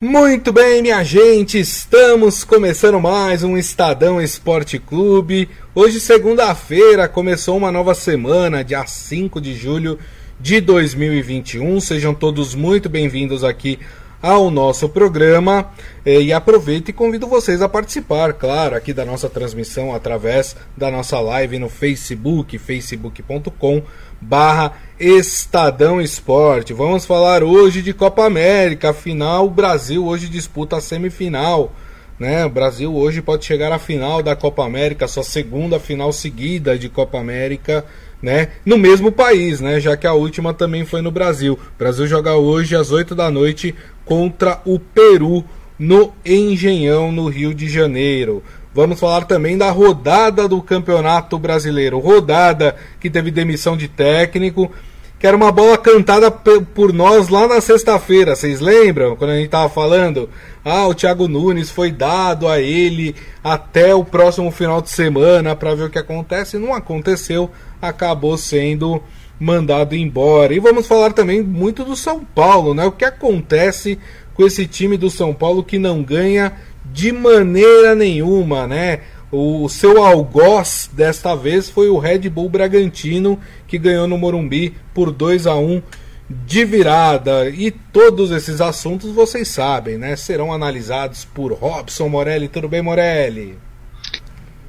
Muito 0.00 0.52
bem, 0.52 0.80
minha 0.80 1.02
gente, 1.02 1.58
estamos 1.58 2.44
começando 2.44 3.00
mais 3.00 3.42
um 3.42 3.58
Estadão 3.58 4.22
Esporte 4.22 4.78
Clube. 4.78 5.48
Hoje, 5.74 5.98
segunda-feira, 5.98 7.08
começou 7.08 7.56
uma 7.56 7.72
nova 7.72 7.96
semana, 7.96 8.62
dia 8.62 8.86
5 8.86 9.40
de 9.40 9.56
julho 9.56 9.98
de 10.38 10.60
2021. 10.60 11.80
Sejam 11.80 12.14
todos 12.14 12.54
muito 12.54 12.88
bem-vindos 12.88 13.42
aqui 13.42 13.80
ao 14.20 14.50
nosso 14.50 14.88
programa 14.88 15.70
eh, 16.04 16.20
e 16.20 16.32
aproveito 16.32 16.88
e 16.88 16.92
convido 16.92 17.26
vocês 17.26 17.62
a 17.62 17.68
participar, 17.68 18.32
claro, 18.32 18.74
aqui 18.74 18.92
da 18.92 19.04
nossa 19.04 19.28
transmissão 19.28 19.94
através 19.94 20.56
da 20.76 20.90
nossa 20.90 21.20
live 21.20 21.58
no 21.58 21.68
Facebook, 21.68 22.58
facebook.com 22.58 23.82
barra 24.20 24.72
Estadão 24.98 26.00
Esporte. 26.00 26.72
Vamos 26.72 27.06
falar 27.06 27.44
hoje 27.44 27.82
de 27.82 27.92
Copa 27.92 28.24
América, 28.24 28.90
afinal 28.90 29.46
o 29.46 29.50
Brasil 29.50 30.04
hoje 30.04 30.28
disputa 30.28 30.76
a 30.76 30.80
semifinal. 30.80 31.72
Né? 32.18 32.44
O 32.44 32.50
Brasil 32.50 32.92
hoje 32.96 33.22
pode 33.22 33.44
chegar 33.44 33.70
à 33.70 33.78
final 33.78 34.22
da 34.22 34.34
Copa 34.34 34.64
América, 34.64 35.06
sua 35.06 35.22
segunda 35.22 35.78
final 35.78 36.12
seguida 36.12 36.76
de 36.76 36.88
Copa 36.88 37.18
América, 37.18 37.84
né? 38.22 38.48
No 38.64 38.76
mesmo 38.76 39.12
país, 39.12 39.60
né? 39.60 39.80
Já 39.80 39.96
que 39.96 40.06
a 40.06 40.12
última 40.12 40.52
também 40.52 40.84
foi 40.84 41.00
no 41.00 41.10
Brasil. 41.10 41.54
O 41.54 41.78
Brasil 41.78 42.06
joga 42.06 42.34
hoje 42.34 42.76
às 42.76 42.90
8 42.90 43.14
da 43.14 43.30
noite 43.30 43.74
contra 44.04 44.60
o 44.64 44.78
Peru 44.78 45.44
no 45.78 46.12
Engenhão, 46.24 47.12
no 47.12 47.28
Rio 47.28 47.54
de 47.54 47.68
Janeiro. 47.68 48.42
Vamos 48.74 49.00
falar 49.00 49.24
também 49.24 49.56
da 49.56 49.70
rodada 49.70 50.46
do 50.46 50.60
Campeonato 50.60 51.38
Brasileiro. 51.38 51.98
Rodada 51.98 52.76
que 53.00 53.08
teve 53.08 53.30
demissão 53.30 53.76
de 53.76 53.88
técnico, 53.88 54.70
que 55.18 55.26
era 55.26 55.36
uma 55.36 55.50
bola 55.50 55.76
cantada 55.76 56.30
por 56.30 56.92
nós 56.92 57.28
lá 57.28 57.48
na 57.48 57.60
sexta-feira. 57.60 58.36
Vocês 58.36 58.60
lembram 58.60 59.16
quando 59.16 59.30
a 59.30 59.36
gente 59.36 59.46
estava 59.46 59.68
falando? 59.68 60.30
Ah, 60.64 60.86
o 60.86 60.94
Thiago 60.94 61.26
Nunes 61.26 61.70
foi 61.70 61.90
dado 61.90 62.46
a 62.46 62.60
ele 62.60 63.16
até 63.42 63.94
o 63.94 64.04
próximo 64.04 64.50
final 64.50 64.80
de 64.80 64.90
semana 64.90 65.56
para 65.56 65.74
ver 65.74 65.84
o 65.84 65.90
que 65.90 65.98
acontece. 65.98 66.56
Não 66.56 66.72
aconteceu, 66.72 67.50
acabou 67.82 68.38
sendo 68.38 69.02
mandado 69.40 69.96
embora. 69.96 70.54
E 70.54 70.60
vamos 70.60 70.86
falar 70.86 71.12
também 71.12 71.42
muito 71.42 71.84
do 71.84 71.96
São 71.96 72.24
Paulo, 72.24 72.72
né? 72.72 72.84
O 72.84 72.92
que 72.92 73.04
acontece 73.04 73.98
com 74.34 74.46
esse 74.46 74.66
time 74.68 74.96
do 74.96 75.10
São 75.10 75.34
Paulo 75.34 75.64
que 75.64 75.78
não 75.78 76.00
ganha 76.02 76.52
de 76.92 77.10
maneira 77.10 77.94
nenhuma, 77.94 78.66
né? 78.66 79.00
O 79.30 79.68
seu 79.68 80.02
algoz 80.02 80.90
desta 80.92 81.34
vez 81.36 81.68
foi 81.68 81.90
o 81.90 81.98
Red 81.98 82.30
Bull 82.30 82.48
Bragantino, 82.48 83.38
que 83.66 83.76
ganhou 83.76 84.08
no 84.08 84.16
Morumbi 84.16 84.74
por 84.94 85.12
2 85.12 85.46
a 85.46 85.54
1 85.54 85.82
de 86.30 86.64
virada. 86.64 87.50
E 87.50 87.70
todos 87.70 88.30
esses 88.30 88.60
assuntos 88.60 89.10
vocês 89.12 89.48
sabem, 89.48 89.98
né? 89.98 90.16
Serão 90.16 90.50
analisados 90.50 91.26
por 91.26 91.52
Robson 91.52 92.08
Morelli. 92.08 92.48
Tudo 92.48 92.68
bem, 92.70 92.80
Morelli? 92.80 93.58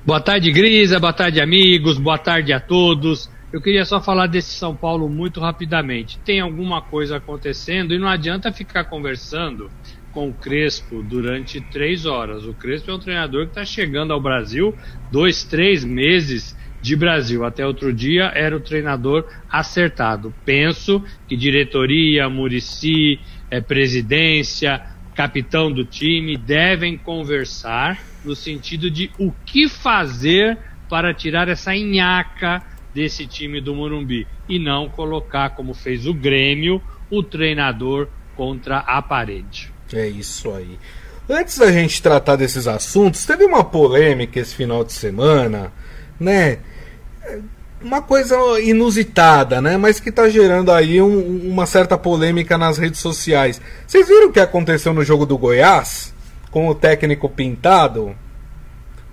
Boa 0.06 0.20
tarde, 0.20 0.52
Grisa. 0.52 1.00
Boa 1.00 1.14
tarde, 1.14 1.40
amigos. 1.40 1.98
Boa 1.98 2.18
tarde 2.18 2.52
a 2.52 2.60
todos. 2.60 3.30
Eu 3.54 3.62
queria 3.62 3.86
só 3.86 4.02
falar 4.02 4.28
desse 4.28 4.52
São 4.52 4.76
Paulo 4.76 5.08
muito 5.08 5.40
rapidamente. 5.40 6.20
Tem 6.20 6.42
alguma 6.42 6.82
coisa 6.82 7.18
acontecendo 7.18 7.94
e 7.94 7.98
não 7.98 8.08
adianta 8.08 8.52
ficar 8.52 8.84
conversando 8.84 9.72
com 10.12 10.30
o 10.30 10.34
Crespo 10.34 11.04
durante 11.04 11.62
três 11.62 12.06
horas. 12.06 12.46
O 12.46 12.54
Crespo 12.54 12.92
é 12.92 12.94
um 12.94 13.00
treinador 13.00 13.46
que 13.46 13.52
está 13.52 13.66
chegando 13.66 14.14
ao 14.14 14.22
Brasil 14.22 14.76
dois, 15.12 15.44
três 15.44 15.84
meses 15.84 16.58
de 16.82 16.96
Brasil. 16.96 17.44
Até 17.46 17.66
outro 17.66 17.94
dia 17.94 18.32
era 18.36 18.56
o 18.56 18.60
treinador 18.60 19.26
acertado. 19.50 20.34
Penso 20.46 21.04
que 21.28 21.36
diretoria, 21.36 22.30
Murici, 22.30 23.20
é, 23.50 23.62
presidência, 23.62 24.82
capitão 25.16 25.72
do 25.72 25.84
time 25.84 26.38
devem 26.38 26.98
conversar 26.98 28.00
no 28.24 28.36
sentido 28.36 28.90
de 28.90 29.12
o 29.20 29.32
que 29.46 29.68
fazer 29.68 30.58
para 30.90 31.14
tirar 31.14 31.48
essa 31.48 31.76
inhaca 31.76 32.64
desse 32.94 33.28
time 33.28 33.62
do 33.62 33.76
Morumbi 33.76 34.26
e 34.48 34.58
não 34.58 34.90
colocar, 34.90 35.52
como 35.52 35.74
fez 35.74 36.08
o 36.08 36.14
Grêmio, 36.14 36.82
o 37.10 37.22
treinador 37.22 38.08
contra 38.36 38.80
a 38.80 39.02
parede. 39.02 39.72
É 39.94 40.08
isso 40.08 40.52
aí. 40.52 40.78
Antes 41.30 41.58
da 41.58 41.72
gente 41.72 42.02
tratar 42.02 42.36
desses 42.36 42.68
assuntos, 42.68 43.26
teve 43.26 43.46
uma 43.46 43.64
polêmica 43.64 44.40
esse 44.40 44.56
final 44.56 44.84
de 44.84 44.94
semana, 44.94 45.72
né? 46.20 46.58
Uma 47.82 48.02
coisa 48.02 48.36
inusitada, 48.60 49.62
né? 49.62 49.78
Mas 49.78 50.00
que 50.00 50.12
tá 50.12 50.28
gerando 50.28 50.72
aí 50.72 51.02
um, 51.02 51.52
uma 51.52 51.66
certa 51.66 51.98
polêmica 51.98 52.58
nas 52.58 52.78
redes 52.78 53.00
sociais. 53.00 53.62
Vocês 53.86 54.08
viram 54.08 54.30
o 54.30 54.32
que 54.32 54.40
aconteceu 54.40 54.94
no 54.94 55.04
jogo 55.04 55.26
do 55.26 55.38
Goiás? 55.38 56.14
Com 56.50 56.68
o 56.68 56.76
técnico 56.76 57.30
pintado? 57.30 58.16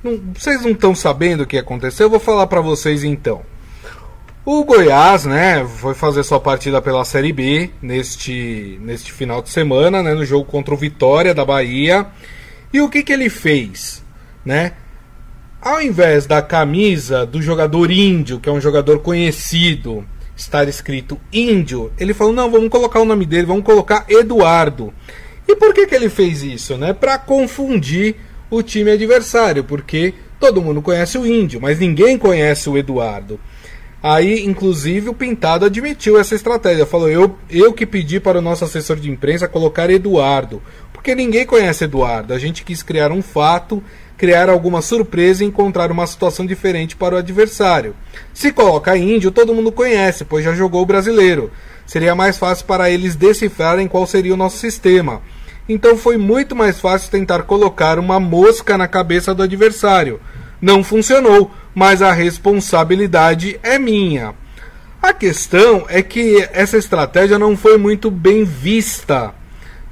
Não, 0.03 0.19
vocês 0.34 0.62
não 0.62 0.70
estão 0.70 0.94
sabendo 0.94 1.42
o 1.42 1.47
que 1.47 1.59
aconteceu? 1.59 2.06
Eu 2.06 2.10
vou 2.10 2.20
falar 2.20 2.47
para 2.47 2.60
vocês 2.60 3.04
então. 3.04 3.42
O 4.49 4.62
Goiás, 4.62 5.25
né, 5.25 5.67
foi 5.67 5.93
fazer 5.93 6.23
sua 6.23 6.39
partida 6.39 6.81
pela 6.81 7.05
Série 7.05 7.33
B 7.33 7.69
neste, 7.83 8.79
neste 8.81 9.11
final 9.11 9.43
de 9.43 9.49
semana, 9.49 10.05
né, 10.05 10.15
no 10.15 10.25
jogo 10.25 10.45
contra 10.45 10.73
o 10.73 10.77
Vitória 10.77 11.34
da 11.34 11.45
Bahia. 11.45 12.07
E 12.73 12.81
o 12.81 12.89
que, 12.89 13.03
que 13.03 13.12
ele 13.12 13.29
fez, 13.29 14.05
né? 14.45 14.75
Ao 15.61 15.83
invés 15.83 16.27
da 16.27 16.41
camisa 16.41 17.27
do 17.27 17.43
jogador 17.43 17.91
índio, 17.91 18.39
que 18.39 18.49
é 18.49 18.53
um 18.53 18.61
jogador 18.61 19.01
conhecido, 19.01 20.07
estar 20.37 20.69
escrito 20.69 21.19
índio, 21.33 21.91
ele 21.99 22.15
falou: 22.15 22.33
"Não, 22.33 22.49
vamos 22.49 22.69
colocar 22.69 23.01
o 23.01 23.05
nome 23.05 23.27
dele, 23.27 23.49
vamos 23.49 23.65
colocar 23.65 24.05
Eduardo". 24.09 24.95
E 25.49 25.57
por 25.57 25.75
que 25.75 25.89
que 25.89 25.95
ele 25.97 26.09
fez 26.09 26.45
isso, 26.45 26.77
né? 26.77 26.93
Para 26.93 27.19
confundir 27.19 28.15
o 28.49 28.63
time 28.63 28.93
adversário, 28.93 29.65
porque 29.65 30.15
todo 30.39 30.63
mundo 30.63 30.81
conhece 30.81 31.19
o 31.19 31.27
índio, 31.27 31.61
mas 31.61 31.81
ninguém 31.81 32.17
conhece 32.17 32.71
o 32.71 32.78
Eduardo. 32.78 33.41
Aí, 34.03 34.45
inclusive, 34.45 35.09
o 35.09 35.15
Pintado 35.15 35.65
admitiu 35.65 36.19
essa 36.19 36.34
estratégia. 36.34 36.87
Falou: 36.87 37.09
eu, 37.09 37.37
eu 37.51 37.73
que 37.73 37.87
pedi 37.87 38.21
para 38.21 38.39
o 38.39 38.43
nosso 38.43 38.65
assessor 38.65 38.97
de 38.97 39.11
imprensa 39.11 39.49
colocar 39.49 39.91
Eduardo. 39.91 40.62
Porque 40.93 41.15
ninguém 41.15 41.47
conhece 41.47 41.84
Eduardo. 41.84 42.34
A 42.34 42.39
gente 42.39 42.65
quis 42.65 42.83
criar 42.83 43.12
um 43.12 43.23
fato, 43.23 43.83
criar 44.17 44.49
alguma 44.49 44.83
surpresa 44.83 45.45
e 45.45 45.47
encontrar 45.47 45.91
uma 45.91 46.07
situação 46.07 46.45
diferente 46.45 46.97
para 46.97 47.15
o 47.15 47.19
adversário. 47.19 47.95
Se 48.34 48.53
coloca 48.53 48.97
índio, 48.97 49.31
todo 49.31 49.55
mundo 49.55 49.71
conhece, 49.71 50.25
pois 50.25 50.45
já 50.45 50.55
jogou 50.55 50.83
o 50.83 50.87
brasileiro. 50.87 51.51
Seria 51.87 52.15
mais 52.15 52.37
fácil 52.37 52.67
para 52.67 52.91
eles 52.91 53.15
decifrarem 53.15 53.87
qual 53.87 54.07
seria 54.07 54.34
o 54.34 54.37
nosso 54.37 54.59
sistema. 54.59 55.23
Então 55.69 55.97
foi 55.97 56.17
muito 56.17 56.55
mais 56.55 56.81
fácil 56.81 57.11
tentar 57.11 57.43
colocar 57.43 57.99
uma 57.99 58.21
mosca 58.21 58.77
na 58.78 58.89
cabeça 58.89 59.34
do 59.34 59.43
adversário. 59.43 60.21
Não 60.61 60.83
funcionou 60.83 61.51
mas 61.76 62.00
a 62.00 62.10
responsabilidade 62.10 63.60
é 63.62 63.78
minha. 63.78 64.34
A 65.03 65.12
questão 65.12 65.84
é 65.91 66.03
que 66.03 66.48
essa 66.50 66.78
estratégia 66.78 67.38
não 67.38 67.54
foi 67.54 67.76
muito 67.76 68.10
bem 68.10 68.44
vista, 68.44 69.34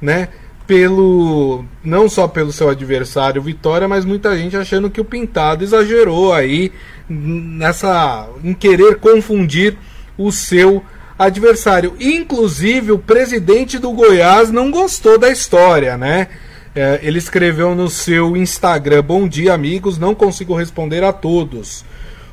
né? 0.01 0.29
Pelo 0.65 1.63
não 1.83 2.09
só 2.09 2.27
pelo 2.27 2.51
seu 2.51 2.69
adversário 2.69 3.39
Vitória, 3.39 3.87
mas 3.87 4.03
muita 4.03 4.35
gente 4.35 4.57
achando 4.57 4.89
que 4.89 4.99
o 4.99 5.05
Pintado 5.05 5.63
exagerou 5.63 6.33
aí 6.33 6.71
nessa 7.07 8.29
em 8.43 8.55
querer 8.55 8.95
confundir 8.95 9.77
o 10.17 10.31
seu 10.31 10.83
adversário. 11.19 11.95
Inclusive 11.99 12.93
o 12.93 12.97
presidente 12.97 13.77
do 13.77 13.91
Goiás 13.91 14.49
não 14.49 14.71
gostou 14.71 15.19
da 15.19 15.29
história, 15.29 15.95
né? 15.95 16.29
É, 16.75 16.99
ele 17.01 17.17
escreveu 17.17 17.73
no 17.73 17.89
seu 17.89 18.35
Instagram: 18.35 19.01
Bom 19.01 19.27
dia, 19.27 19.53
amigos. 19.53 19.97
Não 19.97 20.13
consigo 20.13 20.53
responder 20.53 21.03
a 21.05 21.13
todos. 21.13 21.85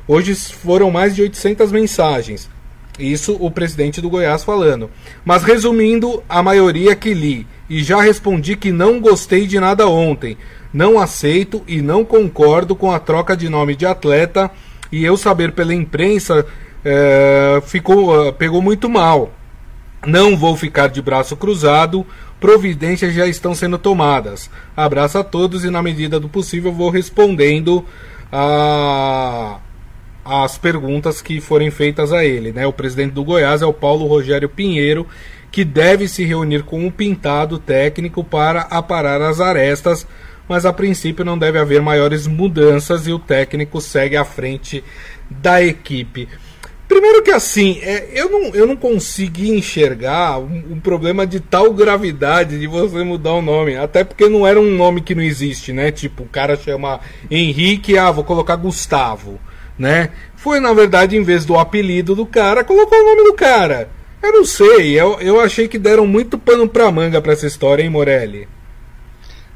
Hoje 0.05 0.35
foram 0.35 0.91
mais 0.91 1.15
de 1.15 1.21
800 1.21 1.71
mensagens. 1.71 2.49
Isso 2.99 3.37
o 3.39 3.49
presidente 3.49 4.01
do 4.01 4.09
Goiás 4.09 4.43
falando. 4.43 4.91
Mas 5.23 5.43
resumindo, 5.43 6.21
a 6.27 6.43
maioria 6.43 6.93
que 6.93 7.13
li. 7.13 7.47
E 7.69 7.81
já 7.81 8.01
respondi 8.01 8.57
que 8.57 8.71
não 8.71 8.99
gostei 8.99 9.47
de 9.47 9.59
nada 9.59 9.87
ontem. 9.87 10.37
Não 10.73 10.99
aceito 10.99 11.63
e 11.65 11.81
não 11.81 12.03
concordo 12.03 12.75
com 12.75 12.91
a 12.91 12.99
troca 12.99 13.37
de 13.37 13.47
nome 13.47 13.75
de 13.77 13.85
atleta. 13.85 14.51
E 14.91 15.05
eu 15.05 15.15
saber 15.15 15.53
pela 15.53 15.73
imprensa 15.73 16.45
é, 16.83 17.61
ficou, 17.65 18.33
pegou 18.33 18.61
muito 18.61 18.89
mal. 18.89 19.31
Não 20.05 20.37
vou 20.37 20.55
ficar 20.57 20.87
de 20.87 21.01
braço 21.01 21.35
cruzado 21.35 22.05
providências 22.43 23.13
já 23.13 23.25
estão 23.25 23.55
sendo 23.55 23.77
tomadas. 23.77 24.49
Abraço 24.75 25.17
a 25.17 25.23
todos 25.23 25.63
e, 25.63 25.69
na 25.69 25.81
medida 25.81 26.19
do 26.19 26.27
possível, 26.27 26.73
vou 26.73 26.89
respondendo 26.89 27.85
a 28.29 29.59
as 30.25 30.57
perguntas 30.57 31.21
que 31.21 31.41
forem 31.41 31.69
feitas 31.69 32.13
a 32.13 32.23
ele. 32.23 32.51
Né? 32.51 32.65
O 32.65 32.73
presidente 32.73 33.13
do 33.13 33.23
Goiás 33.23 33.61
é 33.61 33.65
o 33.65 33.73
Paulo 33.73 34.05
Rogério 34.07 34.47
Pinheiro, 34.47 35.05
que 35.51 35.65
deve 35.65 36.07
se 36.07 36.23
reunir 36.23 36.63
com 36.63 36.87
o 36.87 36.91
pintado 36.91 37.59
técnico 37.59 38.23
para 38.23 38.61
aparar 38.61 39.21
as 39.21 39.39
arestas, 39.39 40.07
mas 40.47 40.65
a 40.65 40.73
princípio 40.73 41.25
não 41.25 41.37
deve 41.37 41.59
haver 41.59 41.81
maiores 41.81 42.25
mudanças 42.25 43.05
e 43.05 43.11
o 43.11 43.19
técnico 43.19 43.79
segue 43.81 44.15
à 44.15 44.23
frente 44.23 44.83
da 45.29 45.61
equipe. 45.61 46.27
Primeiro 46.93 47.23
que 47.23 47.31
assim, 47.31 47.79
é, 47.81 48.07
eu, 48.13 48.29
não, 48.29 48.53
eu 48.53 48.67
não 48.67 48.75
consegui 48.75 49.49
enxergar 49.49 50.37
um, 50.37 50.73
um, 50.73 50.79
problema 50.79 51.25
de 51.25 51.39
tal 51.39 51.73
gravidade 51.73 52.59
de 52.59 52.67
você 52.67 53.03
mudar 53.03 53.33
o 53.33 53.41
nome. 53.41 53.75
Até 53.75 54.03
porque 54.03 54.29
não 54.29 54.45
era 54.45 54.61
um 54.61 54.69
nome 54.69 55.01
que 55.01 55.15
não 55.15 55.23
existe, 55.23 55.73
né? 55.73 55.91
Tipo, 55.91 56.21
o 56.21 56.27
cara 56.27 56.55
chama 56.55 56.99
Henrique, 57.31 57.97
ah, 57.97 58.11
vou 58.11 58.23
colocar 58.23 58.55
Gustavo, 58.57 59.41
né? 59.75 60.11
Foi, 60.35 60.59
na 60.59 60.71
verdade, 60.71 61.17
em 61.17 61.23
vez 61.23 61.45
do 61.45 61.57
apelido 61.57 62.13
do 62.13 62.27
cara, 62.27 62.63
colocou 62.63 62.95
o 62.95 63.03
nome 63.03 63.23
do 63.23 63.33
cara. 63.33 63.89
Eu 64.21 64.31
não 64.31 64.45
sei, 64.45 64.93
eu, 64.93 65.19
eu 65.19 65.41
achei 65.41 65.67
que 65.67 65.79
deram 65.79 66.05
muito 66.05 66.37
pano 66.37 66.69
pra 66.69 66.91
manga 66.91 67.19
pra 67.19 67.33
essa 67.33 67.47
história, 67.47 67.81
hein, 67.81 67.89
Morelli? 67.89 68.47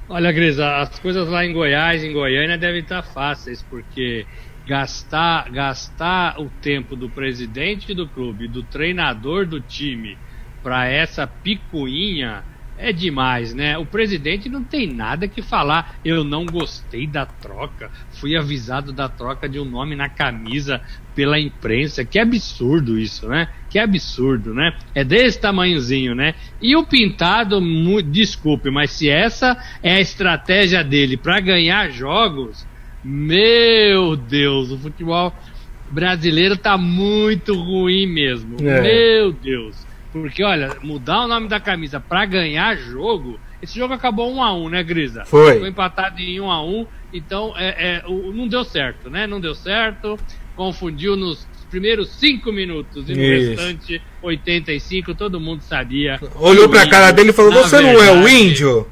Olha, 0.10 0.32
Grisa, 0.32 0.78
as 0.78 0.98
coisas 0.98 1.30
lá 1.30 1.46
em 1.46 1.54
Goiás, 1.54 2.04
em 2.04 2.14
Goiânia, 2.14 2.58
devem 2.58 2.82
estar 2.82 3.04
fáceis, 3.04 3.62
porque 3.62 4.26
gastar, 4.68 5.50
gastar 5.50 6.40
o 6.40 6.50
tempo 6.62 6.96
do 6.96 7.10
presidente 7.10 7.94
do 7.94 8.08
clube, 8.08 8.48
do 8.48 8.62
treinador 8.62 9.46
do 9.46 9.62
time, 9.62 10.18
para 10.62 10.86
essa 10.88 11.26
picuinha 11.26 12.44
é 12.78 12.92
demais, 12.92 13.56
né? 13.56 13.76
O 13.78 13.86
presidente 13.86 14.48
não 14.48 14.64
tem 14.64 14.86
nada 14.86 15.28
que 15.28 15.42
falar. 15.42 15.96
Eu 16.06 16.24
não 16.24 16.46
gostei 16.46 17.08
da 17.08 17.26
troca. 17.26 17.90
Fui 18.12 18.36
avisado 18.36 18.94
da 18.94 19.10
troca 19.10 19.50
de 19.50 19.60
um 19.60 19.66
nome 19.66 19.96
na 19.96 20.08
camisa 20.10 20.80
pela 21.16 21.40
imprensa. 21.40 22.06
Que 22.06 22.20
absurdo 22.20 23.00
isso, 23.00 23.28
né? 23.28 23.48
Que 23.68 23.80
absurdo, 23.80 24.54
né? 24.54 24.78
É 24.94 25.04
desse 25.04 25.42
tamanhozinho, 25.42 26.14
né? 26.14 26.36
E 26.62 26.76
o 26.76 26.86
pintado, 26.86 27.60
desculpe, 28.04 28.70
mas 28.70 28.92
se 28.92 29.10
essa 29.10 29.58
é 29.82 29.96
a 29.96 30.02
estratégia 30.02 30.84
dele 30.84 31.18
para 31.18 31.40
ganhar 31.40 31.90
jogos, 31.90 32.68
meu 33.04 34.16
Deus, 34.16 34.72
o 34.72 34.78
futebol 34.78 35.34
brasileiro 35.90 36.58
tá 36.58 36.78
muito 36.78 37.54
ruim 37.54 38.08
mesmo. 38.08 38.58
É. 38.60 38.82
Meu 38.82 39.32
Deus. 39.32 39.76
Porque, 40.12 40.44
olha, 40.44 40.76
mudar 40.82 41.26
o 41.26 41.28
nome 41.28 41.48
da 41.48 41.60
camisa 41.60 42.00
para 42.00 42.26
ganhar 42.26 42.76
jogo. 42.78 43.40
Esse 43.62 43.78
jogo 43.78 43.94
acabou 43.94 44.34
1 44.34 44.44
a 44.44 44.54
1 44.54 44.70
né, 44.70 44.84
Grisa? 44.84 45.26
Foi. 45.26 45.54
Ficou 45.54 45.68
empatado 45.68 46.22
em 46.22 46.40
1 46.40 46.52
a 46.52 46.64
1 46.64 46.86
Então, 47.14 47.54
é, 47.58 48.00
é, 48.00 48.04
não 48.08 48.48
deu 48.48 48.64
certo, 48.64 49.10
né? 49.10 49.28
Não 49.28 49.40
deu 49.40 49.56
certo. 49.56 50.18
Confundiu 50.56 51.16
nos 51.16 51.48
primeiros 51.70 52.10
5 52.10 52.52
minutos. 52.52 53.10
E 53.10 53.14
no 53.14 53.22
Isso. 53.22 53.50
restante, 53.50 54.02
85, 54.22 55.16
todo 55.16 55.40
mundo 55.40 55.62
sabia. 55.62 56.20
Olhou 56.36 56.70
pra 56.70 56.82
índio, 56.82 56.92
cara 56.92 57.12
dele 57.12 57.30
e 57.30 57.34
falou: 57.34 57.52
Você 57.52 57.82
verdade, 57.82 57.98
não 57.98 58.04
é 58.04 58.24
o 58.24 58.28
índio? 58.28 58.88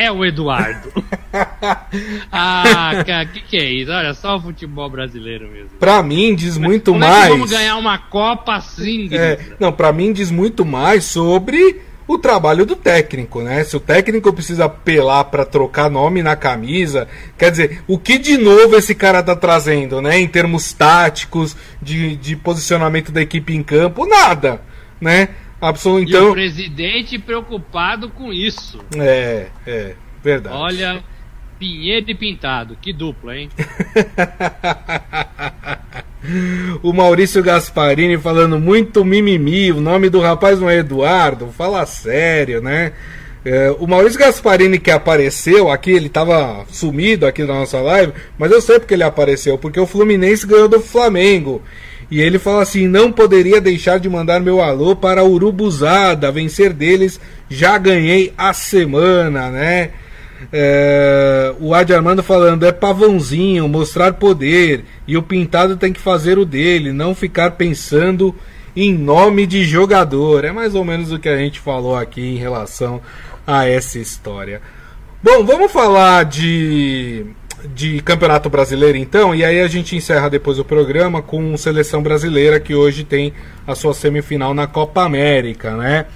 É 0.00 0.10
o 0.10 0.24
Eduardo. 0.24 0.90
ah, 2.32 3.04
cara, 3.06 3.24
o 3.24 3.28
que, 3.28 3.40
que 3.42 3.56
é 3.58 3.70
isso? 3.70 3.92
Olha, 3.92 4.14
só 4.14 4.38
o 4.38 4.40
futebol 4.40 4.88
brasileiro 4.88 5.46
mesmo. 5.46 5.68
Pra 5.78 6.02
mim, 6.02 6.34
diz 6.34 6.56
muito 6.56 6.92
Como 6.92 7.04
mais. 7.04 7.26
É 7.26 7.28
vamos 7.28 7.50
ganhar 7.50 7.76
uma 7.76 7.98
Copa 7.98 8.54
assim, 8.54 9.10
é, 9.12 9.38
Não, 9.60 9.70
pra 9.70 9.92
mim, 9.92 10.10
diz 10.10 10.30
muito 10.30 10.64
mais 10.64 11.04
sobre 11.04 11.82
o 12.08 12.16
trabalho 12.16 12.64
do 12.64 12.74
técnico, 12.74 13.42
né? 13.42 13.62
Se 13.62 13.76
o 13.76 13.80
técnico 13.80 14.32
precisa 14.32 14.64
apelar 14.64 15.24
para 15.24 15.44
trocar 15.44 15.90
nome 15.90 16.22
na 16.22 16.34
camisa, 16.34 17.06
quer 17.36 17.50
dizer, 17.50 17.82
o 17.86 17.98
que 17.98 18.16
de 18.16 18.38
novo 18.38 18.76
esse 18.76 18.94
cara 18.94 19.22
tá 19.22 19.36
trazendo, 19.36 20.00
né? 20.00 20.18
Em 20.18 20.26
termos 20.26 20.72
táticos, 20.72 21.54
de, 21.80 22.16
de 22.16 22.36
posicionamento 22.36 23.12
da 23.12 23.20
equipe 23.20 23.54
em 23.54 23.62
campo, 23.62 24.06
nada, 24.06 24.62
né? 24.98 25.28
Absol... 25.60 26.00
Então... 26.00 26.00
E 26.00 26.04
o 26.04 26.08
então- 26.08 26.32
presidente 26.32 27.18
preocupado 27.18 28.08
com 28.08 28.32
isso. 28.32 28.78
É, 28.96 29.48
é, 29.66 29.94
verdade. 30.22 30.56
Olha, 30.56 31.04
Pinheiro 31.58 32.10
e 32.10 32.14
Pintado, 32.14 32.76
que 32.80 32.92
dupla, 32.92 33.36
hein? 33.36 33.50
o 36.82 36.92
Maurício 36.92 37.42
Gasparini 37.42 38.16
falando 38.16 38.58
muito 38.58 39.04
mimimi. 39.04 39.70
O 39.70 39.80
nome 39.80 40.08
do 40.08 40.20
rapaz 40.20 40.58
não 40.58 40.70
é 40.70 40.78
Eduardo, 40.78 41.48
fala 41.48 41.84
sério, 41.84 42.62
né? 42.62 42.92
É, 43.44 43.74
o 43.78 43.86
Maurício 43.86 44.18
Gasparini 44.18 44.78
que 44.78 44.90
apareceu 44.90 45.70
aqui, 45.70 45.92
ele 45.92 46.06
estava 46.06 46.64
sumido 46.70 47.26
aqui 47.26 47.42
na 47.42 47.54
nossa 47.54 47.80
live, 47.80 48.12
mas 48.38 48.52
eu 48.52 48.60
sei 48.60 48.78
porque 48.78 48.94
ele 48.94 49.02
apareceu, 49.02 49.56
porque 49.56 49.80
o 49.80 49.86
Fluminense 49.86 50.46
ganhou 50.46 50.68
do 50.68 50.80
Flamengo. 50.80 51.62
E 52.10 52.20
ele 52.20 52.38
fala 52.38 52.62
assim: 52.62 52.88
não 52.88 53.12
poderia 53.12 53.60
deixar 53.60 53.98
de 53.98 54.08
mandar 54.08 54.40
meu 54.40 54.60
alô 54.60 54.96
para 54.96 55.24
Urubuzada, 55.24 56.32
vencer 56.32 56.72
deles, 56.72 57.20
já 57.48 57.78
ganhei 57.78 58.32
a 58.36 58.52
semana, 58.52 59.50
né? 59.50 59.90
É, 60.52 61.54
o 61.60 61.74
Adi 61.74 61.94
Armando 61.94 62.22
falando: 62.22 62.66
é 62.66 62.72
pavãozinho, 62.72 63.68
mostrar 63.68 64.14
poder, 64.14 64.84
e 65.06 65.16
o 65.16 65.22
pintado 65.22 65.76
tem 65.76 65.92
que 65.92 66.00
fazer 66.00 66.38
o 66.38 66.44
dele, 66.44 66.92
não 66.92 67.14
ficar 67.14 67.52
pensando 67.52 68.34
em 68.74 68.92
nome 68.92 69.46
de 69.46 69.64
jogador. 69.64 70.44
É 70.44 70.52
mais 70.52 70.74
ou 70.74 70.84
menos 70.84 71.12
o 71.12 71.18
que 71.18 71.28
a 71.28 71.36
gente 71.36 71.60
falou 71.60 71.96
aqui 71.96 72.22
em 72.22 72.36
relação 72.36 73.00
a 73.46 73.66
essa 73.68 73.98
história. 73.98 74.60
Bom, 75.22 75.44
vamos 75.44 75.70
falar 75.70 76.24
de 76.24 77.26
de 77.74 78.00
Campeonato 78.00 78.48
Brasileiro, 78.48 78.96
então, 78.96 79.34
e 79.34 79.44
aí 79.44 79.60
a 79.60 79.68
gente 79.68 79.96
encerra 79.96 80.28
depois 80.28 80.58
o 80.58 80.64
programa 80.64 81.22
com 81.22 81.56
Seleção 81.56 82.02
Brasileira, 82.02 82.58
que 82.60 82.74
hoje 82.74 83.04
tem 83.04 83.32
a 83.66 83.74
sua 83.74 83.94
semifinal 83.94 84.54
na 84.54 84.66
Copa 84.66 85.02
América, 85.02 85.76
né? 85.76 86.06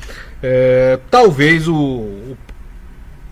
É, 0.42 0.98
talvez 1.10 1.68
o, 1.68 2.36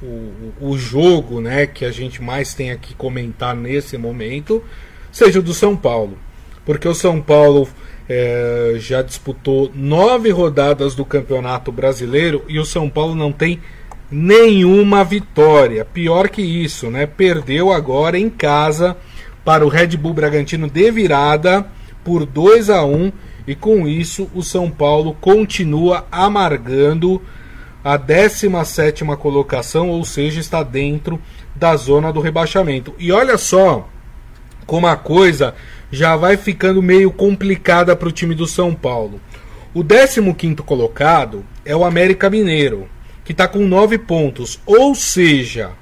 o, 0.03 0.53
o, 0.61 0.79
jogo 0.79 1.41
né, 1.41 1.67
que 1.67 1.85
a 1.85 1.91
gente 1.91 2.23
mais 2.23 2.55
tenha 2.55 2.77
que 2.77 2.95
comentar 2.95 3.55
nesse 3.55 3.99
momento 3.99 4.65
seja 5.11 5.41
o 5.41 5.43
do 5.43 5.53
São 5.53 5.77
Paulo. 5.77 6.17
Porque 6.65 6.89
o 6.89 6.95
São 6.95 7.21
Paulo 7.21 7.69
é, 8.09 8.75
já 8.79 9.03
disputou 9.03 9.71
nove 9.75 10.31
rodadas 10.31 10.95
do 10.95 11.05
Campeonato 11.05 11.71
Brasileiro 11.71 12.45
e 12.49 12.59
o 12.59 12.65
São 12.65 12.89
Paulo 12.89 13.15
não 13.15 13.31
tem 13.31 13.61
nenhuma 14.13 15.03
vitória. 15.03 15.85
Pior 15.85 16.29
que 16.29 16.43
isso, 16.43 16.91
né? 16.91 17.07
Perdeu 17.07 17.73
agora 17.73 18.19
em 18.19 18.29
casa 18.29 18.95
para 19.43 19.65
o 19.65 19.69
Red 19.69 19.97
Bull 19.97 20.13
Bragantino 20.13 20.69
de 20.69 20.91
virada 20.91 21.67
por 22.05 22.27
2 22.27 22.69
a 22.69 22.85
1 22.85 23.11
e 23.47 23.55
com 23.55 23.89
isso 23.89 24.31
o 24.35 24.43
São 24.43 24.71
Paulo 24.71 25.17
continua 25.21 26.07
amargando 26.13 27.21
a 27.83 27.97
17 27.97 29.05
colocação, 29.19 29.89
ou 29.89 30.05
seja, 30.05 30.39
está 30.39 30.63
dentro 30.63 31.21
da 31.57 31.75
zona 31.75 32.13
do 32.13 32.21
rebaixamento. 32.21 32.95
E 32.99 33.11
olha 33.11 33.37
só 33.39 33.89
como 34.67 34.87
a 34.87 34.95
coisa 34.95 35.55
já 35.91 36.15
vai 36.17 36.37
ficando 36.37 36.81
meio 36.81 37.11
complicada 37.11 37.97
para 37.97 38.09
o 38.09 38.13
time 38.13 38.35
do 38.35 38.47
São 38.47 38.75
Paulo. 38.75 39.21
O 39.75 39.83
15 39.83 40.55
colocado 40.65 41.45
é 41.65 41.75
o 41.75 41.85
América 41.85 42.31
Mineiro 42.31 42.89
que 43.25 43.33
está 43.33 43.47
com 43.47 43.67
nove 43.67 43.99
pontos. 43.99 44.61
Ou 44.67 44.95
seja, 44.95 45.73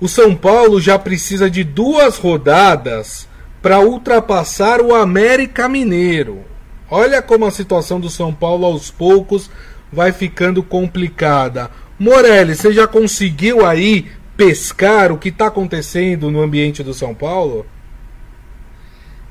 o 0.00 0.08
São 0.08 0.34
Paulo 0.34 0.80
já 0.80 0.98
precisa 0.98 1.50
de 1.50 1.64
duas 1.64 2.18
rodadas 2.18 3.28
para 3.62 3.80
ultrapassar 3.80 4.80
o 4.80 4.94
América 4.94 5.68
Mineiro. 5.68 6.44
Olha 6.90 7.22
como 7.22 7.46
a 7.46 7.50
situação 7.50 7.98
do 7.98 8.10
São 8.10 8.32
Paulo 8.32 8.66
aos 8.66 8.90
poucos 8.90 9.50
vai 9.90 10.12
ficando 10.12 10.62
complicada. 10.62 11.70
Morelli, 11.98 12.54
você 12.54 12.72
já 12.72 12.86
conseguiu 12.86 13.64
aí 13.64 14.06
pescar 14.36 15.12
o 15.12 15.18
que 15.18 15.28
está 15.28 15.46
acontecendo 15.46 16.30
no 16.30 16.42
ambiente 16.42 16.82
do 16.82 16.92
São 16.92 17.14
Paulo? 17.14 17.64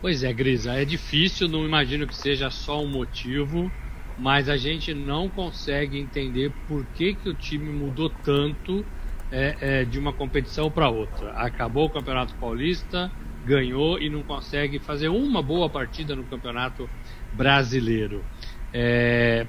Pois 0.01 0.23
é, 0.23 0.33
Grisa, 0.33 0.73
é 0.73 0.83
difícil, 0.83 1.47
não 1.47 1.65
imagino 1.65 2.07
que 2.07 2.15
seja 2.15 2.49
só 2.49 2.81
um 2.81 2.87
motivo 2.87 3.71
mas 4.23 4.47
a 4.47 4.55
gente 4.55 4.93
não 4.93 5.27
consegue 5.27 5.99
entender 5.99 6.49
por 6.65 6.85
que, 6.95 7.13
que 7.13 7.27
o 7.27 7.33
time 7.33 7.69
mudou 7.69 8.09
tanto 8.09 8.85
é, 9.29 9.57
é, 9.59 9.83
de 9.83 9.99
uma 9.99 10.13
competição 10.13 10.71
para 10.71 10.89
outra. 10.89 11.31
Acabou 11.31 11.87
o 11.87 11.89
Campeonato 11.89 12.33
Paulista, 12.35 13.11
ganhou 13.45 13.99
e 13.99 14.09
não 14.09 14.23
consegue 14.23 14.79
fazer 14.79 15.09
uma 15.09 15.41
boa 15.41 15.69
partida 15.69 16.15
no 16.15 16.23
Campeonato 16.23 16.89
Brasileiro. 17.33 18.23
É, 18.73 19.45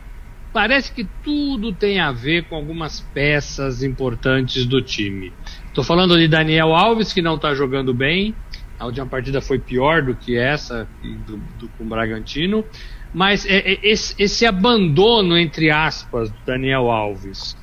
parece 0.53 0.93
que 0.93 1.05
tudo 1.23 1.73
tem 1.73 2.01
a 2.01 2.11
ver 2.11 2.49
com 2.49 2.57
algumas 2.57 3.01
peças 3.01 3.81
importantes 3.81 4.67
do 4.67 4.83
time. 4.83 5.33
Estou 5.69 5.85
falando 5.85 6.19
de 6.19 6.27
Daniel 6.27 6.75
Alves, 6.75 7.13
que 7.13 7.23
não 7.23 7.37
está 7.37 7.55
jogando 7.55 7.95
bem. 7.95 8.35
A 8.77 8.87
última 8.87 9.07
partida 9.07 9.41
foi 9.41 9.61
pior 9.61 10.03
do 10.03 10.17
que 10.17 10.37
essa 10.37 10.89
do, 11.01 11.37
do, 11.61 11.69
com 11.69 11.85
o 11.85 11.87
Bragantino. 11.87 12.65
Mas 13.15 13.47
é, 13.47 13.59
é, 13.59 13.79
esse, 13.85 14.13
esse, 14.19 14.45
abandono, 14.45 15.39
entre 15.39 15.71
aspas, 15.71 16.31
do 16.31 16.37
Daniel 16.45 16.91
Alves 16.91 17.57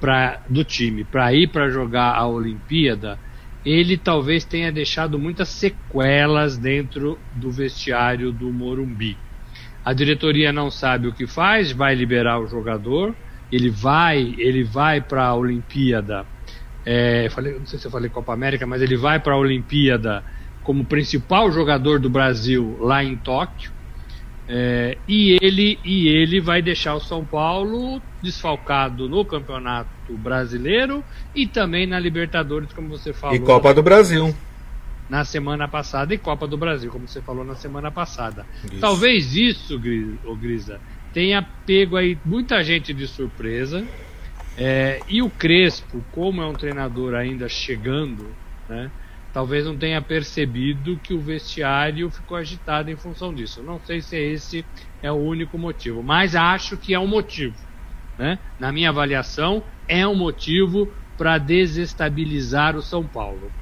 pra, 0.00 0.40
do 0.48 0.62
time 0.62 1.02
para 1.02 1.34
ir 1.34 1.48
para 1.48 1.68
jogar 1.68 2.14
a 2.14 2.24
Olimpíada, 2.28 3.18
ele 3.64 3.96
talvez 3.96 4.44
tenha 4.44 4.70
deixado 4.70 5.18
muitas 5.18 5.48
sequelas 5.48 6.56
dentro 6.56 7.18
do 7.34 7.50
vestiário 7.50 8.30
do 8.30 8.52
Morumbi. 8.52 9.16
A 9.84 9.92
diretoria 9.92 10.52
não 10.52 10.70
sabe 10.70 11.08
o 11.08 11.12
que 11.12 11.26
faz, 11.26 11.72
vai 11.72 11.92
liberar 11.96 12.38
o 12.38 12.46
jogador, 12.46 13.12
ele 13.50 13.70
vai, 13.70 14.36
ele 14.38 14.62
vai 14.62 15.00
para 15.00 15.26
a 15.26 15.34
Olimpíada. 15.34 16.24
É, 16.84 17.28
falei, 17.30 17.58
não 17.58 17.66
sei 17.66 17.80
se 17.80 17.88
eu 17.88 17.90
falei 17.90 18.08
Copa 18.08 18.32
América, 18.32 18.64
mas 18.64 18.80
ele 18.80 18.96
vai 18.96 19.18
para 19.18 19.34
a 19.34 19.38
Olimpíada 19.38 20.22
como 20.62 20.84
principal 20.84 21.50
jogador 21.50 21.98
do 21.98 22.08
Brasil 22.08 22.76
lá 22.80 23.02
em 23.02 23.16
Tóquio 23.16 23.75
É, 24.48 24.96
e, 25.08 25.36
ele, 25.42 25.78
e 25.84 26.08
ele 26.08 26.40
vai 26.40 26.62
deixar 26.62 26.94
o 26.94 27.00
São 27.00 27.24
Paulo 27.24 28.00
desfalcado 28.22 29.08
no 29.08 29.24
Campeonato 29.24 29.88
Brasileiro 30.10 31.02
e 31.34 31.46
também 31.46 31.86
na 31.86 31.98
Libertadores, 31.98 32.72
como 32.72 32.88
você 32.88 33.12
falou. 33.12 33.34
E 33.34 33.40
Copa 33.40 33.74
do 33.74 33.82
Brasil. 33.82 34.34
Na 35.10 35.24
semana 35.24 35.66
passada 35.68 36.14
e 36.14 36.18
Copa 36.18 36.46
do 36.46 36.56
Brasil, 36.56 36.90
como 36.90 37.08
você 37.08 37.20
falou 37.20 37.44
na 37.44 37.54
semana 37.54 37.90
passada. 37.90 38.46
Isso. 38.64 38.80
Talvez 38.80 39.34
isso, 39.34 39.80
Grisa, 40.40 40.80
tenha 41.12 41.42
pego 41.64 41.96
aí 41.96 42.16
muita 42.24 42.62
gente 42.62 42.92
de 42.92 43.06
surpresa. 43.06 43.86
É, 44.58 45.00
e 45.08 45.22
o 45.22 45.28
Crespo, 45.28 46.02
como 46.12 46.40
é 46.40 46.46
um 46.46 46.54
treinador 46.54 47.14
ainda 47.14 47.48
chegando, 47.48 48.26
né? 48.68 48.90
Talvez 49.36 49.66
não 49.66 49.76
tenha 49.76 50.00
percebido 50.00 50.98
que 51.02 51.12
o 51.12 51.20
vestiário 51.20 52.08
ficou 52.08 52.38
agitado 52.38 52.90
em 52.90 52.96
função 52.96 53.34
disso. 53.34 53.62
Não 53.62 53.78
sei 53.78 54.00
se 54.00 54.16
esse 54.16 54.64
é 55.02 55.12
o 55.12 55.16
único 55.16 55.58
motivo, 55.58 56.02
mas 56.02 56.34
acho 56.34 56.74
que 56.78 56.94
é 56.94 56.98
um 56.98 57.06
motivo. 57.06 57.54
Né? 58.16 58.38
Na 58.58 58.72
minha 58.72 58.88
avaliação, 58.88 59.62
é 59.86 60.06
um 60.06 60.14
motivo 60.14 60.90
para 61.18 61.36
desestabilizar 61.36 62.76
o 62.76 62.80
São 62.80 63.04
Paulo. 63.04 63.52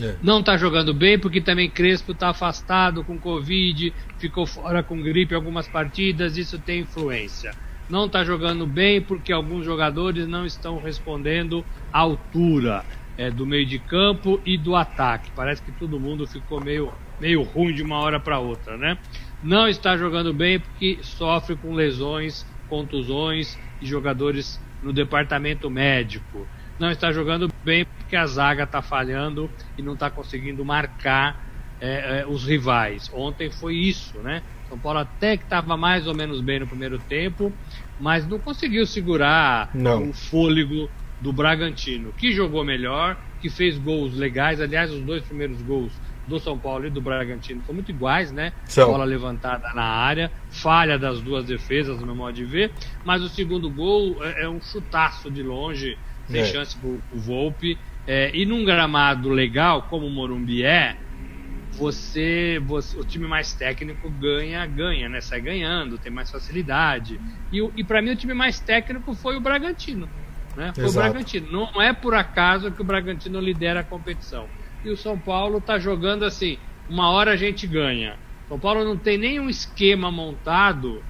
É. 0.00 0.14
Não 0.22 0.38
está 0.38 0.56
jogando 0.56 0.94
bem 0.94 1.18
porque 1.18 1.40
também 1.40 1.68
Crespo 1.68 2.12
está 2.12 2.28
afastado 2.28 3.02
com 3.02 3.18
Covid, 3.18 3.92
ficou 4.18 4.46
fora 4.46 4.80
com 4.80 5.02
gripe 5.02 5.34
algumas 5.34 5.66
partidas, 5.66 6.36
isso 6.36 6.56
tem 6.56 6.82
influência. 6.82 7.50
Não 7.90 8.06
está 8.06 8.22
jogando 8.22 8.64
bem 8.64 9.02
porque 9.02 9.32
alguns 9.32 9.64
jogadores 9.64 10.28
não 10.28 10.46
estão 10.46 10.78
respondendo 10.78 11.64
à 11.92 11.98
altura 11.98 12.84
é, 13.16 13.30
do 13.30 13.46
meio 13.46 13.66
de 13.66 13.78
campo 13.78 14.40
e 14.44 14.56
do 14.58 14.74
ataque. 14.74 15.30
Parece 15.34 15.62
que 15.62 15.72
todo 15.72 16.00
mundo 16.00 16.26
ficou 16.26 16.60
meio, 16.60 16.92
meio 17.20 17.42
ruim 17.42 17.74
de 17.74 17.82
uma 17.82 17.98
hora 17.98 18.18
para 18.18 18.38
outra, 18.38 18.76
né? 18.76 18.98
Não 19.42 19.68
está 19.68 19.96
jogando 19.96 20.32
bem 20.32 20.58
porque 20.58 20.98
sofre 21.02 21.56
com 21.56 21.74
lesões, 21.74 22.46
contusões 22.68 23.58
e 23.80 23.86
jogadores 23.86 24.60
no 24.82 24.92
departamento 24.92 25.70
médico. 25.70 26.46
Não 26.78 26.90
está 26.90 27.12
jogando 27.12 27.48
bem 27.64 27.84
porque 27.84 28.16
a 28.16 28.26
zaga 28.26 28.64
está 28.64 28.82
falhando 28.82 29.50
e 29.78 29.82
não 29.82 29.94
está 29.94 30.10
conseguindo 30.10 30.64
marcar 30.64 31.44
é, 31.80 32.20
é, 32.20 32.26
os 32.26 32.44
rivais. 32.44 33.10
Ontem 33.12 33.50
foi 33.50 33.76
isso, 33.76 34.18
né? 34.18 34.42
São 34.68 34.78
Paulo 34.78 34.98
até 34.98 35.36
que 35.36 35.44
estava 35.44 35.76
mais 35.76 36.06
ou 36.06 36.14
menos 36.14 36.40
bem 36.40 36.58
no 36.58 36.66
primeiro 36.66 36.98
tempo, 36.98 37.52
mas 38.00 38.26
não 38.26 38.38
conseguiu 38.38 38.86
segurar 38.86 39.70
não. 39.74 40.10
o 40.10 40.12
fôlego 40.12 40.90
do 41.20 41.32
Bragantino, 41.32 42.12
que 42.12 42.32
jogou 42.32 42.64
melhor, 42.64 43.16
que 43.40 43.48
fez 43.48 43.78
gols 43.78 44.14
legais. 44.14 44.60
Aliás, 44.60 44.90
os 44.90 45.02
dois 45.02 45.22
primeiros 45.22 45.60
gols 45.62 45.92
do 46.26 46.38
São 46.40 46.58
Paulo 46.58 46.86
e 46.86 46.90
do 46.90 47.00
Bragantino 47.00 47.62
são 47.64 47.74
muito 47.74 47.90
iguais, 47.90 48.32
né? 48.32 48.52
São. 48.64 48.90
Bola 48.90 49.04
levantada 49.04 49.72
na 49.74 49.84
área, 49.84 50.30
falha 50.50 50.98
das 50.98 51.20
duas 51.20 51.44
defesas, 51.44 52.00
no 52.00 52.06
meu 52.06 52.14
modo 52.14 52.32
de 52.32 52.44
ver. 52.44 52.72
Mas 53.04 53.22
o 53.22 53.28
segundo 53.28 53.70
gol 53.70 54.22
é, 54.24 54.42
é 54.42 54.48
um 54.48 54.60
chutaço 54.60 55.30
de 55.30 55.42
longe, 55.42 55.98
sem 56.28 56.40
é. 56.40 56.44
chance 56.44 56.76
pro, 56.76 57.00
pro 57.10 57.18
Volpe. 57.18 57.78
É, 58.06 58.30
e 58.34 58.44
num 58.44 58.64
gramado 58.64 59.28
legal, 59.30 59.82
como 59.82 60.06
o 60.06 60.10
Morumbi 60.10 60.62
é, 60.62 60.96
você, 61.72 62.60
você, 62.64 62.98
o 62.98 63.04
time 63.04 63.26
mais 63.26 63.52
técnico 63.52 64.08
ganha, 64.08 64.64
ganha, 64.66 65.08
né? 65.08 65.20
Sai 65.20 65.40
ganhando, 65.40 65.98
tem 65.98 66.12
mais 66.12 66.30
facilidade. 66.30 67.20
E, 67.52 67.58
e 67.76 67.84
para 67.84 68.00
mim 68.00 68.10
o 68.10 68.16
time 68.16 68.34
mais 68.34 68.60
técnico 68.60 69.14
foi 69.14 69.36
o 69.36 69.40
Bragantino. 69.40 70.08
Né? 70.56 70.72
Foi 70.74 70.84
Exato. 70.84 71.06
o 71.06 71.10
Bragantino. 71.10 71.50
Não 71.50 71.82
é 71.82 71.92
por 71.92 72.14
acaso 72.14 72.70
que 72.70 72.80
o 72.80 72.84
Bragantino 72.84 73.40
lidera 73.40 73.80
a 73.80 73.84
competição. 73.84 74.46
E 74.84 74.90
o 74.90 74.96
São 74.96 75.18
Paulo 75.18 75.58
está 75.58 75.78
jogando 75.78 76.24
assim: 76.24 76.58
uma 76.88 77.10
hora 77.10 77.32
a 77.32 77.36
gente 77.36 77.66
ganha. 77.66 78.16
São 78.48 78.58
Paulo 78.58 78.84
não 78.84 78.96
tem 78.96 79.16
nenhum 79.16 79.48
esquema 79.48 80.10
montado 80.10 81.02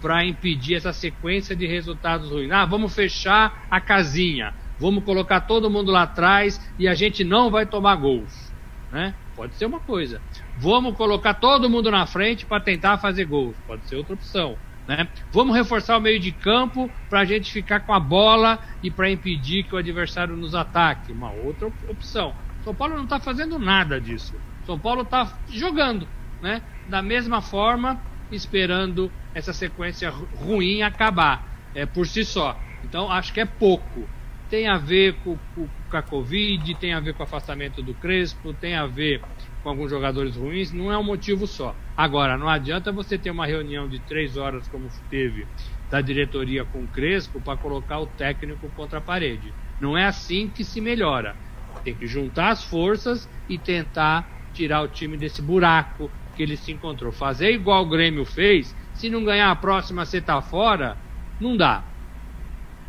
para 0.00 0.24
impedir 0.24 0.74
essa 0.74 0.92
sequência 0.92 1.56
de 1.56 1.66
resultados 1.66 2.30
ruins. 2.30 2.50
Ah, 2.50 2.64
vamos 2.64 2.94
fechar 2.94 3.66
a 3.70 3.80
casinha, 3.80 4.54
vamos 4.78 5.04
colocar 5.04 5.40
todo 5.40 5.70
mundo 5.70 5.90
lá 5.90 6.02
atrás 6.02 6.60
e 6.78 6.86
a 6.86 6.94
gente 6.94 7.24
não 7.24 7.50
vai 7.50 7.66
tomar 7.66 7.96
gols. 7.96 8.52
Né? 8.92 9.14
Pode 9.34 9.54
ser 9.54 9.66
uma 9.66 9.80
coisa. 9.80 10.20
Vamos 10.56 10.96
colocar 10.96 11.34
todo 11.34 11.68
mundo 11.68 11.90
na 11.90 12.06
frente 12.06 12.46
para 12.46 12.60
tentar 12.60 12.98
fazer 12.98 13.24
gols. 13.24 13.56
Pode 13.66 13.86
ser 13.88 13.96
outra 13.96 14.14
opção. 14.14 14.56
Né? 14.86 15.08
Vamos 15.32 15.56
reforçar 15.56 15.96
o 15.96 16.00
meio 16.00 16.20
de 16.20 16.30
campo 16.30 16.90
para 17.10 17.20
a 17.20 17.24
gente 17.24 17.52
ficar 17.52 17.80
com 17.80 17.92
a 17.92 18.00
bola 18.00 18.58
e 18.82 18.90
para 18.90 19.10
impedir 19.10 19.64
que 19.64 19.74
o 19.74 19.78
adversário 19.78 20.36
nos 20.36 20.54
ataque. 20.54 21.12
Uma 21.12 21.30
outra 21.30 21.66
opção. 21.88 22.34
São 22.62 22.74
Paulo 22.74 22.96
não 22.96 23.04
está 23.04 23.18
fazendo 23.18 23.58
nada 23.58 24.00
disso. 24.00 24.34
São 24.64 24.78
Paulo 24.78 25.02
está 25.02 25.38
jogando, 25.48 26.08
né? 26.40 26.62
Da 26.88 27.02
mesma 27.02 27.40
forma, 27.40 28.00
esperando 28.30 29.10
essa 29.34 29.52
sequência 29.52 30.10
ruim 30.10 30.82
acabar 30.82 31.56
é, 31.74 31.84
por 31.84 32.06
si 32.06 32.24
só. 32.24 32.60
Então 32.82 33.10
acho 33.10 33.32
que 33.32 33.40
é 33.40 33.44
pouco. 33.44 34.08
Tem 34.48 34.68
a 34.68 34.78
ver 34.78 35.14
com, 35.24 35.36
com, 35.54 35.68
com 35.90 35.96
a 35.96 36.02
Covid, 36.02 36.74
tem 36.76 36.92
a 36.92 37.00
ver 37.00 37.14
com 37.14 37.20
o 37.20 37.26
afastamento 37.26 37.82
do 37.82 37.94
Crespo, 37.94 38.52
tem 38.54 38.76
a 38.76 38.86
ver 38.86 39.20
com 39.62 39.70
alguns 39.70 39.90
jogadores 39.90 40.36
ruins, 40.36 40.72
não 40.72 40.92
é 40.92 40.96
um 40.96 41.02
motivo 41.02 41.46
só. 41.46 41.74
Agora, 41.96 42.38
não 42.38 42.48
adianta 42.48 42.92
você 42.92 43.18
ter 43.18 43.30
uma 43.30 43.46
reunião 43.46 43.88
de 43.88 43.98
três 43.98 44.36
horas, 44.36 44.68
como 44.68 44.88
teve 45.10 45.46
da 45.90 46.00
diretoria 46.00 46.64
com 46.64 46.84
o 46.84 46.88
Crespo, 46.88 47.40
para 47.40 47.58
colocar 47.58 47.98
o 47.98 48.06
técnico 48.06 48.68
contra 48.76 48.98
a 48.98 49.02
parede. 49.02 49.52
Não 49.80 49.96
é 49.96 50.04
assim 50.04 50.48
que 50.48 50.64
se 50.64 50.80
melhora. 50.80 51.36
Tem 51.82 51.94
que 51.94 52.06
juntar 52.06 52.50
as 52.50 52.62
forças 52.62 53.28
e 53.48 53.58
tentar 53.58 54.28
tirar 54.52 54.82
o 54.82 54.88
time 54.88 55.16
desse 55.16 55.42
buraco 55.42 56.10
que 56.36 56.42
ele 56.42 56.56
se 56.56 56.72
encontrou. 56.72 57.10
Fazer 57.12 57.52
igual 57.52 57.84
o 57.84 57.88
Grêmio 57.88 58.24
fez, 58.24 58.74
se 58.94 59.08
não 59.10 59.24
ganhar 59.24 59.50
a 59.50 59.56
próxima, 59.56 60.04
você 60.04 60.20
tá 60.20 60.40
fora, 60.40 60.96
não 61.40 61.56
dá. 61.56 61.84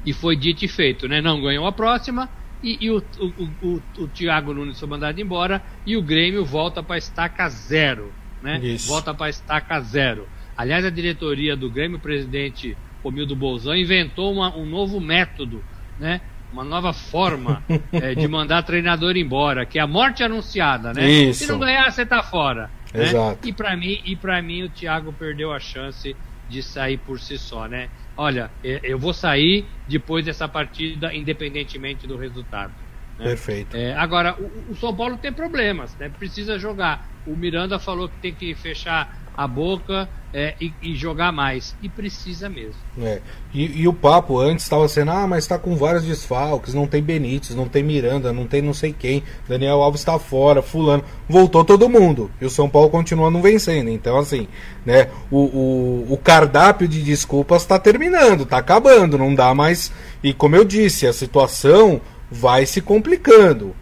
E 0.05 0.13
foi 0.13 0.35
dito 0.35 0.63
e 0.63 0.67
feito, 0.67 1.07
né? 1.07 1.21
Não 1.21 1.41
ganhou 1.41 1.67
a 1.67 1.71
próxima, 1.71 2.29
e, 2.61 2.77
e 2.81 2.91
o, 2.91 3.03
o, 3.19 3.67
o, 3.67 3.81
o, 3.99 4.07
Thiago 4.07 4.53
Nunes 4.53 4.79
foi 4.79 4.89
mandado 4.89 5.19
embora 5.19 5.61
e 5.85 5.95
o 5.95 6.01
Grêmio 6.01 6.43
volta 6.43 6.81
para 6.81 6.97
estaca 6.97 7.47
zero. 7.49 8.11
Né? 8.41 8.59
Isso. 8.59 8.87
Volta 8.87 9.13
para 9.13 9.29
estaca 9.29 9.79
zero. 9.81 10.27
Aliás, 10.55 10.83
a 10.83 10.89
diretoria 10.89 11.55
do 11.55 11.69
Grêmio, 11.69 11.97
o 11.97 12.01
presidente 12.01 12.75
Romildo 13.03 13.35
Bolzão, 13.35 13.75
inventou 13.75 14.33
uma, 14.33 14.55
um 14.55 14.65
novo 14.65 14.99
método, 14.99 15.63
né? 15.99 16.21
uma 16.51 16.63
nova 16.63 16.93
forma 16.93 17.63
é, 17.91 18.15
de 18.15 18.27
mandar 18.27 18.63
treinador 18.63 19.15
embora, 19.15 19.65
que 19.65 19.77
é 19.77 19.81
a 19.81 19.87
morte 19.87 20.23
anunciada. 20.23 20.93
Né? 20.93 21.07
Isso. 21.07 21.45
Se 21.45 21.51
não 21.51 21.59
ganhar, 21.59 21.91
você 21.91 22.05
tá 22.05 22.23
fora. 22.23 22.71
Né? 22.91 23.03
Exato. 23.03 23.47
E 23.47 23.53
para 23.53 23.75
mim, 23.77 24.01
e 24.03 24.15
para 24.15 24.41
mim, 24.41 24.63
o 24.63 24.69
Thiago 24.69 25.13
perdeu 25.13 25.51
a 25.51 25.59
chance 25.59 26.15
de 26.49 26.63
sair 26.63 26.97
por 26.97 27.19
si 27.19 27.37
só, 27.37 27.67
né? 27.67 27.89
Olha, 28.17 28.51
eu 28.61 28.97
vou 28.97 29.13
sair 29.13 29.69
depois 29.87 30.25
dessa 30.25 30.47
partida, 30.47 31.13
independentemente 31.13 32.07
do 32.07 32.17
resultado. 32.17 32.73
Né? 33.17 33.25
Perfeito. 33.25 33.77
É, 33.77 33.93
agora, 33.93 34.35
o, 34.39 34.71
o, 34.71 34.75
São 34.75 34.95
Paulo 34.95 35.17
tem 35.17 35.31
problemas, 35.31 35.95
né? 35.97 36.09
precisa 36.09 36.57
jogar. 36.57 37.05
O 37.25 37.35
Miranda 37.35 37.79
falou 37.79 38.09
que 38.09 38.17
tem 38.19 38.33
que 38.33 38.55
fechar 38.55 39.09
a 39.37 39.47
boca 39.47 40.09
é, 40.33 40.55
e, 40.59 40.73
e, 40.81 40.95
jogar 40.95 41.31
mais. 41.31 41.75
E 41.81 41.87
precisa 41.87 42.49
mesmo. 42.49 42.75
É. 42.99 43.21
E, 43.53 43.81
e, 43.81 43.87
o 43.87 43.93
papo 43.93 44.39
antes 44.39 44.65
estava 44.65 44.87
sendo: 44.89 45.11
ah, 45.11 45.27
mas 45.27 45.43
está 45.43 45.59
com 45.59 45.75
vários 45.75 46.03
desfalques, 46.03 46.73
não 46.73 46.87
tem 46.87 47.01
Benítez, 47.01 47.55
não 47.55 47.67
tem 47.67 47.83
Miranda, 47.83 48.33
não 48.33 48.47
tem 48.47 48.61
não 48.61 48.73
sei 48.73 48.91
quem, 48.91 49.23
Daniel 49.47 49.81
Alves 49.81 50.01
está 50.01 50.17
fora, 50.17 50.61
Fulano. 50.61 51.03
Voltou 51.29 51.63
todo 51.63 51.87
mundo. 51.87 52.31
E 52.41 52.45
o 52.45 52.49
São 52.49 52.67
Paulo 52.67 52.89
continua 52.89 53.29
não 53.29 53.41
vencendo. 53.41 53.89
Então, 53.89 54.17
assim, 54.17 54.47
né, 54.85 55.09
o, 55.29 55.37
o, 55.37 56.13
o 56.13 56.17
cardápio 56.17 56.87
de 56.87 57.03
desculpas 57.03 57.61
está 57.61 57.77
terminando, 57.77 58.43
está 58.43 58.57
acabando, 58.57 59.17
não 59.17 59.35
dá 59.35 59.53
mais. 59.53 59.91
E 60.23 60.33
como 60.33 60.55
eu 60.55 60.65
disse, 60.65 61.05
a 61.05 61.13
situação 61.13 62.01
vai 62.29 62.65
se 62.65 62.81
complicando 62.81 63.73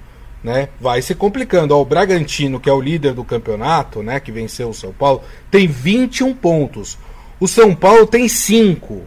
né, 0.45 0.69
vai 0.79 1.01
se 1.01 1.15
complicando. 1.15 1.75
Ó, 1.75 1.81
o 1.81 1.85
Bragantino, 1.85 2.59
que 2.59 2.69
é 2.69 2.73
o 2.73 2.79
líder 2.79 3.13
do 3.13 3.23
campeonato, 3.23 4.03
né, 4.03 4.19
que 4.19 4.31
venceu 4.31 4.69
o 4.69 4.73
São 4.75 4.93
Paulo, 4.93 5.23
tem 5.49 5.67
21 5.67 6.35
pontos. 6.35 6.99
O 7.39 7.47
São 7.47 7.73
Paulo 7.73 8.05
tem 8.05 8.27
5. 8.27 9.01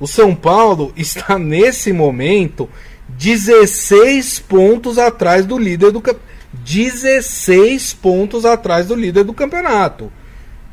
O 0.00 0.06
São 0.06 0.34
Paulo 0.34 0.90
está 0.96 1.38
nesse 1.38 1.92
momento 1.92 2.66
16 3.10 4.38
pontos 4.40 4.96
atrás 4.96 5.44
do 5.44 5.58
líder 5.58 5.92
do 5.92 6.00
campeonato. 6.00 6.30
16 6.52 7.92
pontos 7.94 8.44
atrás 8.46 8.86
do 8.86 8.94
líder 8.94 9.24
do 9.24 9.34
campeonato. 9.34 10.10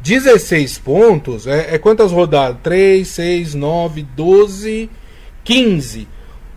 16 0.02 0.78
pontos 0.78 1.46
é, 1.46 1.76
é 1.76 1.78
quantas 1.78 2.14
rodadas? 2.14 2.60
3, 2.64 3.06
6, 3.06 3.54
9, 3.56 4.08
12, 4.16 4.90
15. 5.44 6.08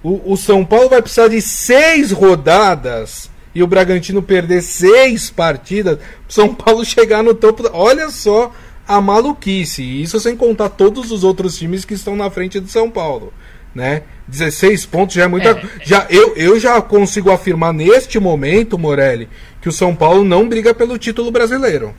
O, 0.04 0.33
o 0.33 0.37
São 0.37 0.64
Paulo 0.64 0.88
vai 0.88 1.02
precisar 1.02 1.28
de 1.28 1.42
6 1.42 2.12
rodadas 2.12 3.28
e 3.54 3.62
o 3.62 3.66
Bragantino 3.66 4.23
perder 4.23 4.62
seis 4.62 5.30
partidas, 5.30 5.99
São 6.28 6.54
Paulo 6.54 6.85
chegar 6.85 7.23
no 7.23 7.35
topo. 7.35 7.69
Olha 7.73 8.11
só 8.11 8.52
a 8.87 9.00
maluquice. 9.00 9.83
Isso 9.83 10.19
sem 10.19 10.37
contar 10.37 10.71
todos 10.71 11.11
os 11.11 11.23
outros 11.25 11.57
times 11.57 11.85
que 11.85 11.95
estão 11.95 12.16
na 12.16 12.30
frente 12.30 12.59
do 12.59 12.69
São 12.69 12.90
Paulo. 12.90 13.33
Né? 13.73 14.02
16 14.26 14.85
pontos 14.87 15.14
já 15.14 15.25
é 15.25 15.28
muita. 15.28 15.50
É, 15.50 15.69
já, 15.85 16.07
eu, 16.11 16.35
eu 16.37 16.59
já 16.59 16.80
consigo 16.83 17.30
afirmar 17.30 17.73
neste 17.73 18.19
momento, 18.19 18.76
Morelli, 18.76 19.28
que 19.61 19.69
o 19.69 19.73
São 19.73 19.95
Paulo 19.95 20.25
não 20.25 20.49
briga 20.49 20.75
pelo 20.75 20.99
título 20.99 21.30
brasileiro. 21.30 21.95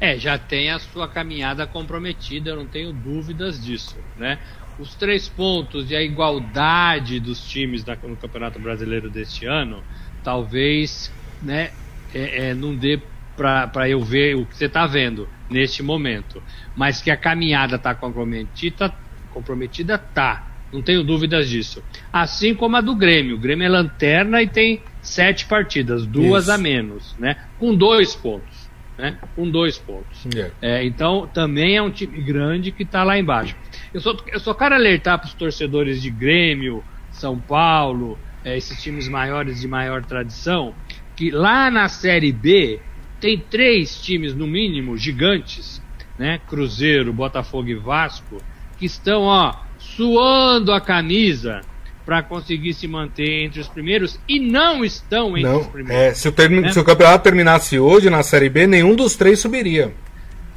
É, 0.00 0.18
já 0.18 0.36
tem 0.36 0.70
a 0.70 0.80
sua 0.80 1.06
caminhada 1.06 1.64
comprometida, 1.64 2.50
eu 2.50 2.56
não 2.56 2.66
tenho 2.66 2.92
dúvidas 2.92 3.64
disso, 3.64 3.96
né? 4.18 4.40
Os 4.76 4.96
três 4.96 5.28
pontos 5.28 5.92
e 5.92 5.94
a 5.94 6.02
igualdade 6.02 7.20
dos 7.20 7.40
times 7.40 7.84
no 7.84 8.16
Campeonato 8.16 8.58
Brasileiro 8.58 9.08
deste 9.08 9.46
ano, 9.46 9.80
talvez, 10.22 11.12
né, 11.42 11.70
é, 12.14 12.50
é, 12.50 12.54
não 12.54 12.74
dê 12.74 13.00
para 13.36 13.88
eu 13.88 14.00
ver 14.00 14.36
o 14.36 14.44
que 14.46 14.56
você 14.56 14.66
está 14.66 14.86
vendo 14.86 15.28
neste 15.50 15.82
momento. 15.82 16.42
Mas 16.76 17.00
que 17.00 17.10
a 17.10 17.16
caminhada 17.16 17.76
está 17.76 17.94
comprometida, 17.94 18.92
comprometida 19.32 19.98
tá. 19.98 20.48
Não 20.72 20.80
tenho 20.80 21.04
dúvidas 21.04 21.48
disso. 21.48 21.82
Assim 22.12 22.54
como 22.54 22.76
a 22.76 22.80
do 22.80 22.94
Grêmio. 22.94 23.36
O 23.36 23.38
Grêmio 23.38 23.66
é 23.66 23.68
lanterna 23.68 24.42
e 24.42 24.48
tem 24.48 24.82
sete 25.02 25.44
partidas, 25.44 26.06
duas 26.06 26.44
Isso. 26.44 26.52
a 26.52 26.58
menos, 26.58 27.14
né? 27.18 27.36
Com 27.58 27.74
dois 27.74 28.14
pontos. 28.14 28.70
Né? 28.96 29.18
Com 29.34 29.50
dois 29.50 29.76
pontos. 29.76 30.24
Yeah. 30.32 30.54
É, 30.62 30.84
então, 30.84 31.28
também 31.32 31.76
é 31.76 31.82
um 31.82 31.90
time 31.90 32.20
grande 32.22 32.70
que 32.70 32.84
está 32.84 33.02
lá 33.02 33.18
embaixo. 33.18 33.54
Eu 33.92 34.00
só, 34.00 34.16
eu 34.26 34.40
só 34.40 34.54
quero 34.54 34.74
alertar 34.74 35.18
para 35.18 35.26
os 35.26 35.34
torcedores 35.34 36.00
de 36.00 36.10
Grêmio, 36.10 36.82
São 37.10 37.38
Paulo, 37.38 38.18
é, 38.44 38.56
esses 38.56 38.82
times 38.82 39.08
maiores 39.08 39.60
de 39.60 39.68
maior 39.68 40.04
tradição, 40.04 40.74
que 41.16 41.30
lá 41.30 41.70
na 41.70 41.88
Série 41.88 42.32
B 42.32 42.80
tem 43.20 43.38
três 43.38 44.00
times, 44.00 44.34
no 44.34 44.46
mínimo, 44.46 44.96
gigantes, 44.96 45.80
né? 46.18 46.40
Cruzeiro, 46.48 47.12
Botafogo 47.12 47.68
e 47.68 47.74
Vasco, 47.74 48.38
que 48.78 48.86
estão, 48.86 49.22
ó, 49.22 49.54
suando 49.78 50.72
a 50.72 50.80
camisa 50.80 51.60
para 52.04 52.22
conseguir 52.22 52.74
se 52.74 52.88
manter 52.88 53.44
entre 53.44 53.60
os 53.60 53.68
primeiros 53.68 54.18
e 54.28 54.40
não 54.40 54.84
estão 54.84 55.36
entre 55.36 55.50
não, 55.50 55.60
os 55.60 55.66
primeiros. 55.68 56.02
É, 56.02 56.14
se, 56.14 56.28
o 56.28 56.32
term... 56.32 56.60
né? 56.60 56.72
se 56.72 56.80
o 56.80 56.84
campeonato 56.84 57.22
terminasse 57.22 57.78
hoje 57.78 58.10
na 58.10 58.22
Série 58.22 58.48
B, 58.48 58.66
nenhum 58.66 58.96
dos 58.96 59.14
três 59.14 59.38
subiria. 59.38 59.94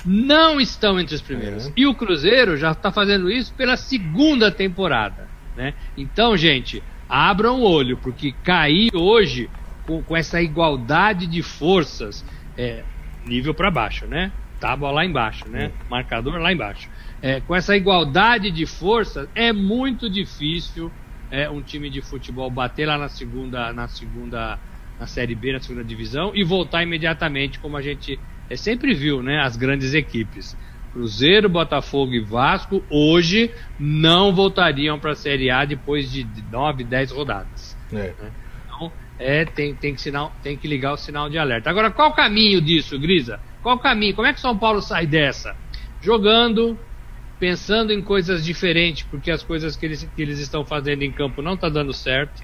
Não 0.04 0.60
estão 0.60 1.00
entre 1.00 1.16
os 1.16 1.22
primeiros. 1.22 1.68
É. 1.68 1.72
E 1.76 1.86
o 1.86 1.94
Cruzeiro 1.94 2.58
já 2.58 2.72
está 2.72 2.92
fazendo 2.92 3.32
isso 3.32 3.54
pela 3.54 3.78
segunda 3.78 4.52
temporada. 4.52 5.28
Né? 5.56 5.74
Então, 5.98 6.36
gente, 6.36 6.84
abram 7.08 7.60
o 7.60 7.64
olho, 7.64 7.98
porque 7.98 8.34
cair 8.44 8.90
hoje 8.96 9.50
com, 9.84 10.04
com 10.04 10.18
essa 10.18 10.42
igualdade 10.42 11.28
de 11.28 11.42
forças 11.44 12.26
é, 12.58 12.84
nível 13.26 13.54
para 13.54 13.72
baixo, 13.72 14.08
né? 14.08 14.34
Tábua 14.60 14.92
lá 14.92 15.06
embaixo, 15.06 15.50
né? 15.50 15.72
Marcador 15.90 16.38
lá 16.38 16.52
embaixo. 16.52 16.90
É, 17.22 17.42
com 17.42 17.56
essa 17.56 17.76
igualdade 17.76 18.50
de 18.52 18.66
forças, 18.66 19.30
é 19.36 19.52
muito 19.52 20.10
difícil 20.10 20.92
é, 21.30 21.50
um 21.50 21.62
time 21.62 21.90
de 21.90 22.02
futebol 22.02 22.50
bater 22.50 22.88
lá 22.88 22.98
na 22.98 23.10
segunda, 23.10 23.74
na 23.74 23.88
segunda, 23.88 24.60
na 24.98 25.08
série 25.08 25.36
B, 25.36 25.54
na 25.54 25.60
segunda 25.60 25.84
divisão 25.84 26.32
e 26.34 26.44
voltar 26.44 26.84
imediatamente, 26.84 27.60
como 27.60 27.78
a 27.78 27.82
gente 27.82 28.20
é, 28.50 28.56
sempre 28.56 28.94
viu, 28.94 29.22
né? 29.22 29.40
As 29.42 29.56
grandes 29.56 29.94
equipes. 29.94 30.56
Cruzeiro, 30.96 31.50
Botafogo 31.50 32.14
e 32.14 32.22
Vasco 32.22 32.82
hoje 32.90 33.52
não 33.78 34.34
voltariam 34.34 34.98
para 34.98 35.12
a 35.12 35.16
Série 35.16 35.52
A 35.52 35.66
depois 35.66 36.10
de 36.10 36.26
9, 36.50 36.86
10 36.86 37.12
rodadas. 37.12 37.76
É. 37.92 38.14
Né? 38.18 38.32
Então, 38.64 38.92
é, 39.20 39.44
tem, 39.44 39.76
tem, 39.76 39.94
que 39.94 40.00
sinal, 40.00 40.34
tem 40.42 40.56
que 40.56 40.66
ligar 40.70 40.94
o 40.94 40.98
sinal 40.98 41.30
de 41.30 41.38
alerta. 41.38 41.70
Agora, 41.70 41.92
qual 41.92 42.12
o 42.12 42.14
caminho 42.14 42.62
disso, 42.62 42.98
Grisa? 42.98 43.42
Qual 43.62 43.76
o 43.76 43.80
caminho? 43.80 44.16
Como 44.16 44.26
é 44.26 44.34
que 44.34 44.40
São 44.40 44.58
Paulo 44.58 44.82
sai 44.82 45.06
dessa? 45.06 45.54
Jogando, 46.02 46.80
pensando 47.38 47.92
em 47.92 48.02
coisas 48.02 48.46
diferentes, 48.46 49.04
porque 49.04 49.30
as 49.30 49.44
coisas 49.44 49.76
que 49.76 49.86
eles, 49.86 50.10
que 50.16 50.22
eles 50.22 50.40
estão 50.40 50.64
fazendo 50.64 51.02
em 51.02 51.12
campo 51.12 51.42
não 51.42 51.56
está 51.56 51.68
dando 51.68 51.92
certo. 51.92 52.42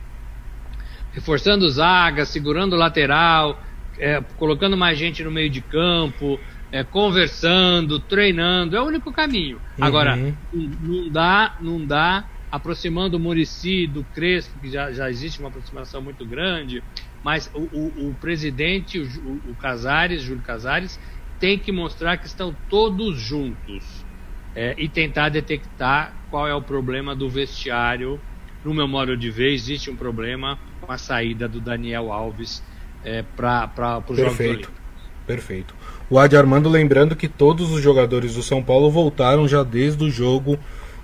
Reforçando 1.13 1.69
zaga, 1.69 2.25
segurando 2.25 2.73
o 2.73 2.77
lateral, 2.77 3.57
é, 3.97 4.21
colocando 4.37 4.75
mais 4.75 4.99
gente 4.99 5.23
no 5.23 5.31
meio 5.31 5.49
de 5.49 5.61
campo, 5.61 6.37
é, 6.71 6.83
conversando, 6.83 7.99
treinando. 7.99 8.75
É 8.75 8.81
o 8.81 8.85
único 8.85 9.11
caminho. 9.11 9.57
Uhum. 9.77 9.85
Agora, 9.85 10.15
não 10.53 11.09
dá, 11.09 11.55
não 11.59 11.85
dá 11.85 12.25
aproximando 12.51 13.17
o 13.17 13.19
Murici 13.19 13.87
do 13.87 14.03
Crespo, 14.03 14.59
que 14.59 14.69
já, 14.69 14.91
já 14.91 15.09
existe 15.09 15.39
uma 15.39 15.49
aproximação 15.49 16.01
muito 16.01 16.25
grande, 16.25 16.83
mas 17.23 17.49
o, 17.53 17.59
o, 17.59 18.09
o 18.09 18.15
presidente, 18.19 18.99
o, 18.99 19.51
o, 19.51 19.55
Casares, 19.55 20.21
Júlio 20.21 20.41
Casares, 20.41 20.99
tem 21.39 21.57
que 21.57 21.71
mostrar 21.71 22.17
que 22.17 22.27
estão 22.27 22.55
todos 22.69 23.19
juntos 23.19 24.05
é, 24.53 24.75
e 24.77 24.89
tentar 24.89 25.29
detectar 25.29 26.13
qual 26.29 26.47
é 26.47 26.53
o 26.53 26.61
problema 26.61 27.15
do 27.15 27.29
vestiário. 27.29 28.19
No 28.65 28.73
meu 28.73 28.87
modo 28.87 29.17
de 29.17 29.31
ver, 29.31 29.53
existe 29.53 29.89
um 29.89 29.95
problema 29.95 30.59
com 30.81 30.91
a 30.91 30.97
saída 30.97 31.47
do 31.47 31.59
Daniel 31.59 32.11
Alves 32.11 32.61
é, 33.03 33.23
para 33.23 34.03
os 34.07 34.17
Jogos 34.17 34.39
Olímpicos. 34.39 34.80
Perfeito. 35.25 35.73
O 36.09 36.19
Adi 36.19 36.35
Armando 36.35 36.69
lembrando 36.69 37.15
que 37.15 37.27
todos 37.27 37.71
os 37.71 37.81
jogadores 37.81 38.35
do 38.35 38.43
São 38.43 38.61
Paulo 38.61 38.89
voltaram 38.89 39.47
já 39.47 39.63
desde 39.63 40.03
o 40.03 40.11
jogo 40.11 40.57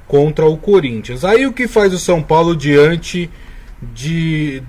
contra 0.08 0.45
o 0.45 0.58
Corinthians. 0.58 1.23
Aí 1.23 1.45
o 1.45 1.53
que 1.53 1.67
faz 1.67 1.93
o 1.93 1.99
São 1.99 2.21
Paulo 2.21 2.56
diante 2.56 3.30
de 3.82 4.63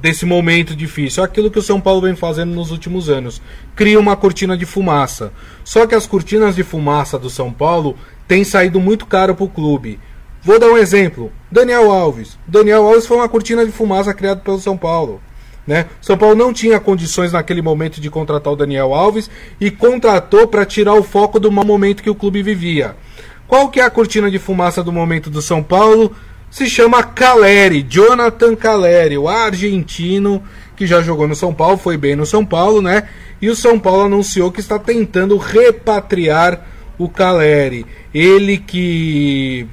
desse 0.00 0.26
momento 0.26 0.74
difícil? 0.74 1.22
Aquilo 1.22 1.50
que 1.50 1.58
o 1.58 1.62
São 1.62 1.80
Paulo 1.80 2.02
vem 2.02 2.16
fazendo 2.16 2.54
nos 2.54 2.70
últimos 2.70 3.08
anos. 3.08 3.40
Cria 3.76 3.98
uma 3.98 4.16
cortina 4.16 4.56
de 4.56 4.66
fumaça. 4.66 5.32
Só 5.64 5.86
que 5.86 5.94
as 5.94 6.06
cortinas 6.06 6.56
de 6.56 6.62
fumaça 6.62 7.18
do 7.18 7.30
São 7.30 7.52
Paulo 7.52 7.96
têm 8.26 8.44
saído 8.44 8.80
muito 8.80 9.06
caro 9.06 9.34
para 9.34 9.44
o 9.44 9.48
clube. 9.48 9.98
Vou 10.42 10.58
dar 10.58 10.68
um 10.68 10.76
exemplo. 10.76 11.32
Daniel 11.50 11.90
Alves. 11.90 12.36
Daniel 12.46 12.84
Alves 12.84 13.06
foi 13.06 13.16
uma 13.16 13.28
cortina 13.28 13.64
de 13.64 13.72
fumaça 13.72 14.12
criada 14.12 14.40
pelo 14.40 14.58
São 14.58 14.76
Paulo. 14.76 15.22
Né? 15.66 15.86
São 16.00 16.16
Paulo 16.16 16.34
não 16.34 16.52
tinha 16.52 16.78
condições 16.78 17.32
naquele 17.32 17.62
momento 17.62 18.00
de 18.00 18.10
contratar 18.10 18.52
o 18.52 18.56
Daniel 18.56 18.92
Alves 18.92 19.30
e 19.58 19.70
contratou 19.70 20.46
para 20.46 20.66
tirar 20.66 20.94
o 20.94 21.02
foco 21.02 21.40
do 21.40 21.50
mau 21.50 21.64
momento 21.64 22.02
que 22.02 22.10
o 22.10 22.14
clube 22.14 22.42
vivia. 22.42 22.94
Qual 23.48 23.68
que 23.68 23.80
é 23.80 23.84
a 23.84 23.90
cortina 23.90 24.30
de 24.30 24.38
fumaça 24.38 24.82
do 24.82 24.92
momento 24.92 25.30
do 25.30 25.40
São 25.40 25.62
Paulo? 25.62 26.14
Se 26.50 26.66
chama 26.66 27.02
Caleri, 27.02 27.82
Jonathan 27.82 28.54
Caleri, 28.54 29.18
o 29.18 29.28
argentino 29.28 30.42
que 30.76 30.86
já 30.86 31.00
jogou 31.00 31.26
no 31.26 31.34
São 31.34 31.54
Paulo, 31.54 31.76
foi 31.76 31.96
bem 31.96 32.16
no 32.16 32.26
São 32.26 32.44
Paulo, 32.44 32.82
né? 32.82 33.08
E 33.40 33.48
o 33.48 33.56
São 33.56 33.78
Paulo 33.78 34.02
anunciou 34.02 34.50
que 34.50 34.60
está 34.60 34.78
tentando 34.78 35.36
repatriar 35.36 36.66
o 36.98 37.08
Caleri. 37.08 37.86
Ele 38.12 38.58
que 38.58 39.66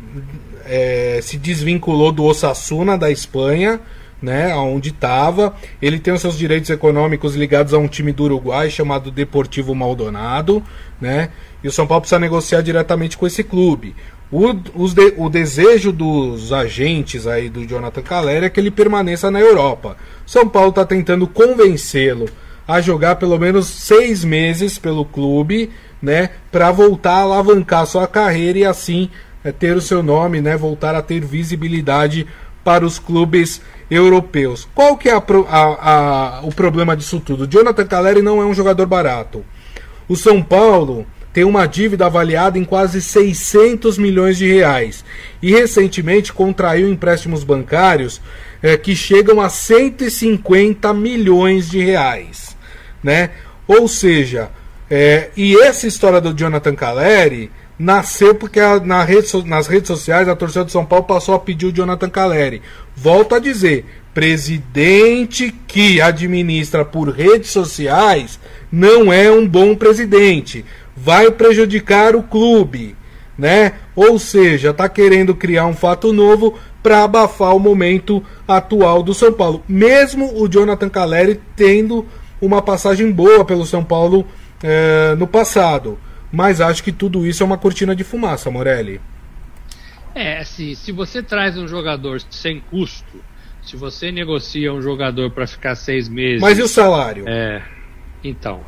é, 0.65 1.19
se 1.21 1.37
desvinculou 1.37 2.11
do 2.11 2.23
Osasuna 2.23 2.97
da 2.97 3.11
Espanha, 3.11 3.79
né, 4.21 4.55
onde 4.55 4.89
estava. 4.89 5.55
Ele 5.81 5.99
tem 5.99 6.13
os 6.13 6.21
seus 6.21 6.37
direitos 6.37 6.69
econômicos 6.69 7.35
ligados 7.35 7.73
a 7.73 7.77
um 7.77 7.87
time 7.87 8.11
do 8.11 8.23
Uruguai 8.23 8.69
chamado 8.69 9.09
Deportivo 9.09 9.73
Maldonado, 9.73 10.63
né? 10.99 11.29
E 11.63 11.67
o 11.67 11.71
São 11.71 11.87
Paulo 11.87 12.01
precisa 12.01 12.19
negociar 12.19 12.61
diretamente 12.61 13.17
com 13.17 13.25
esse 13.25 13.43
clube. 13.43 13.95
O, 14.31 14.53
de, 14.53 15.13
o 15.17 15.29
desejo 15.29 15.91
dos 15.91 16.53
agentes 16.53 17.27
aí 17.27 17.49
do 17.49 17.67
Jonathan 17.67 18.01
Caleri 18.01 18.45
é 18.45 18.49
que 18.49 18.59
ele 18.59 18.71
permaneça 18.71 19.29
na 19.29 19.41
Europa. 19.41 19.97
São 20.25 20.47
Paulo 20.47 20.69
está 20.69 20.85
tentando 20.85 21.27
convencê-lo 21.27 22.29
a 22.65 22.79
jogar 22.79 23.17
pelo 23.17 23.37
menos 23.37 23.67
seis 23.67 24.23
meses 24.23 24.77
pelo 24.77 25.03
clube, 25.03 25.69
né, 26.01 26.29
para 26.49 26.71
voltar 26.71 27.15
a 27.15 27.21
alavancar 27.23 27.85
sua 27.85 28.07
carreira 28.07 28.59
e 28.59 28.65
assim 28.65 29.09
é, 29.43 29.51
ter 29.51 29.75
o 29.75 29.81
seu 29.81 30.01
nome, 30.01 30.39
né, 30.39 30.55
voltar 30.55 30.95
a 30.95 31.01
ter 31.01 31.19
visibilidade 31.19 32.25
para 32.63 32.85
os 32.85 32.99
clubes 32.99 33.61
europeus. 33.89 34.67
Qual 34.73 34.97
que 34.97 35.09
é 35.09 35.13
a, 35.13 35.23
a, 35.49 36.39
a, 36.39 36.41
o 36.43 36.51
problema 36.51 36.95
disso 36.95 37.19
tudo? 37.19 37.47
Jonathan 37.47 37.85
Caleri 37.85 38.21
não 38.21 38.41
é 38.41 38.45
um 38.45 38.53
jogador 38.53 38.85
barato. 38.85 39.43
O 40.07 40.15
São 40.15 40.41
Paulo 40.41 41.05
tem 41.33 41.43
uma 41.43 41.65
dívida 41.65 42.05
avaliada 42.05 42.57
em 42.57 42.65
quase 42.65 43.01
600 43.01 43.97
milhões 43.97 44.37
de 44.37 44.51
reais 44.51 45.03
e 45.41 45.51
recentemente 45.51 46.33
contraiu 46.33 46.89
empréstimos 46.89 47.43
bancários 47.43 48.21
é, 48.61 48.77
que 48.77 48.95
chegam 48.95 49.39
a 49.39 49.49
150 49.49 50.93
milhões 50.93 51.69
de 51.69 51.81
reais, 51.81 52.55
né? 53.03 53.31
Ou 53.67 53.87
seja, 53.87 54.51
é, 54.89 55.29
e 55.37 55.57
essa 55.57 55.87
história 55.87 56.19
do 56.19 56.33
Jonathan 56.33 56.75
Caleri 56.75 57.49
nasceu 57.81 58.35
porque 58.35 58.59
a, 58.59 58.79
na 58.79 59.03
rede, 59.03 59.29
nas 59.45 59.67
redes 59.67 59.87
sociais 59.87 60.27
a 60.29 60.35
torcida 60.35 60.63
do 60.63 60.71
São 60.71 60.85
Paulo 60.85 61.05
passou 61.05 61.35
a 61.35 61.39
pedir 61.39 61.67
o 61.67 61.73
Jonathan 61.73 62.09
Caleri. 62.09 62.61
Volto 62.95 63.35
a 63.35 63.39
dizer, 63.39 63.85
presidente 64.13 65.53
que 65.67 66.01
administra 66.01 66.85
por 66.85 67.09
redes 67.09 67.49
sociais 67.49 68.39
não 68.71 69.11
é 69.11 69.31
um 69.31 69.47
bom 69.47 69.75
presidente 69.75 70.63
vai 70.95 71.31
prejudicar 71.31 72.15
o 72.15 72.23
clube, 72.23 72.95
né? 73.37 73.73
Ou 73.95 74.19
seja, 74.19 74.69
está 74.69 74.87
querendo 74.87 75.33
criar 75.33 75.65
um 75.65 75.73
fato 75.73 76.13
novo 76.13 76.57
para 76.83 77.03
abafar 77.03 77.55
o 77.55 77.59
momento 77.59 78.23
atual 78.47 79.03
do 79.03 79.13
São 79.13 79.31
Paulo. 79.31 79.63
Mesmo 79.67 80.39
o 80.41 80.47
Jonathan 80.47 80.89
Caleri 80.89 81.39
tendo 81.55 82.05
uma 82.41 82.61
passagem 82.61 83.11
boa 83.11 83.45
pelo 83.45 83.65
São 83.65 83.83
Paulo 83.83 84.25
é, 84.63 85.15
no 85.17 85.27
passado. 85.27 85.97
Mas 86.31 86.61
acho 86.61 86.83
que 86.83 86.91
tudo 86.91 87.25
isso 87.25 87.43
é 87.43 87.45
uma 87.45 87.57
cortina 87.57 87.95
de 87.95 88.03
fumaça, 88.03 88.49
Morelli. 88.49 89.01
É, 90.15 90.39
assim, 90.39 90.75
se 90.75 90.91
você 90.91 91.21
traz 91.21 91.57
um 91.57 91.67
jogador 91.67 92.21
sem 92.29 92.59
custo, 92.59 93.23
se 93.61 93.75
você 93.75 94.11
negocia 94.11 94.73
um 94.73 94.81
jogador 94.81 95.31
para 95.31 95.47
ficar 95.47 95.75
seis 95.75 96.09
meses. 96.09 96.41
Mas 96.41 96.57
e 96.57 96.61
o 96.61 96.67
salário? 96.67 97.25
É. 97.27 97.61
Então, 98.23 98.61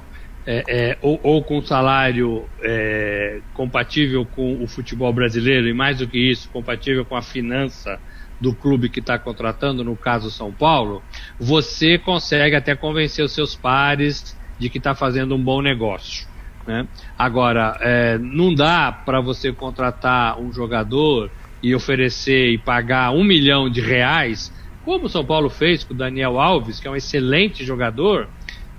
é, 0.45 0.63
é, 0.67 0.97
ou, 1.01 1.19
ou, 1.23 1.43
com 1.43 1.61
salário 1.61 2.45
é, 2.61 3.39
compatível 3.53 4.25
com 4.25 4.61
o 4.61 4.67
futebol 4.67 5.11
brasileiro, 5.13 5.67
e 5.67 5.73
mais 5.73 5.99
do 5.99 6.07
que 6.07 6.17
isso, 6.17 6.49
compatível 6.49 7.05
com 7.05 7.15
a 7.15 7.21
finança 7.21 7.99
do 8.41 8.53
clube 8.53 8.89
que 8.89 8.99
está 8.99 9.17
contratando, 9.17 9.83
no 9.83 9.95
caso 9.95 10.29
São 10.29 10.51
Paulo, 10.51 11.01
você 11.39 11.97
consegue 11.97 12.55
até 12.55 12.75
convencer 12.75 13.23
os 13.23 13.31
seus 13.31 13.55
pares 13.55 14.37
de 14.59 14.69
que 14.69 14.79
está 14.79 14.93
fazendo 14.93 15.35
um 15.35 15.41
bom 15.41 15.61
negócio. 15.61 16.27
Né? 16.65 16.87
Agora, 17.17 17.77
é, 17.81 18.17
não 18.17 18.53
dá 18.53 18.91
para 18.91 19.19
você 19.19 19.51
contratar 19.51 20.39
um 20.39 20.51
jogador 20.51 21.29
e 21.61 21.73
oferecer 21.75 22.51
e 22.51 22.57
pagar 22.57 23.11
um 23.11 23.23
milhão 23.23 23.69
de 23.69 23.81
reais, 23.81 24.53
como 24.83 25.05
o 25.05 25.09
São 25.09 25.23
Paulo 25.23 25.49
fez 25.49 25.83
com 25.83 25.93
o 25.93 25.97
Daniel 25.97 26.39
Alves, 26.39 26.79
que 26.79 26.87
é 26.87 26.91
um 26.91 26.95
excelente 26.95 27.63
jogador, 27.63 28.27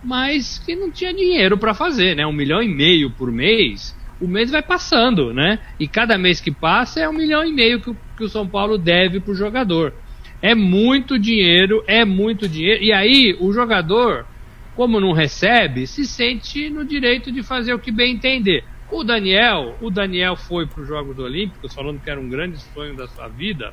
mas 0.03 0.59
que 0.59 0.77
não 0.77 0.91
tinha 0.91 1.13
dinheiro 1.15 1.57
para 1.57 1.73
fazer, 1.73 2.15
né? 2.15 2.27
Um 2.27 2.33
milhão 2.33 2.63
e 2.63 2.69
meio 2.69 3.11
por 3.11 3.33
mês, 3.33 3.97
o 4.21 4.29
mês 4.29 4.51
vai 4.51 4.63
passando, 4.63 5.33
né? 5.33 5.59
E 5.79 5.89
cada 5.89 6.19
mês 6.19 6.41
que 6.41 6.51
passa 6.51 7.01
é 7.01 7.09
um 7.09 7.13
milhão 7.13 7.45
e 7.45 7.53
meio 7.53 7.81
que, 7.81 7.95
que 8.17 8.25
o 8.25 8.29
São 8.29 8.47
Paulo 8.47 8.77
deve 8.79 9.21
para 9.21 9.33
o 9.33 9.37
jogador. 9.37 9.95
É 10.43 10.55
muito 10.55 11.19
dinheiro, 11.19 11.83
é 11.87 12.05
muito 12.05 12.47
dinheiro. 12.47 12.83
E 12.83 12.93
aí 12.93 13.37
o 13.41 13.53
jogador, 13.53 14.27
como 14.75 15.01
não 15.01 15.13
recebe, 15.13 15.87
se 15.87 16.07
sente 16.07 16.69
no 16.71 16.85
direito 16.85 17.31
de 17.31 17.43
fazer 17.43 17.75
o 17.75 17.79
que 17.79 17.93
bem 17.93 18.15
entender. 18.15 18.65
O 18.91 19.03
Daniel, 19.03 19.77
o 19.81 19.91
Daniel 19.91 20.37
foi 20.37 20.67
para 20.67 20.83
os 20.83 20.89
Jogos 20.89 21.19
Olímpicos 21.19 21.75
falando 21.75 22.01
que 22.01 22.11
era 22.11 22.21
um 22.21 22.29
grande 22.29 22.59
sonho 22.59 22.97
da 22.97 23.07
sua 23.09 23.29
vida. 23.29 23.73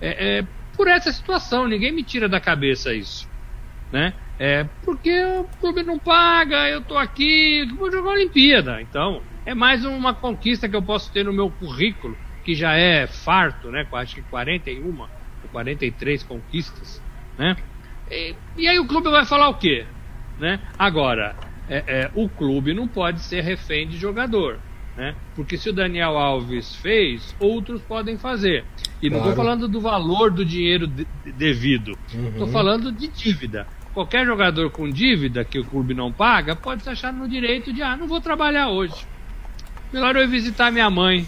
É, 0.00 0.38
é, 0.38 0.46
por 0.76 0.88
essa 0.88 1.12
situação, 1.12 1.66
ninguém 1.66 1.92
me 1.92 2.02
tira 2.02 2.28
da 2.28 2.40
cabeça 2.40 2.92
isso, 2.94 3.28
né? 3.92 4.14
É 4.38 4.64
porque 4.84 5.12
o 5.38 5.44
clube 5.60 5.82
não 5.82 5.98
paga, 5.98 6.68
eu 6.68 6.80
tô 6.80 6.96
aqui, 6.96 7.66
vou 7.76 7.90
jogar 7.90 8.10
a 8.10 8.14
Olimpíada. 8.14 8.80
Então, 8.80 9.22
é 9.44 9.54
mais 9.54 9.84
uma 9.84 10.14
conquista 10.14 10.68
que 10.68 10.76
eu 10.76 10.82
posso 10.82 11.12
ter 11.12 11.24
no 11.24 11.32
meu 11.32 11.50
currículo, 11.50 12.16
que 12.44 12.54
já 12.54 12.74
é 12.74 13.06
farto, 13.06 13.70
né? 13.70 13.86
Acho 13.92 14.14
que 14.14 14.22
41 14.22 14.98
ou 14.98 15.08
43 15.52 16.22
conquistas, 16.22 17.02
né? 17.36 17.56
E, 18.10 18.34
e, 18.56 18.68
aí 18.68 18.78
o 18.78 18.86
clube 18.86 19.10
vai 19.10 19.24
falar 19.24 19.48
o 19.48 19.54
quê? 19.54 19.86
Né? 20.40 20.58
Agora, 20.78 21.36
é, 21.68 21.84
é, 21.86 22.10
o 22.14 22.28
clube 22.28 22.74
não 22.74 22.88
pode 22.88 23.20
ser 23.20 23.42
refém 23.42 23.86
de 23.86 23.96
jogador. 23.96 24.58
Né? 24.96 25.14
Porque 25.36 25.56
se 25.56 25.70
o 25.70 25.72
Daniel 25.72 26.18
Alves 26.18 26.74
fez, 26.74 27.34
outros 27.38 27.80
podem 27.82 28.18
fazer. 28.18 28.64
E 29.00 29.08
claro. 29.08 29.22
não 29.24 29.30
estou 29.30 29.44
falando 29.44 29.68
do 29.68 29.80
valor 29.80 30.30
do 30.30 30.44
dinheiro 30.44 30.86
de, 30.86 31.06
devido, 31.36 31.96
estou 32.08 32.46
uhum. 32.46 32.52
falando 32.52 32.90
de 32.90 33.06
dívida 33.06 33.66
qualquer 33.92 34.24
jogador 34.24 34.70
com 34.70 34.88
dívida 34.88 35.44
que 35.44 35.58
o 35.58 35.64
clube 35.64 35.94
não 35.94 36.12
paga 36.12 36.54
pode 36.54 36.82
se 36.82 36.90
achar 36.90 37.12
no 37.12 37.28
direito 37.28 37.72
de, 37.72 37.82
ah, 37.82 37.96
não 37.96 38.06
vou 38.06 38.20
trabalhar 38.20 38.68
hoje. 38.68 39.06
Melhor 39.92 40.16
eu 40.16 40.22
ir 40.22 40.28
visitar 40.28 40.70
minha 40.70 40.88
mãe, 40.88 41.26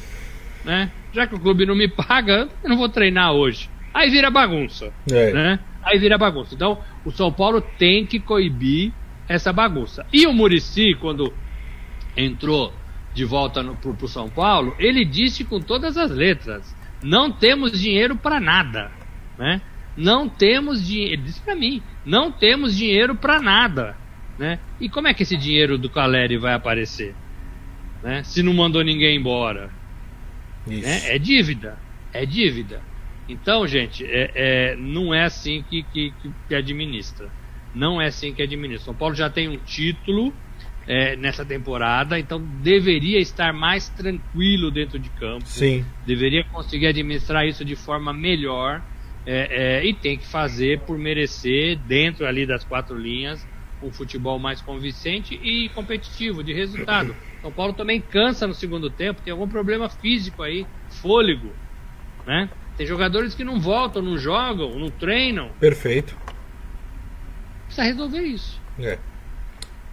né? 0.65 0.91
Já 1.13 1.27
que 1.27 1.35
o 1.35 1.41
clube 1.41 1.67
não 1.67 1.75
me 1.75 1.89
paga, 1.89 2.49
eu 2.63 2.71
não 2.71 2.77
vou 2.77 2.89
treinar 2.89 3.33
hoje. 3.33 3.69
Aí 3.93 4.09
vira 4.09 4.31
bagunça, 4.31 4.93
é. 5.11 5.33
né? 5.33 5.59
Aí 5.83 5.99
vira 5.99 6.17
bagunça. 6.17 6.55
Então, 6.55 6.79
o 7.05 7.11
São 7.11 7.33
Paulo 7.33 7.61
tem 7.61 8.07
que 8.07 8.21
coibir 8.21 8.93
essa 9.33 9.53
bagunça. 9.53 10.07
E 10.13 10.27
o 10.27 10.33
Murici, 10.33 10.95
quando 11.01 11.33
entrou 12.17 12.73
de 13.15 13.25
volta 13.25 13.63
pro, 13.65 13.95
pro 13.95 14.09
São 14.09 14.29
Paulo, 14.29 14.75
ele 14.79 15.05
disse 15.05 15.45
com 15.45 15.61
todas 15.61 15.97
as 15.97 16.11
letras: 16.11 16.75
não 17.03 17.31
temos 17.31 17.81
dinheiro 17.81 18.17
para 18.17 18.39
nada, 18.39 18.91
né? 19.39 19.61
Não 19.97 20.29
temos 20.29 20.87
dinheiro, 20.87 21.15
ele 21.15 21.23
disse 21.23 21.41
para 21.41 21.55
mim, 21.55 21.83
não 22.05 22.33
temos 22.33 22.77
dinheiro 22.77 23.15
para 23.15 23.41
nada, 23.41 23.97
né? 24.39 24.59
E 24.81 24.89
como 24.89 25.09
é 25.09 25.15
que 25.15 25.23
esse 25.23 25.37
dinheiro 25.37 25.77
do 25.77 25.91
Caleri 25.91 26.39
vai 26.39 26.55
aparecer? 26.55 27.15
Né? 28.03 28.23
Se 28.25 28.43
não 28.43 28.55
mandou 28.55 28.83
ninguém 28.83 29.17
embora. 29.17 29.71
Né? 30.67 31.15
É 31.15 31.19
dívida, 31.19 31.79
é 32.13 32.25
dívida. 32.25 32.81
Então, 33.29 33.67
gente, 33.67 34.05
é, 34.05 34.31
é 34.35 34.77
não 34.77 35.15
é 35.15 35.25
assim 35.25 35.63
que, 35.69 35.83
que, 35.85 36.13
que, 36.49 36.55
administra. 36.55 37.31
Não 37.75 38.01
é 38.01 38.07
assim 38.07 38.33
que 38.35 38.43
administra. 38.43 38.85
São 38.85 38.95
Paulo 38.95 39.15
já 39.15 39.31
tem 39.31 39.49
um 39.49 39.57
título 39.57 40.33
é, 40.87 41.17
nessa 41.17 41.45
temporada, 41.45 42.19
então 42.19 42.41
deveria 42.63 43.19
estar 43.19 43.53
mais 43.53 43.89
tranquilo 43.89 44.71
dentro 44.71 44.99
de 44.99 45.09
campo. 45.11 45.47
Sim. 45.47 45.85
Deveria 46.07 46.45
conseguir 46.45 46.89
administrar 46.89 47.47
isso 47.47 47.65
de 47.65 47.77
forma 47.77 48.13
melhor 48.13 48.83
é, 49.25 49.81
é, 49.81 49.87
e 49.87 49.95
tem 49.95 50.19
que 50.19 50.27
fazer 50.27 50.81
por 50.81 50.99
merecer, 50.99 51.79
dentro 51.87 52.27
ali 52.27 52.45
das 52.45 52.65
quatro 52.65 52.99
linhas, 52.99 53.47
um 53.83 53.93
futebol 53.93 54.39
mais 54.39 54.61
convincente 54.61 55.35
e 55.35 55.69
competitivo, 55.71 56.43
de 56.43 56.53
resultado. 56.53 57.15
São 57.41 57.51
Paulo 57.51 57.73
também 57.73 58.01
cansa 58.01 58.47
no 58.47 58.55
segundo 58.55 58.89
tempo, 58.91 59.21
tem 59.23 59.33
algum 59.33 59.49
problema 59.49 59.89
físico 59.89 60.43
aí, 60.43 60.67
fôlego, 60.89 61.51
né? 62.27 62.49
Tem 62.77 62.87
jogadores 62.87 63.35
que 63.35 63.45
não 63.45 63.61
voltam, 63.61 64.01
não 64.01 64.17
jogam, 64.17 64.79
não 64.79 64.89
treinam. 64.89 65.51
Perfeito. 65.61 66.17
Precisa 67.75 67.83
resolver 67.83 68.23
isso. 68.23 68.61
É. 68.79 68.99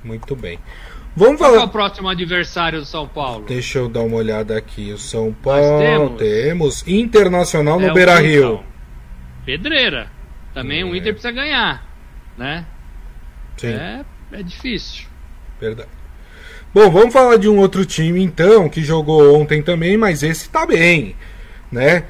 Muito 0.04 0.36
bem. 0.36 0.60
Vamos 1.16 1.38
Qual 1.38 1.52
falar. 1.52 1.64
é 1.64 1.66
o 1.66 1.70
próximo 1.70 2.08
adversário 2.08 2.80
do 2.80 2.86
São 2.86 3.08
Paulo? 3.08 3.46
Deixa 3.46 3.80
eu 3.80 3.90
dar 3.90 4.02
uma 4.02 4.18
olhada 4.18 4.58
aqui. 4.58 4.92
O 4.92 4.98
São 4.98 5.34
Paulo 5.34 6.16
temos, 6.16 6.18
temos 6.18 6.88
Internacional 6.88 7.80
no 7.80 7.88
é 7.88 7.94
Beira 7.94 8.20
Rio 8.20 8.64
pedreira. 9.50 10.12
Também 10.54 10.82
é. 10.82 10.84
o 10.86 10.96
Inter 10.96 11.14
precisa 11.14 11.32
ganhar, 11.32 11.84
né? 12.38 12.66
Sim. 13.58 13.74
É, 13.74 14.06
é 14.32 14.44
difícil. 14.44 15.08
Verdade. 15.60 15.90
Bom, 16.74 16.90
vamos 16.92 17.12
falar 17.12 17.38
de 17.38 17.50
um 17.50 17.58
outro 17.58 17.84
time 17.84 18.22
então, 18.22 18.70
que 18.70 18.84
jogou 18.84 19.40
ontem 19.40 19.62
também, 19.62 19.98
mas 19.98 20.22
esse 20.22 20.50
tá 20.50 20.68
bem, 20.68 21.16
né? 21.72 22.04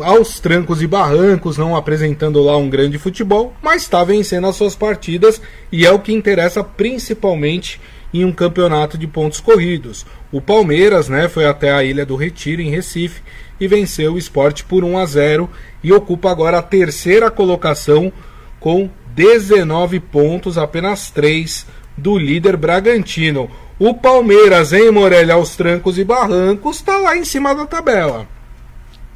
Aos 0.00 0.40
trancos 0.40 0.82
e 0.82 0.86
barrancos, 0.86 1.56
não 1.56 1.76
apresentando 1.76 2.42
lá 2.42 2.56
um 2.56 2.68
grande 2.68 2.98
futebol, 2.98 3.54
mas 3.62 3.82
está 3.82 4.02
vencendo 4.04 4.46
as 4.46 4.56
suas 4.56 4.74
partidas 4.74 5.40
e 5.70 5.86
é 5.86 5.90
o 5.90 5.98
que 5.98 6.12
interessa 6.12 6.62
principalmente 6.62 7.80
em 8.12 8.24
um 8.24 8.32
campeonato 8.32 8.98
de 8.98 9.06
pontos 9.06 9.40
corridos. 9.40 10.04
O 10.32 10.40
Palmeiras, 10.40 11.08
né, 11.08 11.28
foi 11.28 11.46
até 11.46 11.72
a 11.72 11.84
Ilha 11.84 12.04
do 12.04 12.16
Retiro, 12.16 12.60
em 12.60 12.70
Recife, 12.70 13.22
e 13.60 13.68
venceu 13.68 14.14
o 14.14 14.18
esporte 14.18 14.64
por 14.64 14.84
1 14.84 14.98
a 14.98 15.06
0 15.06 15.50
e 15.82 15.92
ocupa 15.92 16.30
agora 16.30 16.58
a 16.58 16.62
terceira 16.62 17.30
colocação 17.30 18.12
com 18.58 18.90
19 19.14 20.00
pontos, 20.00 20.58
apenas 20.58 21.10
3 21.10 21.66
do 21.96 22.18
líder 22.18 22.56
Bragantino. 22.56 23.50
O 23.78 23.94
Palmeiras, 23.94 24.72
em 24.72 24.90
Morelha, 24.90 25.34
aos 25.34 25.56
trancos 25.56 25.98
e 25.98 26.04
barrancos, 26.04 26.76
está 26.76 26.98
lá 26.98 27.16
em 27.16 27.24
cima 27.24 27.54
da 27.54 27.66
tabela. 27.66 28.26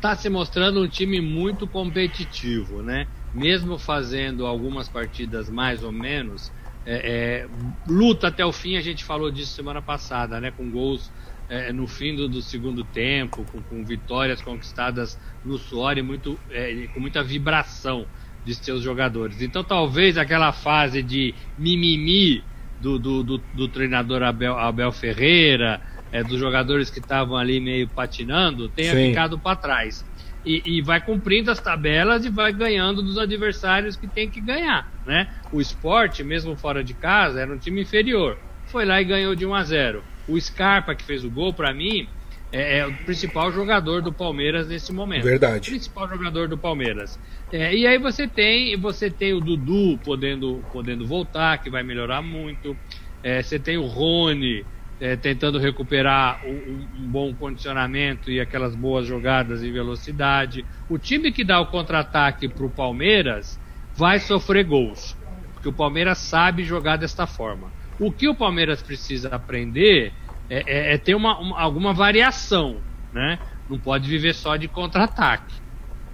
Está 0.04 0.14
se 0.16 0.28
mostrando 0.28 0.82
um 0.82 0.86
time 0.86 1.18
muito 1.18 1.66
competitivo, 1.66 2.82
né? 2.82 3.06
Mesmo 3.32 3.78
fazendo 3.78 4.44
algumas 4.44 4.86
partidas 4.86 5.48
mais 5.48 5.82
ou 5.82 5.90
menos, 5.90 6.52
é, 6.84 7.46
é, 7.46 7.48
luta 7.88 8.28
até 8.28 8.44
o 8.44 8.52
fim, 8.52 8.76
a 8.76 8.82
gente 8.82 9.02
falou 9.02 9.30
disso 9.30 9.54
semana 9.54 9.80
passada, 9.80 10.38
né? 10.42 10.50
Com 10.50 10.70
gols 10.70 11.10
é, 11.48 11.72
no 11.72 11.86
fim 11.86 12.14
do, 12.14 12.28
do 12.28 12.42
segundo 12.42 12.84
tempo, 12.84 13.46
com, 13.50 13.62
com, 13.62 13.82
vitórias 13.82 14.42
conquistadas 14.42 15.18
no 15.42 15.56
suor 15.56 15.96
e 15.96 16.02
muito, 16.02 16.38
é, 16.50 16.86
com 16.92 17.00
muita 17.00 17.22
vibração 17.22 18.06
de 18.44 18.54
seus 18.54 18.82
jogadores. 18.82 19.40
Então 19.40 19.64
talvez 19.64 20.18
aquela 20.18 20.52
fase 20.52 21.02
de 21.02 21.34
mimimi 21.56 22.44
do, 22.78 22.98
do, 22.98 23.22
do, 23.22 23.38
do 23.54 23.68
treinador 23.68 24.22
Abel, 24.22 24.58
Abel 24.58 24.92
Ferreira, 24.92 25.80
é, 26.14 26.22
dos 26.22 26.38
jogadores 26.38 26.90
que 26.90 27.00
estavam 27.00 27.36
ali 27.36 27.58
meio 27.58 27.88
patinando, 27.88 28.68
tenha 28.68 28.92
Sim. 28.92 29.08
ficado 29.08 29.36
para 29.36 29.56
trás. 29.56 30.04
E, 30.46 30.62
e, 30.64 30.80
vai 30.80 31.00
cumprindo 31.00 31.50
as 31.50 31.58
tabelas 31.58 32.24
e 32.24 32.28
vai 32.28 32.52
ganhando 32.52 33.02
dos 33.02 33.18
adversários 33.18 33.96
que 33.96 34.06
tem 34.06 34.30
que 34.30 34.40
ganhar. 34.40 34.92
Né? 35.04 35.26
O 35.50 35.60
esporte, 35.60 36.22
mesmo 36.22 36.54
fora 36.54 36.84
de 36.84 36.94
casa, 36.94 37.40
era 37.40 37.52
um 37.52 37.58
time 37.58 37.82
inferior. 37.82 38.38
Foi 38.66 38.84
lá 38.84 39.00
e 39.00 39.04
ganhou 39.04 39.34
de 39.34 39.44
1 39.44 39.54
a 39.54 39.64
0 39.64 40.04
o 40.28 40.40
Scarpa, 40.40 40.94
que 40.94 41.02
fez 41.02 41.24
o 41.24 41.30
gol, 41.30 41.52
para 41.52 41.74
mim, 41.74 42.08
é, 42.52 42.78
é, 42.78 42.86
o 42.86 42.94
principal 42.98 43.50
jogador 43.50 44.00
do 44.00 44.12
Palmeiras 44.12 44.68
nesse 44.68 44.92
momento. 44.92 45.24
Verdade. 45.24 45.68
O 45.68 45.72
principal 45.72 46.08
jogador 46.08 46.46
do 46.46 46.56
Palmeiras. 46.56 47.18
É, 47.52 47.74
e 47.74 47.86
aí 47.86 47.98
você 47.98 48.28
tem, 48.28 48.76
você 48.76 49.10
tem 49.10 49.34
o 49.34 49.40
Dudu 49.40 49.98
podendo, 50.04 50.64
podendo 50.72 51.04
voltar, 51.06 51.58
que 51.58 51.68
vai 51.68 51.82
melhorar 51.82 52.22
muito. 52.22 52.76
É, 53.22 53.42
você 53.42 53.58
tem 53.58 53.76
o 53.76 53.86
Rony 53.86 54.64
é, 55.00 55.16
tentando 55.16 55.58
recuperar 55.58 56.40
um, 56.46 56.86
um, 56.98 57.08
bom 57.08 57.34
condicionamento 57.34 58.30
e 58.30 58.40
aquelas 58.40 58.74
boas 58.74 59.06
jogadas 59.06 59.62
e 59.62 59.70
velocidade. 59.70 60.64
O 60.88 60.98
time 60.98 61.32
que 61.32 61.44
dá 61.44 61.60
o 61.60 61.66
contra-ataque 61.66 62.48
para 62.48 62.64
o 62.64 62.70
Palmeiras 62.70 63.60
vai 63.94 64.18
sofrer 64.18 64.64
gols, 64.64 65.16
porque 65.52 65.68
o 65.68 65.72
Palmeiras 65.72 66.18
sabe 66.18 66.64
jogar 66.64 66.96
desta 66.96 67.26
forma. 67.26 67.72
O 67.98 68.10
que 68.10 68.28
o 68.28 68.34
Palmeiras 68.34 68.82
precisa 68.82 69.28
aprender 69.28 70.12
é, 70.48 70.62
é, 70.66 70.94
é 70.94 70.98
ter 70.98 71.14
uma, 71.14 71.38
uma, 71.38 71.60
alguma 71.60 71.92
variação, 71.92 72.80
né? 73.12 73.38
Não 73.68 73.78
pode 73.78 74.08
viver 74.08 74.34
só 74.34 74.56
de 74.56 74.68
contra-ataque, 74.68 75.54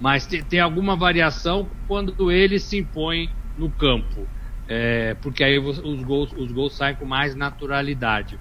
mas 0.00 0.26
ter, 0.26 0.44
ter, 0.44 0.60
alguma 0.60 0.94
variação 0.94 1.68
quando 1.88 2.30
ele 2.30 2.58
se 2.58 2.78
impõe 2.78 3.28
no 3.58 3.70
campo. 3.70 4.26
é, 4.68 5.14
porque 5.20 5.42
aí 5.42 5.58
os 5.58 6.02
gols, 6.04 6.32
os 6.32 6.52
gols 6.52 6.76
saem 6.76 6.94
com 6.94 7.04
mais 7.04 7.34
naturalidade. 7.34 8.38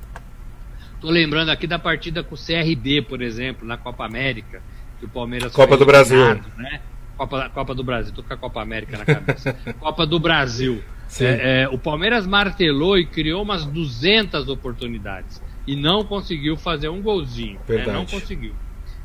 Tô 0.99 1.09
lembrando 1.09 1.49
aqui 1.49 1.65
da 1.65 1.79
partida 1.79 2.23
com 2.23 2.35
o 2.35 2.37
CRB, 2.37 3.03
por 3.03 3.21
exemplo, 3.21 3.65
na 3.65 3.77
Copa 3.77 4.05
América, 4.05 4.61
que 4.99 5.05
o 5.05 5.09
Palmeiras 5.09 5.53
Copa 5.53 5.77
do 5.77 5.85
Brasil. 5.85 6.25
Né? 6.57 6.81
Copa, 7.17 7.49
Copa 7.49 7.75
do 7.75 7.83
Brasil, 7.83 8.13
tô 8.13 8.23
com 8.23 8.33
a 8.33 8.37
Copa 8.37 8.61
América 8.61 8.97
na 8.97 9.05
cabeça. 9.05 9.53
Copa 9.79 10.05
do 10.05 10.19
Brasil. 10.19 10.83
É, 11.19 11.63
é, 11.63 11.69
o 11.69 11.77
Palmeiras 11.77 12.27
martelou 12.27 12.97
e 12.97 13.05
criou 13.05 13.41
umas 13.41 13.65
200 13.65 14.47
oportunidades 14.47 15.41
e 15.65 15.75
não 15.75 16.03
conseguiu 16.03 16.55
fazer 16.55 16.89
um 16.89 17.01
golzinho. 17.01 17.59
Né? 17.67 17.85
Não 17.87 18.05
conseguiu. 18.05 18.53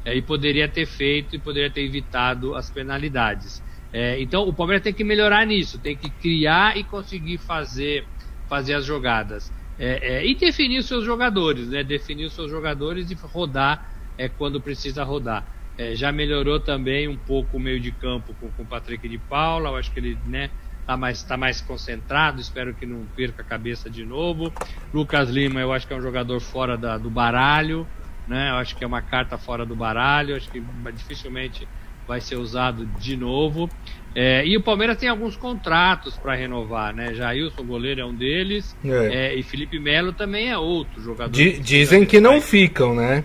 É, 0.04 0.14
e 0.14 0.20
poderia 0.20 0.68
ter 0.68 0.86
feito 0.86 1.34
e 1.34 1.38
poderia 1.38 1.70
ter 1.70 1.82
evitado 1.82 2.54
as 2.54 2.70
penalidades. 2.70 3.62
É, 3.92 4.20
então 4.20 4.46
o 4.46 4.52
Palmeiras 4.52 4.82
tem 4.82 4.92
que 4.92 5.04
melhorar 5.04 5.46
nisso, 5.46 5.78
tem 5.78 5.96
que 5.96 6.10
criar 6.10 6.76
e 6.76 6.84
conseguir 6.84 7.38
fazer, 7.38 8.04
fazer 8.48 8.74
as 8.74 8.84
jogadas. 8.84 9.52
É, 9.76 10.18
é, 10.18 10.26
e 10.26 10.36
definir 10.36 10.78
os 10.78 10.86
seus 10.86 11.04
jogadores, 11.04 11.68
né? 11.68 11.82
Definir 11.82 12.26
os 12.26 12.34
seus 12.34 12.50
jogadores 12.50 13.10
e 13.10 13.14
rodar 13.14 13.84
é, 14.16 14.28
quando 14.28 14.60
precisa 14.60 15.02
rodar. 15.02 15.48
É, 15.76 15.96
já 15.96 16.12
melhorou 16.12 16.60
também 16.60 17.08
um 17.08 17.18
pouco 17.18 17.56
o 17.56 17.60
meio 17.60 17.80
de 17.80 17.90
campo 17.92 18.34
com, 18.34 18.52
com 18.52 18.62
o 18.62 18.68
Patrick 18.68 19.08
de 19.08 19.18
Paula, 19.18 19.70
eu 19.70 19.76
acho 19.76 19.92
que 19.92 19.98
ele 19.98 20.20
né, 20.24 20.52
tá 20.86 20.96
mais, 20.96 21.24
tá 21.24 21.36
mais 21.36 21.60
concentrado, 21.60 22.40
espero 22.40 22.74
que 22.74 22.86
não 22.86 23.08
perca 23.08 23.42
a 23.42 23.44
cabeça 23.44 23.90
de 23.90 24.04
novo. 24.04 24.54
Lucas 24.92 25.28
Lima, 25.30 25.60
eu 25.60 25.72
acho 25.72 25.86
que 25.86 25.92
é 25.92 25.96
um 25.96 26.02
jogador 26.02 26.40
fora 26.40 26.78
da, 26.78 26.96
do 26.96 27.10
baralho, 27.10 27.88
né? 28.24 28.50
Eu 28.50 28.54
acho 28.56 28.76
que 28.76 28.84
é 28.84 28.86
uma 28.86 29.02
carta 29.02 29.36
fora 29.36 29.66
do 29.66 29.74
baralho, 29.74 30.36
acho 30.36 30.48
que 30.50 30.60
dificilmente 30.94 31.68
vai 32.06 32.20
ser 32.20 32.36
usado 32.36 32.86
de 32.86 33.16
novo. 33.16 33.68
É, 34.14 34.46
e 34.46 34.56
o 34.56 34.62
Palmeiras 34.62 34.96
tem 34.96 35.08
alguns 35.08 35.36
contratos 35.36 36.16
para 36.16 36.36
renovar, 36.36 36.94
né? 36.94 37.12
Jailson 37.14 37.64
Goleiro 37.64 38.00
é 38.00 38.04
um 38.04 38.14
deles, 38.14 38.76
é. 38.84 39.32
É, 39.32 39.34
e 39.34 39.42
Felipe 39.42 39.78
Melo 39.80 40.12
também 40.12 40.50
é 40.50 40.56
outro 40.56 41.02
jogador. 41.02 41.32
D 41.32 41.58
dizem 41.58 42.06
que 42.06 42.20
não 42.20 42.40
ficam, 42.40 42.94
né? 42.94 43.24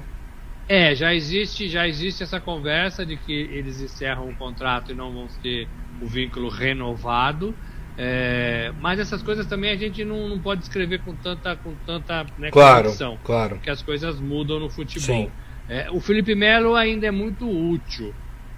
É, 0.67 0.95
já 0.95 1.13
existe, 1.13 1.67
já 1.69 1.87
existe 1.87 2.23
essa 2.23 2.39
conversa 2.39 3.05
de 3.05 3.17
que 3.17 3.33
eles 3.33 3.79
encerram 3.81 4.29
o 4.29 4.35
contrato 4.35 4.91
e 4.91 4.95
não 4.95 5.11
vão 5.11 5.27
ter 5.43 5.67
o 6.01 6.07
vínculo 6.07 6.49
renovado. 6.49 7.53
É, 7.95 8.71
mas 8.79 8.99
essas 8.99 9.21
coisas 9.21 9.45
também 9.45 9.71
a 9.71 9.75
gente 9.75 10.03
não, 10.05 10.29
não 10.29 10.39
pode 10.39 10.63
escrever 10.63 11.01
com 11.01 11.13
tanta, 11.15 11.55
com 11.55 11.73
tanta 11.85 12.25
né, 12.37 12.49
claro, 12.49 12.85
condição, 12.85 13.17
claro. 13.23 13.55
porque 13.55 13.69
as 13.69 13.81
coisas 13.81 14.19
mudam 14.19 14.59
no 14.59 14.69
futebol. 14.69 15.29
É, 15.67 15.91
o 15.91 15.99
Felipe 15.99 16.33
Melo 16.33 16.75
ainda 16.75 17.05
é 17.05 17.11
muito 17.11 17.47
útil 17.47 18.13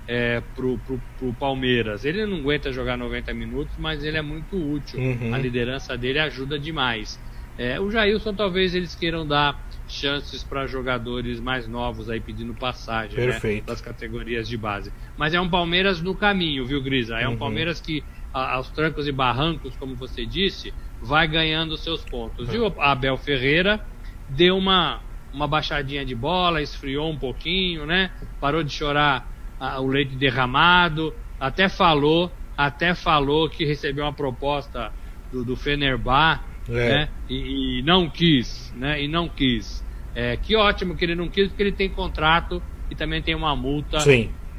é, 0.08 0.42
pro, 0.42 0.78
pro, 0.80 1.02
pro, 1.18 1.34
Palmeiras. 1.34 2.06
Ele 2.06 2.26
não 2.26 2.38
aguenta 2.38 2.72
jogar 2.72 2.98
90 2.98 3.34
minutos, 3.34 3.76
mas 3.78 4.04
ele 4.04 4.18
é 4.18 4.22
muito 4.22 4.58
útil. 4.58 5.00
Uhum. 5.00 5.34
A 5.34 5.38
liderança 5.38 5.98
dele 5.98 6.20
ajuda 6.20 6.60
demais. 6.60 7.20
É, 7.58 7.80
o 7.80 7.92
Jailson 7.92 8.34
talvez 8.34 8.74
eles 8.74 8.96
queiram 8.96 9.28
dar 9.28 9.68
chances 9.88 10.44
para 10.44 10.66
jogadores 10.66 11.40
mais 11.40 11.68
novos 11.68 12.10
aí 12.10 12.20
pedindo 12.20 12.54
passagem 12.54 13.20
né, 13.28 13.62
das 13.66 13.82
categorias 13.82 14.48
de 14.48 14.58
base. 14.58 14.92
Mas 15.18 15.34
é 15.34 15.42
um 15.42 15.50
Palmeiras 15.50 16.02
no 16.02 16.16
caminho, 16.16 16.66
viu, 16.66 16.82
Grisa? 16.82 17.20
É 17.20 17.28
um 17.28 17.32
uhum. 17.32 17.38
Palmeiras 17.38 17.82
que 17.82 18.04
aos 18.34 18.70
trancos 18.70 19.08
e 19.08 19.12
barrancos, 19.12 19.76
como 19.76 19.96
você 19.96 20.26
disse, 20.26 20.74
vai 21.02 21.28
ganhando 21.28 21.78
seus 21.78 22.04
pontos. 22.04 22.54
E 22.54 22.58
o 22.58 22.68
Abel 22.80 23.18
Ferreira 23.18 23.86
deu 24.30 24.58
uma, 24.58 25.02
uma 25.34 25.48
baixadinha 25.48 26.06
de 26.06 26.16
bola, 26.16 26.62
esfriou 26.62 27.12
um 27.12 27.18
pouquinho, 27.18 27.86
né? 27.86 28.12
Parou 28.40 28.64
de 28.64 28.72
chorar 28.72 29.31
a, 29.62 29.80
o 29.80 29.86
leite 29.86 30.16
derramado, 30.16 31.14
até 31.40 31.70
falou, 31.70 32.32
até 32.58 32.96
falou 32.96 33.48
que 33.48 33.64
recebeu 33.64 34.04
uma 34.04 34.12
proposta 34.12 34.92
do, 35.32 35.46
do 35.46 35.56
Fenerbah, 35.56 36.44
é. 36.68 36.74
né? 36.74 37.10
E, 37.30 37.80
e, 37.80 37.82
não 37.84 38.10
quis, 38.10 38.74
né? 38.76 39.04
E 39.04 39.08
não 39.08 39.30
quis. 39.30 39.86
É, 40.16 40.36
que 40.36 40.56
ótimo 40.56 40.96
que 40.96 41.06
ele 41.06 41.16
não 41.16 41.30
quis, 41.30 41.48
porque 41.48 41.62
ele 41.62 41.72
tem 41.72 41.88
contrato 41.88 42.62
e 42.90 42.96
também 42.96 43.22
tem 43.22 43.36
uma 43.36 43.56
multa 43.56 44.00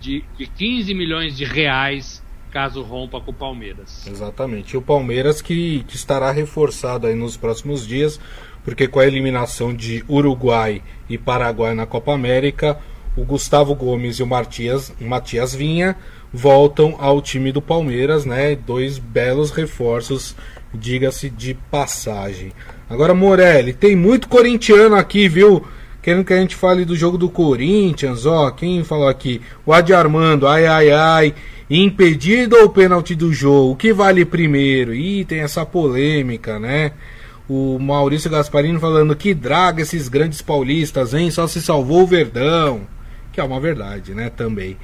de, 0.01 0.25
de 0.39 0.47
15 0.47 0.95
milhões 0.95 1.37
de 1.37 1.45
reais 1.45 2.23
caso 2.51 2.83
rompa 2.83 3.21
com 3.21 3.31
o 3.31 3.35
Palmeiras. 3.35 4.07
Exatamente. 4.07 4.75
E 4.75 4.77
o 4.77 4.83
Palmeiras 4.83 5.41
que, 5.43 5.85
que 5.89 5.97
estará 5.97 6.31
reforçado 6.31 7.07
aí 7.07 7.15
nos 7.15 7.37
próximos 7.37 7.87
dias, 7.87 8.21
porque 8.63 8.87
com 8.87 9.01
a 9.01 9.07
eliminação 9.07 9.75
de 9.75 10.05
Uruguai 10.09 10.83
e 11.09 11.17
Paraguai 11.17 11.75
na 11.75 11.87
Copa 11.87 12.13
América, 12.13 12.79
o 13.17 13.25
Gustavo 13.25 13.75
Gomes 13.75 14.17
e 14.17 14.23
o 14.23 14.27
Matias, 14.27 14.93
Matias 15.01 15.55
Vinha 15.55 15.97
voltam 16.33 16.97
ao 16.99 17.21
time 17.21 17.53
do 17.53 17.61
Palmeiras, 17.61 18.25
né? 18.25 18.57
Dois 18.57 18.99
belos 18.99 19.51
reforços, 19.51 20.35
diga-se 20.73 21.29
de 21.29 21.55
passagem. 21.71 22.53
Agora, 22.89 23.15
Morelli, 23.15 23.73
tem 23.73 23.95
muito 23.95 24.29
corintiano 24.29 24.97
aqui, 24.97 25.29
viu? 25.29 25.65
Querendo 26.01 26.25
que 26.25 26.33
a 26.33 26.41
gente 26.41 26.57
fale 26.57 26.85
do 26.85 26.97
jogo 26.97 27.19
do 27.19 27.29
Corinthians, 27.29 28.27
ó. 28.27 28.51
Quem 28.51 28.83
falou 28.83 29.09
aqui? 29.09 29.41
O 29.65 29.73
Adi 29.73 29.93
Armando, 29.93 30.49
ai, 30.49 30.67
ai, 30.67 30.91
ai. 30.91 31.35
Impedido 31.71 32.57
ou 32.57 32.71
pênalti 32.71 33.15
do 33.15 33.33
jogo? 33.33 33.73
O 33.73 33.77
que 33.77 33.93
vale 33.93 34.25
primeiro? 34.25 34.95
Ih, 34.95 35.25
tem 35.25 35.41
essa 35.41 35.65
polêmica, 35.65 36.59
né? 36.59 36.93
O 37.49 37.79
Maurício 37.79 38.31
Gasparini 38.31 38.79
falando 38.79 39.15
que 39.15 39.33
draga 39.33 39.83
esses 39.83 40.09
grandes 40.09 40.43
paulistas, 40.43 41.15
hein? 41.15 41.31
Só 41.31 41.47
se 41.47 41.63
salvou 41.63 42.03
o 42.03 42.07
Verdão. 42.07 42.83
Que 43.33 43.41
é 43.41 43.45
uma 43.45 43.59
verdade, 43.59 44.15
né? 44.15 44.31
Também. 44.31 44.77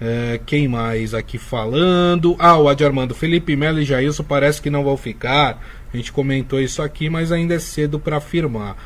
É, 0.00 0.40
quem 0.44 0.68
mais 0.68 1.14
aqui 1.14 1.38
falando? 1.38 2.36
Ah, 2.38 2.58
o 2.58 2.68
Adi 2.68 2.84
Armando. 2.84 3.14
Felipe 3.14 3.56
Melo 3.56 3.80
e 3.80 3.84
Jailson 3.84 4.24
parece 4.24 4.60
que 4.60 4.70
não 4.70 4.84
vão 4.84 4.96
ficar. 4.96 5.60
A 5.92 5.96
gente 5.96 6.12
comentou 6.12 6.60
isso 6.60 6.82
aqui, 6.82 7.08
mas 7.08 7.32
ainda 7.32 7.54
é 7.54 7.58
cedo 7.58 7.98
para 7.98 8.18
afirmar. 8.18 8.76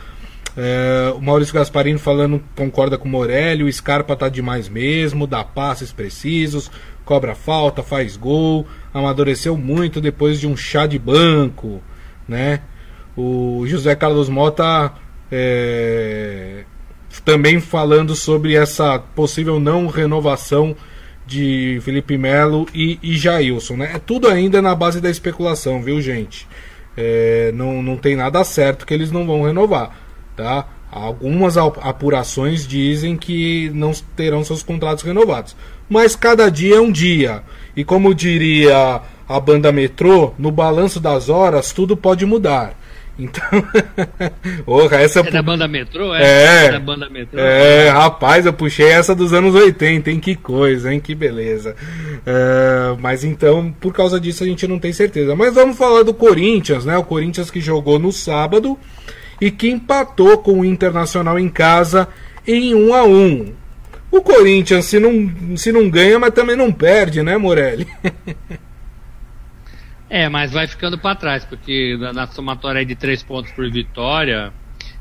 É, 0.57 1.12
o 1.14 1.20
Maurício 1.20 1.54
Gasparini 1.54 1.98
falando, 1.98 2.42
concorda 2.57 2.98
com 2.98 3.09
o 3.09 3.11
Morelli, 3.11 3.62
o 3.62 3.72
Scarpa 3.72 4.16
tá 4.16 4.28
demais 4.28 4.68
mesmo, 4.68 5.26
dá 5.26 5.44
passes 5.44 5.92
precisos, 5.92 6.70
cobra 7.04 7.35
falta, 7.35 7.83
faz 7.83 8.16
gol, 8.16 8.66
amadureceu 8.92 9.57
muito 9.57 10.00
depois 10.00 10.40
de 10.40 10.46
um 10.46 10.57
chá 10.57 10.87
de 10.87 10.98
banco, 10.98 11.81
né? 12.26 12.61
O 13.16 13.64
José 13.66 13.94
Carlos 13.94 14.28
Mota 14.28 14.92
é, 15.31 16.64
também 17.24 17.60
falando 17.60 18.14
sobre 18.14 18.54
essa 18.54 18.98
possível 18.98 19.58
não 19.58 19.86
renovação 19.86 20.76
de 21.26 21.78
Felipe 21.82 22.16
Melo 22.16 22.66
e, 22.74 22.98
e 23.02 23.16
Jailson, 23.16 23.76
né? 23.76 23.92
É 23.94 23.98
tudo 23.98 24.28
ainda 24.28 24.62
na 24.62 24.74
base 24.74 25.00
da 25.00 25.10
especulação, 25.10 25.82
viu, 25.82 26.00
gente? 26.00 26.48
É, 26.96 27.52
não, 27.54 27.82
não 27.82 27.96
tem 27.96 28.16
nada 28.16 28.42
certo 28.44 28.86
que 28.86 28.94
eles 28.94 29.10
não 29.10 29.26
vão 29.26 29.42
renovar, 29.42 29.96
tá? 30.36 30.66
Algumas 30.90 31.58
apurações 31.58 32.66
dizem 32.66 33.16
que 33.16 33.70
não 33.74 33.92
terão 34.16 34.42
seus 34.42 34.62
contratos 34.62 35.04
renovados 35.04 35.54
mas 35.88 36.14
cada 36.14 36.50
dia 36.50 36.76
é 36.76 36.80
um 36.80 36.92
dia. 36.92 37.42
E 37.74 37.84
como 37.84 38.14
diria 38.14 39.00
a 39.28 39.40
banda 39.40 39.72
Metrô, 39.72 40.34
no 40.38 40.50
balanço 40.50 41.00
das 41.00 41.28
horas 41.28 41.72
tudo 41.72 41.96
pode 41.96 42.26
mudar. 42.26 42.78
Então, 43.18 43.42
Porra, 44.64 44.98
essa 44.98 45.20
é 45.20 45.31
da 45.31 45.42
banda 45.42 45.66
Metrô? 45.66 46.14
É, 46.14 46.22
é, 46.22 46.64
é 46.66 46.72
da 46.72 46.78
banda 46.78 47.11
Metrô. 47.11 47.40
É, 47.40 47.88
rapaz, 47.88 48.46
eu 48.46 48.52
puxei 48.52 48.87
essa 48.87 49.14
dos 49.14 49.33
anos 49.33 49.54
80, 49.54 50.11
hein? 50.11 50.20
Que 50.20 50.37
coisa, 50.37 50.92
hein? 50.92 51.00
Que 51.00 51.14
beleza. 51.14 51.74
É, 52.24 52.96
mas 53.00 53.24
então, 53.24 53.74
por 53.81 53.92
causa 53.92 54.20
disso, 54.20 54.44
a 54.44 54.46
gente 54.46 54.66
não 54.68 54.78
tem 54.78 54.92
certeza. 54.92 55.35
Mas 55.35 55.54
vamos 55.54 55.76
falar 55.76 56.04
do 56.04 56.14
Corinthians, 56.14 56.85
né? 56.85 56.96
O 56.96 57.04
Corinthians 57.04 57.50
que 57.50 57.61
jogou 57.61 57.98
no 57.98 58.12
sábado 58.12 58.78
e 59.40 59.50
que 59.50 59.68
empatou 59.68 60.38
com 60.38 60.61
o 60.61 60.64
Internacional 60.64 61.38
em 61.38 61.48
casa 61.48 62.07
em 62.46 62.74
1 62.74 62.94
a 62.94 63.04
1 63.04 63.52
o 64.11 64.22
Corinthians, 64.22 64.87
se 64.87 64.98
não, 64.98 65.57
se 65.57 65.70
não 65.70 65.90
ganha, 65.90 66.18
mas 66.18 66.33
também 66.33 66.57
não 66.57 66.72
perde, 66.72 67.22
né, 67.22 67.37
Morelli? 67.37 67.87
é, 70.10 70.28
mas 70.28 70.52
vai 70.52 70.66
ficando 70.66 70.98
para 70.98 71.14
trás, 71.14 71.44
porque 71.44 71.96
na 72.14 72.26
somatória 72.26 72.84
de 72.84 72.94
três 72.94 73.22
pontos 73.22 73.52
por 73.52 73.70
vitória, 73.70 74.52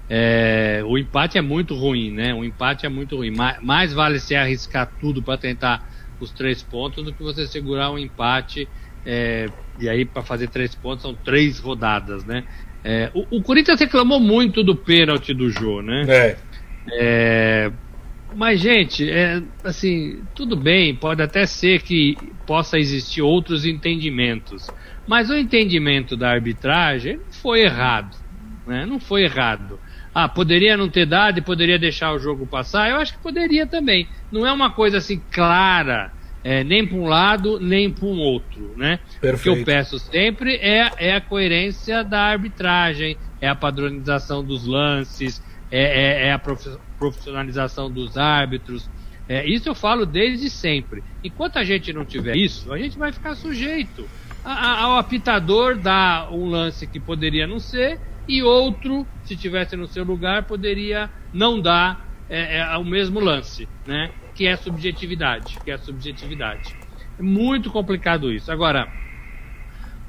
é, 0.10 0.82
o 0.86 0.98
empate 0.98 1.38
é 1.38 1.42
muito 1.42 1.76
ruim, 1.76 2.12
né? 2.12 2.34
O 2.34 2.44
empate 2.44 2.86
é 2.86 2.90
muito 2.90 3.18
ruim. 3.18 3.32
Mais, 3.32 3.62
mais 3.62 3.94
vale 3.94 4.20
se 4.20 4.36
arriscar 4.36 4.92
tudo 5.00 5.22
para 5.22 5.38
tentar 5.38 5.90
os 6.20 6.32
três 6.32 6.64
pontos 6.64 7.04
do 7.04 7.14
que 7.14 7.22
você 7.22 7.46
segurar 7.46 7.92
um 7.92 7.98
empate. 7.98 8.68
É, 9.06 9.48
e 9.80 9.88
aí, 9.88 10.06
para 10.06 10.24
fazer 10.24 10.50
três 10.50 10.74
pontos, 10.76 11.04
são 11.04 11.14
três 11.14 11.60
rodadas, 11.60 12.26
né? 12.26 12.44
É, 12.84 13.12
o, 13.14 13.38
o, 13.38 13.42
Corinthians 13.42 13.80
reclamou 13.80 14.20
muito 14.20 14.64
do 14.64 14.76
pênalti 14.76 15.34
do 15.34 15.50
Jô, 15.50 15.82
né? 15.82 16.06
É. 16.08 16.38
é 16.94 17.72
mas, 18.36 18.60
gente, 18.60 19.10
é, 19.10 19.42
assim, 19.64 20.22
tudo 20.36 20.56
bem, 20.56 20.94
pode 20.94 21.22
até 21.22 21.46
ser 21.46 21.82
que 21.82 22.18
possa 22.46 22.78
existir 22.78 23.22
outros 23.22 23.66
entendimentos. 23.66 24.68
Mas 25.08 25.30
o 25.30 25.36
entendimento 25.36 26.18
da 26.18 26.30
arbitragem 26.30 27.20
foi 27.42 27.62
errado. 27.62 28.16
Né? 28.66 28.86
Não 28.86 29.00
foi 29.00 29.24
errado. 29.24 29.80
Ah, 30.14 30.28
poderia 30.28 30.76
não 30.76 30.90
ter 30.90 31.06
dado 31.06 31.38
e 31.38 31.42
poderia 31.42 31.80
deixar 31.80 32.12
o 32.12 32.20
jogo 32.20 32.46
passar? 32.46 32.90
Eu 32.90 32.98
acho 32.98 33.14
que 33.14 33.20
poderia 33.20 33.66
também. 33.66 34.08
Não 34.32 34.46
é 34.46 34.52
uma 34.52 34.72
coisa 34.72 34.98
assim 34.98 35.22
clara. 35.32 36.12
é, 36.44 36.64
nem 36.64 36.86
para 36.86 36.98
um 36.98 37.06
lado, 37.06 37.60
nem 37.60 37.92
para 37.92 38.06
um 38.06 38.20
outro, 38.20 38.74
né? 38.78 39.00
Perfeito. 39.20 39.52
O 39.52 39.56
que 39.56 39.62
eu 39.62 39.66
peço 39.66 40.00
sempre 40.00 40.56
é, 40.56 40.92
é 40.98 41.16
a 41.16 41.22
coerência 41.22 42.04
da 42.04 42.22
arbitragem, 42.22 43.18
é 43.42 43.48
a 43.48 43.56
padronização 43.56 44.44
dos 44.44 44.66
lances, 44.66 45.42
é, 45.70 46.26
é, 46.26 46.28
é 46.28 46.32
a 46.32 46.40
profissionalização 46.98 47.92
dos 47.92 48.18
árbitros. 48.18 48.90
É, 49.28 49.46
isso 49.46 49.68
eu 49.68 49.76
falo 49.76 50.06
desde 50.06 50.50
sempre. 50.50 51.04
Enquanto 51.24 51.58
a 51.58 51.64
gente 51.64 51.92
não 51.92 52.06
tiver 52.06 52.36
isso, 52.38 52.72
a 52.72 52.78
gente 52.78 52.98
vai 52.98 53.12
ficar 53.12 53.36
sujeito 53.36 54.08
ao 54.48 54.98
apitador 54.98 55.76
dar 55.78 56.32
um 56.32 56.46
lance 56.46 56.88
que 56.88 57.00
poderia 57.00 57.46
não 57.46 57.60
ser 57.60 58.00
e 58.28 58.42
outro, 58.42 59.06
se 59.24 59.36
tivesse 59.36 59.76
no 59.76 59.88
seu 59.88 60.04
lugar, 60.04 60.44
poderia 60.44 61.10
não 61.34 61.62
dar 61.62 62.06
é, 62.30 62.60
é, 62.60 62.78
o 62.78 62.84
mesmo 62.84 63.20
lance, 63.20 63.68
né? 63.86 64.12
Que 64.36 64.48
é 64.48 64.56
subjetividade, 64.56 65.60
que 65.64 65.72
é 65.72 65.78
subjetividade. 65.78 66.76
É 67.18 67.22
muito 67.22 67.72
complicado 67.72 68.32
isso. 68.32 68.52
Agora, 68.52 68.88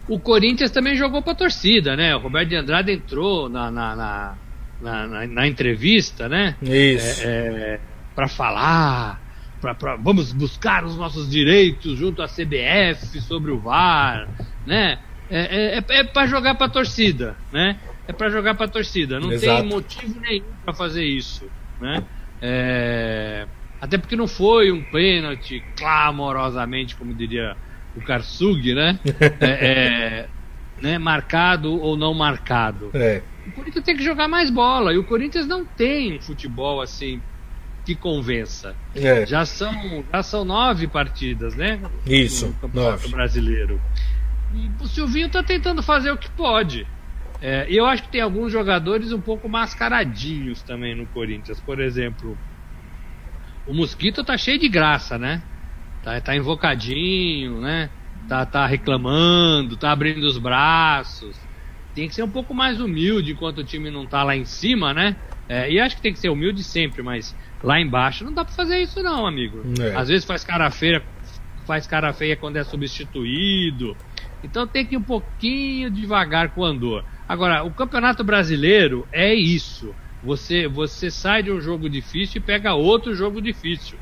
o 0.09 0.19
Corinthians 0.19 0.71
também 0.71 0.97
jogou 0.97 1.23
para 1.23 1.33
a 1.33 1.37
torcida, 1.37 1.97
né? 1.97 2.15
O 2.15 2.19
Roberto 2.19 2.49
de 2.49 2.57
Andrade 2.57 2.93
entrou 2.93 3.49
na, 3.49 3.71
na, 3.71 3.97
na, 3.97 4.39
na, 4.81 5.27
na 5.27 5.47
entrevista, 5.47 6.29
né? 6.29 6.57
Isso. 6.63 7.27
É, 7.27 7.27
é 7.27 7.81
para 8.15 8.27
falar, 8.27 9.23
pra, 9.61 9.75
pra, 9.75 9.97
vamos 9.97 10.33
buscar 10.33 10.85
os 10.85 10.97
nossos 10.97 11.29
direitos 11.29 11.99
junto 11.99 12.23
à 12.23 12.27
CBF 12.27 13.21
sobre 13.21 13.51
o 13.51 13.59
VAR, 13.59 14.29
né? 14.67 14.99
É, 15.31 15.41
é, 15.41 15.79
é, 15.79 16.01
é 16.01 16.05
para 16.05 16.27
jogar 16.27 16.55
para 16.55 16.67
a 16.67 16.71
torcida, 16.71 17.37
né? 17.53 17.79
É 18.07 18.13
para 18.13 18.31
jogar 18.31 18.55
para 18.55 18.67
a 18.67 18.69
torcida. 18.69 19.21
Não 19.21 19.31
Exato. 19.31 19.63
tem 19.63 19.71
motivo 19.71 20.21
nenhum 20.21 20.45
para 20.65 20.73
fazer 20.73 21.05
isso, 21.05 21.45
né? 21.81 22.03
É, 22.41 23.47
até 23.81 23.99
porque 23.99 24.17
não 24.17 24.27
foi 24.27 24.73
um 24.73 24.83
pênalti 24.83 25.63
clamorosamente, 25.77 26.97
como 26.97 27.13
diria 27.15 27.57
o 27.95 28.01
Karsug, 28.01 28.75
né? 28.75 28.99
É, 29.41 29.47
é, 29.47 30.29
né? 30.81 30.99
Marcado 30.99 31.73
ou 31.81 31.97
não 31.97 32.15
marcado. 32.15 32.91
É. 32.95 33.23
O 33.47 33.53
Corinthians 33.53 33.85
tem 33.85 33.97
que 33.97 34.03
jogar 34.03 34.29
mais 34.29 34.51
bola 34.51 34.93
e 34.93 34.99
o 34.99 35.05
Corinthians 35.05 35.47
não 35.47 35.65
tem 35.65 36.21
futebol 36.21 36.81
assim 36.81 37.21
que 37.89 37.95
convença. 37.95 38.77
É. 38.95 39.25
Já 39.25 39.47
são 39.47 40.05
já 40.13 40.23
são 40.23 40.45
nove 40.45 40.87
partidas, 40.87 41.55
né? 41.55 41.81
Isso, 42.07 42.49
No 42.49 42.53
Campeonato 42.55 43.01
nove. 43.01 43.09
Brasileiro. 43.09 43.81
E 44.55 44.71
o 44.83 44.87
Silvinho 44.87 45.27
está 45.29 45.43
tentando 45.43 45.83
fazer 45.83 46.11
o 46.11 46.19
que 46.19 46.29
pode. 46.31 46.87
É, 47.41 47.67
eu 47.71 47.87
acho 47.87 48.03
que 48.03 48.11
tem 48.11 48.21
alguns 48.21 48.53
jogadores 48.53 49.11
um 49.11 49.21
pouco 49.23 49.49
mascaradinhos 49.49 50.61
também 50.61 50.95
no 50.95 51.07
Corinthians. 51.07 51.61
Por 51.61 51.81
exemplo, 51.81 52.37
o 53.67 53.73
Mosquito 53.73 54.23
tá 54.23 54.37
cheio 54.37 54.59
de 54.59 54.69
graça, 54.69 55.17
né? 55.17 55.41
Tá, 56.03 56.21
tá 56.21 56.37
invocadinho, 56.37 57.59
né? 57.59 57.89
Tá, 58.29 58.45
tá 58.45 58.67
reclamando, 58.67 59.79
tá 59.79 59.93
abrindo 59.93 60.25
os 60.25 60.37
braços. 60.37 61.41
Tem 61.95 62.07
que 62.07 62.15
ser 62.15 62.23
um 62.23 62.31
pouco 62.31 62.53
mais 62.53 62.81
humilde 62.83 63.33
enquanto 63.33 63.59
o 63.59 63.65
time 63.65 63.91
não 63.91 64.05
tá 64.05 64.23
lá 64.23 64.37
em 64.37 64.45
cima, 64.45 64.93
né? 64.93 65.17
É, 65.49 65.71
e 65.73 65.81
acho 65.81 65.97
que 65.97 66.03
tem 66.03 66.13
que 66.13 66.19
ser 66.19 66.29
humilde 66.29 66.63
sempre, 66.63 67.03
mas 67.03 67.35
lá 67.63 67.81
embaixo 67.81 68.25
não 68.25 68.33
dá 68.33 68.45
pra 68.45 68.55
fazer 68.55 68.79
isso 68.79 69.03
não, 69.03 69.27
amigo. 69.27 69.63
É. 69.81 69.95
Às 69.97 70.09
vezes 70.09 70.25
faz 70.25 70.45
cara 70.45 70.71
feia, 70.71 71.03
faz 71.67 71.87
cara 71.87 72.13
feia 72.13 72.37
quando 72.37 72.57
é 72.57 72.65
substituído. 72.65 73.97
Então 74.43 74.67
tem 74.67 74.87
que 74.87 74.95
ir 74.95 74.99
um 74.99 75.03
pouquinho 75.03 75.91
devagar 75.91 76.51
com 76.51 76.61
o 76.61 76.65
andor. 76.65 77.05
Agora, 77.29 77.63
o 77.65 77.71
Campeonato 77.71 78.25
Brasileiro 78.25 79.07
é 79.13 79.35
isso. 79.35 79.95
Você, 80.23 80.67
você 80.67 81.11
sai 81.11 81.43
de 81.43 81.53
um 81.53 81.61
jogo 81.61 81.89
difícil 81.89 82.41
e 82.41 82.45
pega 82.45 82.75
outro 82.75 83.15
jogo 83.15 83.41
difícil. 83.41 83.99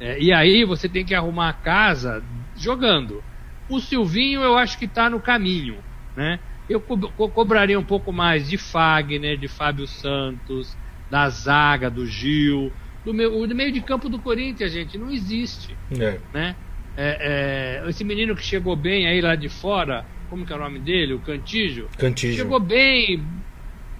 É, 0.00 0.20
e 0.20 0.32
aí 0.32 0.64
você 0.64 0.88
tem 0.88 1.04
que 1.04 1.14
arrumar 1.14 1.48
a 1.48 1.52
casa 1.52 2.22
jogando. 2.56 3.22
O 3.68 3.80
Silvinho 3.80 4.40
eu 4.42 4.56
acho 4.56 4.78
que 4.78 4.84
está 4.84 5.10
no 5.10 5.20
caminho. 5.20 5.76
Né? 6.16 6.40
Eu 6.68 6.80
co 6.80 6.96
co 6.98 7.28
cobraria 7.28 7.78
um 7.78 7.84
pouco 7.84 8.12
mais 8.12 8.48
de 8.48 8.56
Fagner, 8.56 9.36
de 9.36 9.48
Fábio 9.48 9.86
Santos, 9.86 10.76
da 11.10 11.28
zaga, 11.28 11.90
do 11.90 12.06
Gil. 12.06 12.72
Do, 13.04 13.14
meu, 13.14 13.46
meio 13.48 13.72
de 13.72 13.80
campo 13.80 14.08
do 14.08 14.18
Corinthians, 14.18 14.72
gente, 14.72 14.98
não 14.98 15.10
existe. 15.10 15.76
É. 15.92 16.18
Né? 16.32 16.56
É, 16.96 17.82
é, 17.84 17.88
esse 17.88 18.04
menino 18.04 18.34
que 18.34 18.42
chegou 18.42 18.74
bem 18.74 19.06
aí 19.06 19.20
lá 19.20 19.36
de 19.36 19.48
fora, 19.48 20.04
como 20.28 20.44
que 20.44 20.52
é 20.52 20.56
o 20.56 20.58
nome 20.58 20.78
dele? 20.78 21.14
O 21.14 21.20
Cantígio. 21.20 21.88
Cantígio. 21.96 22.38
Chegou 22.38 22.58
bem, 22.58 23.24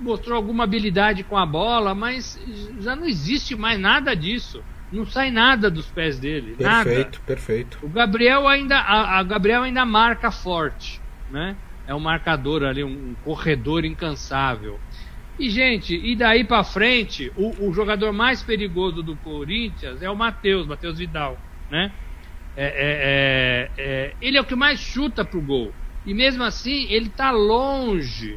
mostrou 0.00 0.36
alguma 0.36 0.64
habilidade 0.64 1.22
com 1.22 1.36
a 1.36 1.46
bola, 1.46 1.94
mas 1.94 2.40
já 2.80 2.94
não 2.94 3.06
existe 3.06 3.54
mais 3.56 3.78
nada 3.78 4.14
disso. 4.14 4.62
Não 4.90 5.04
sai 5.04 5.30
nada 5.30 5.70
dos 5.70 5.86
pés 5.86 6.18
dele. 6.18 6.56
Perfeito, 6.56 7.18
nada. 7.18 7.26
perfeito. 7.26 7.78
O 7.82 7.88
Gabriel 7.88 8.48
ainda, 8.48 8.78
a, 8.78 9.18
a, 9.18 9.22
Gabriel 9.22 9.62
ainda 9.62 9.84
marca 9.84 10.30
forte, 10.30 11.00
né? 11.30 11.56
É 11.86 11.94
um 11.94 12.00
marcador 12.00 12.64
ali, 12.64 12.82
um, 12.82 12.88
um 13.10 13.14
corredor 13.24 13.84
incansável. 13.84 14.78
E 15.38 15.48
gente, 15.48 15.94
e 15.94 16.16
daí 16.16 16.42
para 16.42 16.64
frente, 16.64 17.32
o, 17.36 17.68
o, 17.68 17.72
jogador 17.72 18.12
mais 18.12 18.42
perigoso 18.42 19.02
do 19.02 19.14
Corinthians 19.16 20.02
é 20.02 20.10
o 20.10 20.16
Matheus, 20.16 20.66
Matheus 20.66 20.98
Vidal, 20.98 21.38
né? 21.70 21.92
É, 22.56 22.66
é, 22.66 23.70
é, 23.78 24.14
ele 24.20 24.36
é 24.36 24.40
o 24.40 24.44
que 24.44 24.56
mais 24.56 24.80
chuta 24.80 25.24
pro 25.24 25.40
gol. 25.40 25.72
E 26.04 26.12
mesmo 26.12 26.42
assim, 26.42 26.86
ele 26.90 27.08
tá 27.08 27.30
longe, 27.30 28.36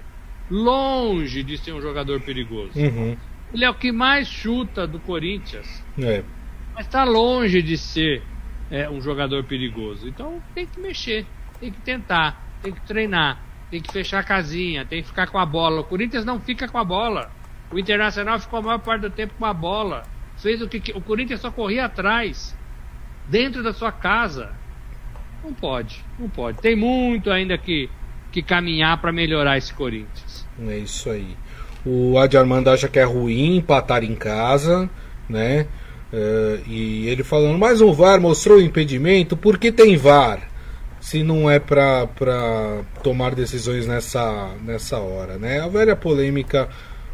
longe 0.50 1.42
de 1.42 1.58
ser 1.58 1.74
um 1.74 1.82
jogador 1.82 2.22
perigoso. 2.22 2.78
Uhum. 2.78 3.18
Ele 3.52 3.66
é 3.66 3.70
o 3.70 3.74
que 3.74 3.92
mais 3.92 4.28
chuta 4.28 4.86
do 4.86 5.00
Corinthians. 5.00 5.84
É. 5.98 6.24
Mas 6.76 6.88
tá 6.88 7.04
longe 7.04 7.64
de 7.64 7.78
ser 7.78 8.22
é, 8.70 8.90
um 8.90 9.02
jogador 9.02 9.44
perigoso. 9.44 10.08
Então 10.08 10.42
tem 10.54 10.68
que 10.68 10.80
mexer, 10.80 11.26
tem 11.60 11.72
que 11.72 11.82
tentar, 11.82 12.42
tem 12.62 12.72
que 12.72 12.82
treinar, 12.82 13.44
tem 13.72 13.82
que 13.82 13.92
fechar 13.92 14.20
a 14.20 14.24
casinha, 14.24 14.86
tem 14.86 15.02
que 15.02 15.08
ficar 15.08 15.28
com 15.28 15.40
a 15.40 15.46
bola. 15.46 15.80
O 15.80 15.84
Corinthians 15.86 16.26
não 16.26 16.42
fica 16.42 16.68
com 16.68 16.78
a 16.78 16.84
bola. 16.84 17.32
O 17.72 17.80
Internacional 17.80 18.38
ficou 18.38 18.60
a 18.60 18.62
maior 18.62 18.80
parte 18.80 19.02
do 19.04 19.10
tempo 19.10 19.34
com 19.40 19.46
a 19.46 19.54
bola. 19.54 20.04
Fez 20.38 20.62
o 20.62 20.68
que 20.68 20.92
o 20.92 21.00
Corinthians 21.00 21.40
só 21.40 21.50
corria 21.50 21.86
atrás, 21.86 22.54
dentro 23.30 23.64
da 23.64 23.72
sua 23.72 23.92
casa. 23.92 24.52
Não 25.42 25.54
pode, 25.54 26.04
não 26.20 26.28
pode. 26.28 26.58
Tem 26.60 26.76
muito 26.76 27.32
ainda 27.32 27.58
que, 27.58 27.90
que 28.30 28.42
caminhar 28.42 29.00
para 29.00 29.14
melhorar 29.14 29.58
esse 29.58 29.74
Corinthians. 29.74 30.46
É 30.68 30.78
isso 30.78 31.10
aí. 31.10 31.38
O 31.86 32.20
Adi 32.20 32.38
Armando 32.38 32.70
acha 32.70 32.90
que 32.90 33.00
é 33.00 33.04
ruim 33.04 33.56
empatar 33.56 34.04
em 34.04 34.16
casa, 34.16 34.90
né? 35.30 35.66
Uh, 36.12 36.62
e 36.68 37.08
ele 37.08 37.24
falando, 37.24 37.58
mas 37.58 37.80
o 37.80 37.94
VAR 37.94 38.20
mostrou 38.20 38.58
o 38.58 38.62
impedimento, 38.62 39.38
por 39.38 39.58
que 39.58 39.72
tem 39.72 39.96
VAR? 39.96 40.51
Se 41.02 41.24
não 41.24 41.50
é 41.50 41.60
para 41.60 42.08
tomar 43.04 43.36
decisões 43.36 43.86
nessa, 43.86 44.52
nessa 44.64 45.00
hora, 45.00 45.38
né? 45.38 45.60
A 45.60 45.68
velha 45.68 45.96
polêmica 45.96 46.70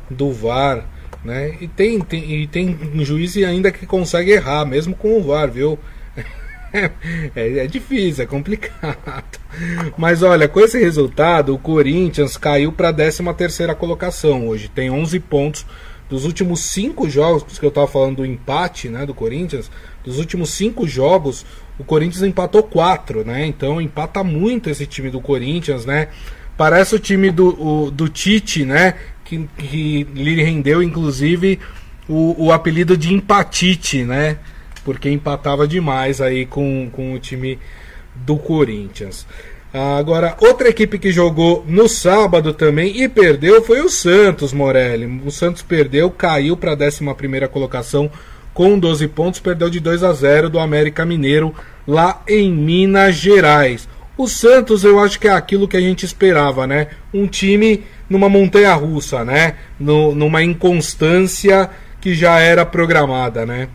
do 0.10 0.32
VAR, 0.32 0.86
né? 1.23 1.56
E 1.60 1.67
tem, 1.67 2.00
tem, 2.02 2.41
e 2.41 2.47
tem 2.47 2.78
juiz 3.04 3.36
ainda 3.38 3.71
que 3.71 3.86
consegue 3.86 4.32
errar, 4.32 4.65
mesmo 4.65 4.93
com 4.93 5.17
o 5.17 5.23
VAR, 5.23 5.50
viu? 5.50 5.80
É, 7.34 7.60
é, 7.60 7.65
difícil, 7.65 8.26
é 8.26 8.28
complicado. 8.28 9.39
Mas 9.97 10.21
olha, 10.21 10.50
com 10.50 10.60
esse 10.60 10.78
resultado, 10.78 11.56
o 11.56 11.58
Corinthians 11.58 12.36
caiu 12.36 12.73
para 12.73 12.89
a 12.89 12.93
13 12.93 13.23
terceira 13.36 13.73
colocação 13.73 14.50
hoje. 14.50 14.67
Tem 14.67 14.91
11 14.91 15.17
pontos 15.21 15.65
dos 16.10 16.26
últimos 16.26 16.62
cinco 16.62 17.10
jogos 17.10 17.58
que 17.58 17.65
eu 17.65 17.69
estava 17.69 17.88
falando 17.88 18.17
do 18.17 18.26
empate, 18.26 18.89
né, 18.89 19.06
do 19.06 19.13
Corinthians. 19.13 19.71
Dos 20.04 20.19
últimos 20.19 20.50
cinco 20.52 20.86
jogos, 20.86 21.45
o 21.78 21.84
Corinthians 21.84 22.24
empatou 22.24 22.63
quatro, 22.63 23.24
né? 23.24 23.46
Então 23.46 23.80
empata 23.82 24.24
muito 24.24 24.70
esse 24.70 24.86
time 24.86 25.10
do 25.10 25.22
Corinthians, 25.22 25.86
né? 25.86 26.10
Parece 26.58 26.96
o 26.96 27.00
time 27.00 27.30
do, 27.30 27.50
o, 27.62 27.92
do 27.92 28.10
Tite, 28.10 28.66
né? 28.66 28.96
Que, 29.24 29.48
que 29.58 30.08
lhe 30.13 30.42
rendeu, 30.42 30.82
inclusive, 30.82 31.60
o, 32.08 32.46
o 32.46 32.52
apelido 32.52 32.98
de 32.98 33.13
empatite, 33.13 34.04
né? 34.04 34.38
porque 34.88 35.10
empatava 35.10 35.68
demais 35.68 36.22
aí 36.22 36.46
com, 36.46 36.90
com 36.94 37.13
o 37.13 37.20
time 37.20 37.60
do 38.16 38.38
Corinthians. 38.38 39.28
Agora, 39.74 40.38
outra 40.40 40.70
equipe 40.70 40.98
que 40.98 41.12
jogou 41.12 41.66
no 41.68 41.90
sábado 41.90 42.54
também 42.54 43.04
e 43.04 43.10
perdeu 43.10 43.62
foi 43.62 43.82
o 43.82 43.90
Santos, 43.90 44.54
Morelli. 44.54 45.06
O 45.26 45.30
Santos 45.30 45.62
perdeu, 45.62 46.10
caiu 46.10 46.56
para 46.56 46.72
a 46.72 46.74
11 46.74 47.50
colocação 47.52 48.10
com 48.58 48.80
12 48.80 49.08
pontos, 49.10 49.39
perdeu 49.39 49.70
de 49.70 49.80
2 49.80 50.03
a 50.03 50.12
0 50.12 50.49
do 50.49 50.58
América 50.58 51.05
Mineiro 51.05 51.53
lá 51.88 52.24
em 52.28 52.51
Minas 52.51 53.14
Gerais. 53.14 53.88
O 54.18 54.28
Santos, 54.28 54.84
eu 54.84 54.99
acho 54.99 55.20
que 55.20 55.28
é 55.28 55.32
aquilo 55.32 55.68
que 55.68 55.78
a 55.78 55.80
gente 55.80 56.03
esperava, 56.03 56.66
né? 56.66 56.88
Um 57.14 57.28
time 57.28 57.84
numa 58.10 58.28
montanha 58.28 58.74
russa, 58.74 59.24
né? 59.24 59.58
No, 59.80 60.16
numa 60.16 60.41
inconstância 60.41 61.70
que 62.01 62.16
já 62.16 62.39
era 62.39 62.66
programada, 62.66 63.45
né? 63.45 63.70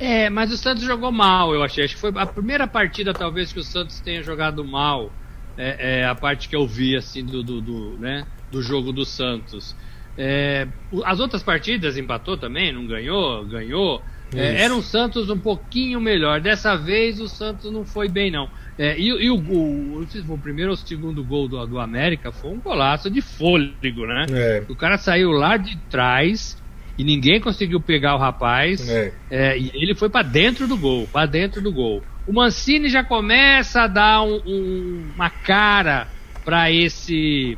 É, 0.00 0.28
mas 0.30 0.50
o 0.50 0.56
Santos 0.56 0.82
jogou 0.82 1.12
mal, 1.12 1.54
eu 1.54 1.62
achei. 1.62 1.84
Acho 1.84 1.94
que 1.94 2.00
foi 2.00 2.12
a 2.16 2.26
primeira 2.26 2.66
partida, 2.66 3.14
talvez, 3.14 3.52
que 3.52 3.60
o 3.60 3.64
Santos 3.64 4.00
tenha 4.00 4.20
jogado 4.20 4.64
mal. 4.64 5.12
É, 5.56 6.00
é 6.00 6.06
a 6.08 6.14
parte 6.16 6.48
que 6.48 6.56
eu 6.56 6.66
vi, 6.66 6.96
assim, 6.96 7.24
do, 7.24 7.40
do, 7.40 7.60
do, 7.60 7.90
né, 8.00 8.26
do 8.50 8.60
jogo 8.60 8.92
do 8.92 9.04
Santos. 9.04 9.76
É, 10.18 10.66
as 11.04 11.20
outras 11.20 11.42
partidas 11.42 11.96
empatou 11.96 12.36
também, 12.36 12.72
não 12.72 12.86
ganhou, 12.86 13.44
ganhou. 13.44 14.02
É, 14.34 14.62
era 14.62 14.74
um 14.74 14.82
Santos 14.82 15.30
um 15.30 15.38
pouquinho 15.38 16.00
melhor. 16.00 16.40
Dessa 16.40 16.76
vez 16.76 17.20
o 17.20 17.28
Santos 17.28 17.70
não 17.70 17.84
foi 17.84 18.08
bem, 18.08 18.30
não. 18.30 18.48
É, 18.78 18.98
e, 18.98 19.06
e 19.06 19.30
o, 19.30 19.36
o, 19.36 20.38
primeiro 20.38 20.72
ou 20.72 20.74
o 20.74 20.76
segundo 20.76 21.22
gol 21.22 21.48
do, 21.48 21.64
do 21.66 21.78
América 21.78 22.32
foi 22.32 22.50
um 22.50 22.60
golaço 22.60 23.10
de 23.10 23.20
fôlego, 23.20 24.06
né? 24.06 24.26
É. 24.30 24.64
O 24.68 24.74
cara 24.74 24.98
saiu 24.98 25.30
lá 25.30 25.56
de 25.56 25.76
trás 25.90 26.60
e 26.98 27.04
ninguém 27.04 27.40
conseguiu 27.40 27.80
pegar 27.80 28.14
o 28.16 28.18
rapaz. 28.18 28.88
É. 28.88 29.12
É, 29.30 29.58
e 29.58 29.70
ele 29.74 29.94
foi 29.94 30.08
para 30.08 30.26
dentro 30.26 30.66
do 30.66 30.76
gol, 30.76 31.08
para 31.12 31.26
dentro 31.26 31.60
do 31.60 31.72
gol. 31.72 32.02
O 32.26 32.32
Mancini 32.32 32.88
já 32.88 33.04
começa 33.04 33.82
a 33.82 33.86
dar 33.86 34.22
um, 34.22 34.42
um, 34.44 35.10
uma 35.14 35.30
cara 35.30 36.08
para 36.44 36.70
esse 36.70 37.56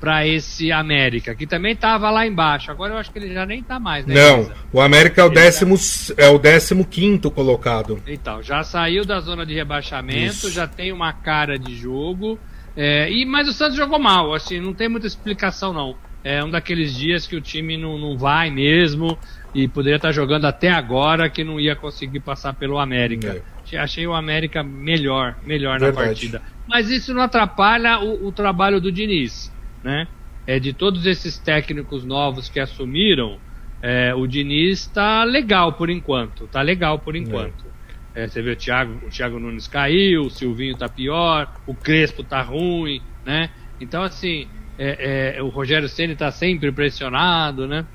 para 0.00 0.26
esse 0.26 0.70
América, 0.70 1.34
que 1.34 1.46
também 1.46 1.72
estava 1.72 2.10
lá 2.10 2.26
embaixo. 2.26 2.70
Agora 2.70 2.94
eu 2.94 2.98
acho 2.98 3.10
que 3.10 3.18
ele 3.18 3.32
já 3.32 3.44
nem 3.44 3.60
está 3.60 3.78
mais, 3.80 4.06
né? 4.06 4.14
Não, 4.14 4.50
o 4.72 4.80
América 4.80 5.22
é 5.22 5.24
o, 5.24 5.28
décimo, 5.28 5.76
é 6.16 6.28
o 6.28 6.38
décimo 6.38 6.84
quinto 6.84 7.30
colocado. 7.30 8.00
Então, 8.06 8.42
já 8.42 8.62
saiu 8.62 9.04
da 9.04 9.20
zona 9.20 9.44
de 9.44 9.54
rebaixamento, 9.54 10.46
Isso. 10.46 10.50
já 10.50 10.66
tem 10.66 10.92
uma 10.92 11.12
cara 11.12 11.58
de 11.58 11.74
jogo. 11.74 12.38
É, 12.76 13.10
e, 13.10 13.24
mas 13.24 13.48
o 13.48 13.52
Santos 13.52 13.76
jogou 13.76 13.98
mal, 13.98 14.32
assim, 14.32 14.60
não 14.60 14.72
tem 14.72 14.88
muita 14.88 15.06
explicação 15.06 15.72
não. 15.72 15.96
É 16.22 16.42
um 16.44 16.50
daqueles 16.50 16.94
dias 16.96 17.26
que 17.26 17.36
o 17.36 17.40
time 17.40 17.76
não, 17.76 17.98
não 17.98 18.16
vai 18.16 18.50
mesmo 18.50 19.18
e 19.54 19.66
poderia 19.66 19.96
estar 19.96 20.12
jogando 20.12 20.44
até 20.44 20.70
agora 20.70 21.30
que 21.30 21.42
não 21.42 21.58
ia 21.58 21.74
conseguir 21.74 22.20
passar 22.20 22.54
pelo 22.54 22.78
América. 22.78 23.42
É. 23.72 23.78
Achei 23.78 24.06
o 24.06 24.14
América 24.14 24.62
melhor, 24.62 25.36
melhor 25.44 25.78
Verdade. 25.78 25.96
na 25.96 26.06
partida. 26.06 26.42
Mas 26.66 26.90
isso 26.90 27.12
não 27.14 27.22
atrapalha 27.22 28.00
o, 28.00 28.28
o 28.28 28.32
trabalho 28.32 28.80
do 28.80 28.90
Diniz 28.90 29.52
né? 29.82 30.06
É, 30.46 30.58
de 30.58 30.72
todos 30.72 31.06
esses 31.06 31.38
técnicos 31.38 32.04
novos 32.04 32.48
que 32.48 32.58
assumiram, 32.58 33.38
é, 33.82 34.14
o 34.14 34.26
Diniz 34.26 34.80
está 34.80 35.24
legal 35.24 35.74
por 35.74 35.90
enquanto. 35.90 36.46
Tá 36.46 36.62
legal 36.62 36.98
por 36.98 37.14
enquanto. 37.14 37.66
É. 38.14 38.22
É, 38.22 38.26
você 38.26 38.42
vê 38.42 38.52
o 38.52 38.56
Thiago, 38.56 39.06
o 39.06 39.10
Thiago 39.10 39.38
Nunes 39.38 39.68
caiu, 39.68 40.22
o 40.22 40.30
Silvinho 40.30 40.76
tá 40.76 40.88
pior, 40.88 41.54
o 41.66 41.74
Crespo 41.74 42.24
tá 42.24 42.42
ruim, 42.42 43.00
né? 43.24 43.50
Então, 43.80 44.02
assim, 44.02 44.48
é, 44.76 45.36
é, 45.36 45.42
o 45.42 45.48
Rogério 45.48 45.88
Ceni 45.88 46.16
tá 46.16 46.30
sempre 46.30 46.72
pressionado, 46.72 47.68
né? 47.68 47.86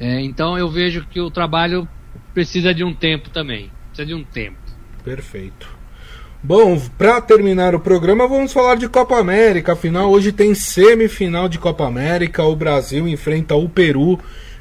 então 0.00 0.58
eu 0.58 0.68
vejo 0.68 1.06
que 1.06 1.20
o 1.20 1.30
trabalho 1.30 1.86
precisa 2.34 2.74
de 2.74 2.82
um 2.82 2.92
tempo 2.92 3.30
também. 3.30 3.70
Precisa 3.88 4.06
de 4.06 4.14
um 4.14 4.24
tempo. 4.24 4.58
Perfeito. 5.04 5.81
Bom, 6.44 6.76
para 6.98 7.20
terminar 7.20 7.72
o 7.72 7.78
programa, 7.78 8.26
vamos 8.26 8.52
falar 8.52 8.74
de 8.74 8.88
Copa 8.88 9.16
América. 9.16 9.74
Afinal, 9.74 10.10
hoje 10.10 10.32
tem 10.32 10.56
semifinal 10.56 11.48
de 11.48 11.56
Copa 11.56 11.86
América. 11.86 12.42
O 12.42 12.56
Brasil 12.56 13.06
enfrenta 13.06 13.54
o 13.54 13.68
Peru. 13.68 14.18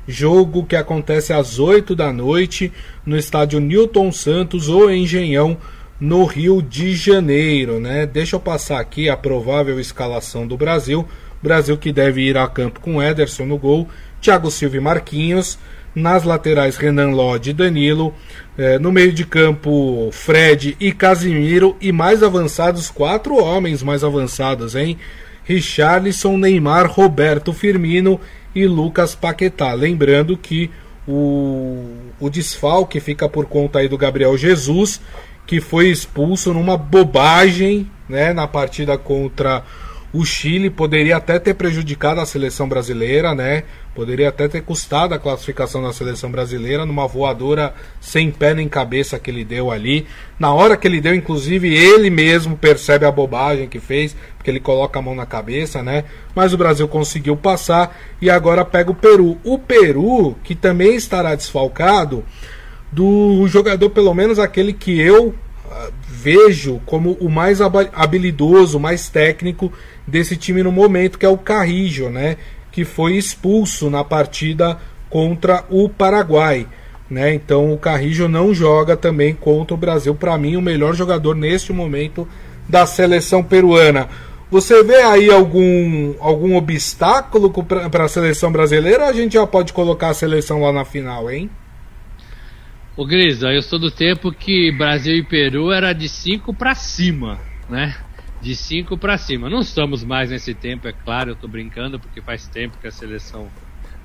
Jogo 0.08 0.64
que 0.64 0.76
acontece 0.76 1.34
às 1.34 1.58
8 1.58 1.96
da 1.96 2.14
noite 2.14 2.72
no 3.04 3.18
estádio 3.18 3.60
Newton 3.60 4.12
Santos 4.12 4.70
ou 4.70 4.92
Engenhão, 4.92 5.58
no 6.00 6.24
Rio 6.26 6.62
de 6.62 6.96
Janeiro. 6.96 7.80
Né? 7.80 8.06
Deixa 8.06 8.36
eu 8.36 8.40
passar 8.40 8.80
aqui 8.80 9.10
a 9.10 9.18
provável 9.18 9.80
escalação 9.80 10.46
do 10.46 10.56
Brasil. 10.56 11.08
Brasil 11.42 11.76
que 11.80 11.92
deve 11.92 12.22
ir 12.22 12.38
a 12.38 12.48
campo 12.48 12.80
com 12.80 13.02
Ederson 13.02 13.46
no 13.46 13.58
gol, 13.58 13.88
Thiago 14.22 14.52
Silva 14.52 14.78
e 14.78 14.80
Marquinhos. 14.80 15.58
Nas 15.94 16.24
laterais, 16.24 16.78
Renan 16.78 17.10
Lodge 17.10 17.50
e 17.50 17.54
Danilo. 17.54 18.14
É, 18.62 18.78
no 18.78 18.91
meio 18.91 19.12
de 19.12 19.26
campo, 19.26 20.12
Fred 20.12 20.78
e 20.80 20.91
Casimiro. 20.91 21.76
E 21.82 21.91
mais 21.91 22.22
avançados, 22.22 22.91
quatro 22.91 23.43
homens 23.43 23.82
mais 23.82 24.03
avançados, 24.03 24.76
hein? 24.76 24.99
Richarlison, 25.43 26.38
Neymar, 26.38 26.86
Roberto 26.86 27.53
Firmino 27.53 28.22
e 28.53 28.68
Lucas 28.68 29.16
Paquetá. 29.16 29.74
Lembrando 29.74 30.38
que 30.38 30.70
o, 31.07 31.88
o 32.20 32.30
desfalque 32.30 32.99
fica 32.99 33.28
por 33.28 33.47
conta 33.47 33.80
aí 33.80 33.88
do 33.88 33.97
Gabriel 33.97 34.38
Jesus, 34.38 35.01
que 35.47 35.59
foi 35.59 35.89
expulso 35.89 36.53
numa 36.53 36.78
bobagem 36.78 37.89
né, 38.07 38.32
na 38.32 38.47
partida 38.47 38.95
contra 38.95 39.64
o 40.14 40.26
Chile. 40.26 40.70
Poderia 40.70 41.18
até 41.18 41.39
ter 41.39 41.53
prejudicado 41.53 42.20
a 42.20 42.26
seleção 42.26 42.68
brasileira, 42.68 43.34
né? 43.34 43.64
Poderia 43.93 44.30
até 44.30 44.47
ter 44.47 44.62
custado 44.62 45.14
a 45.14 45.20
classificação 45.20 45.84
da 45.84 45.91
seleção 45.91 46.32
brasileira 46.32 46.86
numa 46.86 47.07
voadora 47.07 47.74
sem 47.99 48.32
pé 48.32 48.53
nem 48.53 48.70
cabeça 48.70 49.20
que 49.20 49.30
ele 49.30 49.43
deu 49.43 49.70
ali. 49.70 50.07
Na 50.39 50.53
hora 50.53 50.78
que 50.78 50.88
ele 50.88 51.01
deu, 51.01 51.14
inclusive, 51.14 51.76
ele 51.76 52.09
mesmo 52.09 52.55
percebe 52.55 53.05
a 53.05 53.12
bobagem 53.12 53.68
que 53.68 53.80
fez, 53.80 54.16
porque 54.38 54.49
ele 54.49 54.62
coloca 54.62 54.97
a 54.97 55.01
mão 55.01 55.14
na 55.14 55.26
cabeça, 55.26 55.84
né? 55.84 56.05
Mas 56.34 56.53
o 56.53 56.57
Brasil 56.57 56.88
conseguiu 56.88 57.36
passar 57.36 57.97
e 58.22 58.30
agora 58.30 58.64
pega 58.64 58.91
o 58.91 58.95
Peru. 58.95 59.38
O 59.43 59.59
Peru, 59.59 60.36
que 60.43 60.55
também 60.55 60.95
estará 60.95 61.36
desfalcado 61.36 62.24
do 62.91 63.47
jogador, 63.47 63.89
pelo 63.89 64.14
menos 64.14 64.39
aquele 64.39 64.74
que 64.74 64.99
eu 64.99 65.28
uh, 65.28 65.93
vejo 66.22 66.80
como 66.86 67.13
o 67.13 67.30
mais 67.30 67.59
habilidoso, 67.61 68.80
mais 68.80 69.09
técnico 69.09 69.74
desse 70.05 70.38
time 70.38 70.61
no 70.61 70.72
momento, 70.72 71.17
que 71.17 71.26
é 71.26 71.30
o 71.30 71.38
Carrijo, 71.38 72.09
né? 72.09 72.38
que 72.72 72.86
foi 72.86 73.13
expulso 73.13 73.89
na 73.89 74.03
partida 74.03 74.78
contra 75.09 75.65
o 75.69 75.89
Paraguai. 75.89 76.67
Né? 77.09 77.34
Então 77.34 77.74
o 77.74 77.78
Carrijo 77.78 78.28
não 78.28 78.53
joga 78.53 78.95
também 78.95 79.34
contra 79.34 79.74
o 79.74 79.78
Brasil. 79.78 80.13
Para 80.13 80.38
mim, 80.38 80.55
o 80.55 80.61
melhor 80.61 80.93
jogador 80.93 81.36
neste 81.36 81.74
momento 81.74 82.28
da 82.69 82.86
seleção 82.86 83.43
peruana. 83.43 84.07
Você 84.51 84.84
vê 84.84 85.01
aí 85.01 85.32
algum, 85.32 86.13
algum 86.19 86.55
obstáculo 86.55 87.51
para 87.51 88.03
a 88.03 88.07
seleção 88.07 88.51
brasileira? 88.51 89.07
a 89.07 89.13
gente 89.13 89.34
já 89.34 89.47
pode 89.47 89.74
colocar 89.74 90.09
a 90.09 90.13
seleção 90.13 90.61
lá 90.61 90.72
na 90.72 90.86
final, 90.86 91.32
hein? 91.32 91.49
Ô 93.02 93.06
Grisa, 93.06 93.52
eu 93.52 93.64
sou 93.64 93.80
do 93.80 93.89
tempo 93.89 94.32
que 94.32 94.72
Brasil 94.72 95.16
e 95.16 95.24
Peru 95.24 95.72
era 95.72 95.91
de 95.91 96.08
5 96.08 96.54
para 96.54 96.76
cima, 96.76 97.39
né? 97.68 97.95
de 98.39 98.56
5 98.56 98.95
para 98.95 99.18
cima. 99.18 99.49
Não 99.49 99.62
estamos 99.62 100.04
mais 100.04 100.30
nesse 100.30 100.54
tempo, 100.54 100.88
é 100.88 100.93
claro, 100.93 101.32
eu 101.32 101.34
estou 101.34 101.49
brincando 101.49 101.99
porque 101.99 102.22
faz 102.22 102.47
tempo 102.47 102.78
que 102.78 102.86
a 102.86 102.91
seleção 102.91 103.52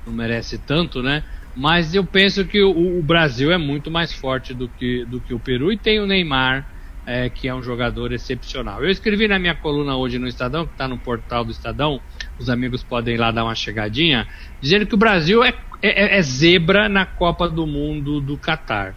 não 0.06 0.14
merece 0.14 0.56
tanto, 0.56 1.02
né? 1.02 1.22
Mas 1.54 1.94
eu 1.94 2.06
penso 2.06 2.46
que 2.46 2.62
o, 2.62 2.98
o, 2.98 3.02
Brasil 3.02 3.52
é 3.52 3.58
muito 3.58 3.90
mais 3.90 4.14
forte 4.14 4.54
do 4.54 4.66
que, 4.66 5.04
do 5.04 5.20
que 5.20 5.34
o 5.34 5.40
Peru 5.40 5.70
e 5.70 5.76
tem 5.76 6.00
o 6.00 6.06
Neymar, 6.06 6.66
é, 7.04 7.28
que 7.28 7.48
é 7.48 7.54
um 7.54 7.62
jogador 7.62 8.12
excepcional. 8.12 8.82
Eu 8.82 8.88
escrevi 8.88 9.28
na 9.28 9.38
minha 9.38 9.54
coluna 9.54 9.94
hoje 9.94 10.18
no 10.18 10.26
Estadão, 10.26 10.64
que 10.64 10.72
está 10.72 10.88
no 10.88 10.96
portal 10.96 11.44
do 11.44 11.50
Estadão, 11.50 12.00
os 12.38 12.48
amigos 12.48 12.82
podem 12.82 13.14
ir 13.14 13.18
lá 13.18 13.30
dar 13.30 13.44
uma 13.44 13.54
chegadinha, 13.54 14.26
dizendo 14.60 14.86
que 14.86 14.94
o 14.94 14.98
Brasil 14.98 15.42
é, 15.42 15.54
é, 15.82 16.18
é 16.18 16.22
zebra 16.22 16.88
na 16.88 17.06
Copa 17.06 17.48
do 17.48 17.66
Mundo 17.66 18.20
do 18.20 18.38
Catar. 18.38 18.96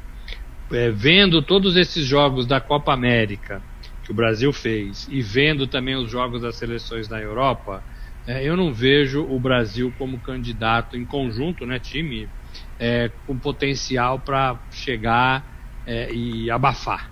É, 0.72 0.92
vendo 0.92 1.42
todos 1.42 1.76
esses 1.76 2.06
jogos 2.06 2.46
da 2.46 2.62
Copa 2.62 2.94
América, 2.94 3.64
que 4.04 4.12
o 4.12 4.16
Brasil 4.16 4.54
fez 4.54 5.08
e 5.08 5.22
vendo 5.22 5.68
também 5.68 5.96
os 5.96 6.10
jogos 6.12 6.42
das 6.42 6.58
seleções 6.58 7.10
na 7.10 7.20
Europa, 7.20 7.84
é, 8.28 8.44
eu 8.44 8.56
não 8.56 8.72
vejo 8.72 9.24
o 9.24 9.40
Brasil 9.40 9.92
como 9.98 10.20
candidato 10.20 10.96
em 10.96 11.06
conjunto, 11.06 11.66
né, 11.66 11.80
time, 11.80 12.30
é, 12.78 13.10
com 13.26 13.38
potencial 13.40 14.20
para 14.20 14.62
chegar 14.72 15.46
é, 15.86 16.14
e 16.14 16.52
abafar, 16.52 17.12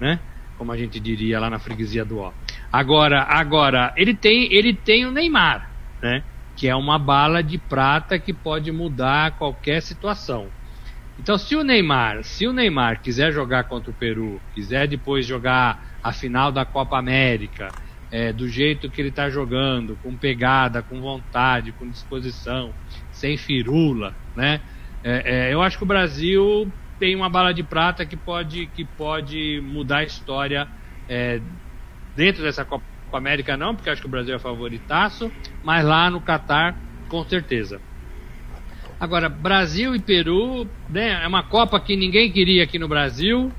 né? 0.00 0.20
Como 0.56 0.72
a 0.72 0.76
gente 0.76 0.98
diria 0.98 1.38
lá 1.38 1.48
na 1.48 1.60
freguesia 1.60 2.04
do 2.04 2.18
Ó. 2.18 2.32
Agora, 2.70 3.22
agora 3.22 3.92
ele 3.96 4.14
tem 4.14 4.52
ele 4.52 4.74
tem 4.74 5.06
o 5.06 5.10
Neymar, 5.10 5.66
né? 6.02 6.24
Que 6.56 6.68
é 6.68 6.76
uma 6.76 6.98
bala 6.98 7.42
de 7.42 7.58
prata 7.58 8.18
que 8.18 8.34
pode 8.34 8.70
mudar 8.72 9.36
qualquer 9.36 9.80
situação. 9.80 10.52
Então, 11.18 11.36
se 11.36 11.56
o 11.56 11.64
Neymar, 11.64 12.22
se 12.22 12.46
o 12.46 12.52
Neymar 12.52 13.02
quiser 13.02 13.32
jogar 13.32 13.64
contra 13.64 13.90
o 13.90 13.94
Peru, 13.94 14.42
quiser 14.52 14.86
depois 14.86 15.26
jogar 15.26 15.78
a 16.02 16.12
final 16.12 16.52
da 16.52 16.64
Copa 16.64 16.96
América, 16.96 17.74
é, 18.10 18.32
do 18.32 18.48
jeito 18.48 18.90
que 18.90 19.00
ele 19.00 19.08
está 19.08 19.28
jogando, 19.28 19.96
com 19.96 20.16
pegada, 20.16 20.82
com 20.82 21.00
vontade, 21.00 21.72
com 21.72 21.88
disposição, 21.90 22.74
sem 23.10 23.36
firula, 23.36 24.16
né? 24.34 24.62
É, 25.02 25.48
é, 25.48 25.54
eu 25.54 25.60
acho 25.62 25.76
que 25.78 25.84
o 25.84 25.86
Brasil 25.86 26.72
tem 26.98 27.14
uma 27.16 27.28
bala 27.28 27.52
de 27.52 27.62
prata 27.62 28.06
que 28.06 28.16
pode, 28.16 28.68
que 28.68 28.84
pode 28.84 29.60
mudar 29.64 29.98
a 29.98 30.04
história 30.04 30.68
é, 31.08 31.40
dentro 32.18 32.42
dessa 32.42 32.64
Copa 32.64 32.84
América 33.12 33.56
não, 33.56 33.76
porque 33.76 33.88
acho 33.88 34.00
que 34.00 34.08
o 34.08 34.10
Brasil 34.10 34.34
é 34.34 34.38
favoritaço, 34.40 35.30
mas 35.62 35.84
lá 35.84 36.10
no 36.10 36.20
Catar, 36.20 36.76
com 37.08 37.24
certeza. 37.24 37.80
Agora, 38.98 39.28
Brasil 39.28 39.94
e 39.94 40.00
Peru, 40.00 40.66
né, 40.90 41.22
é 41.22 41.28
uma 41.28 41.44
Copa 41.44 41.78
que 41.78 41.94
ninguém 41.94 42.32
queria 42.32 42.64
aqui 42.64 42.76
no 42.76 42.88
Brasil, 42.88 43.52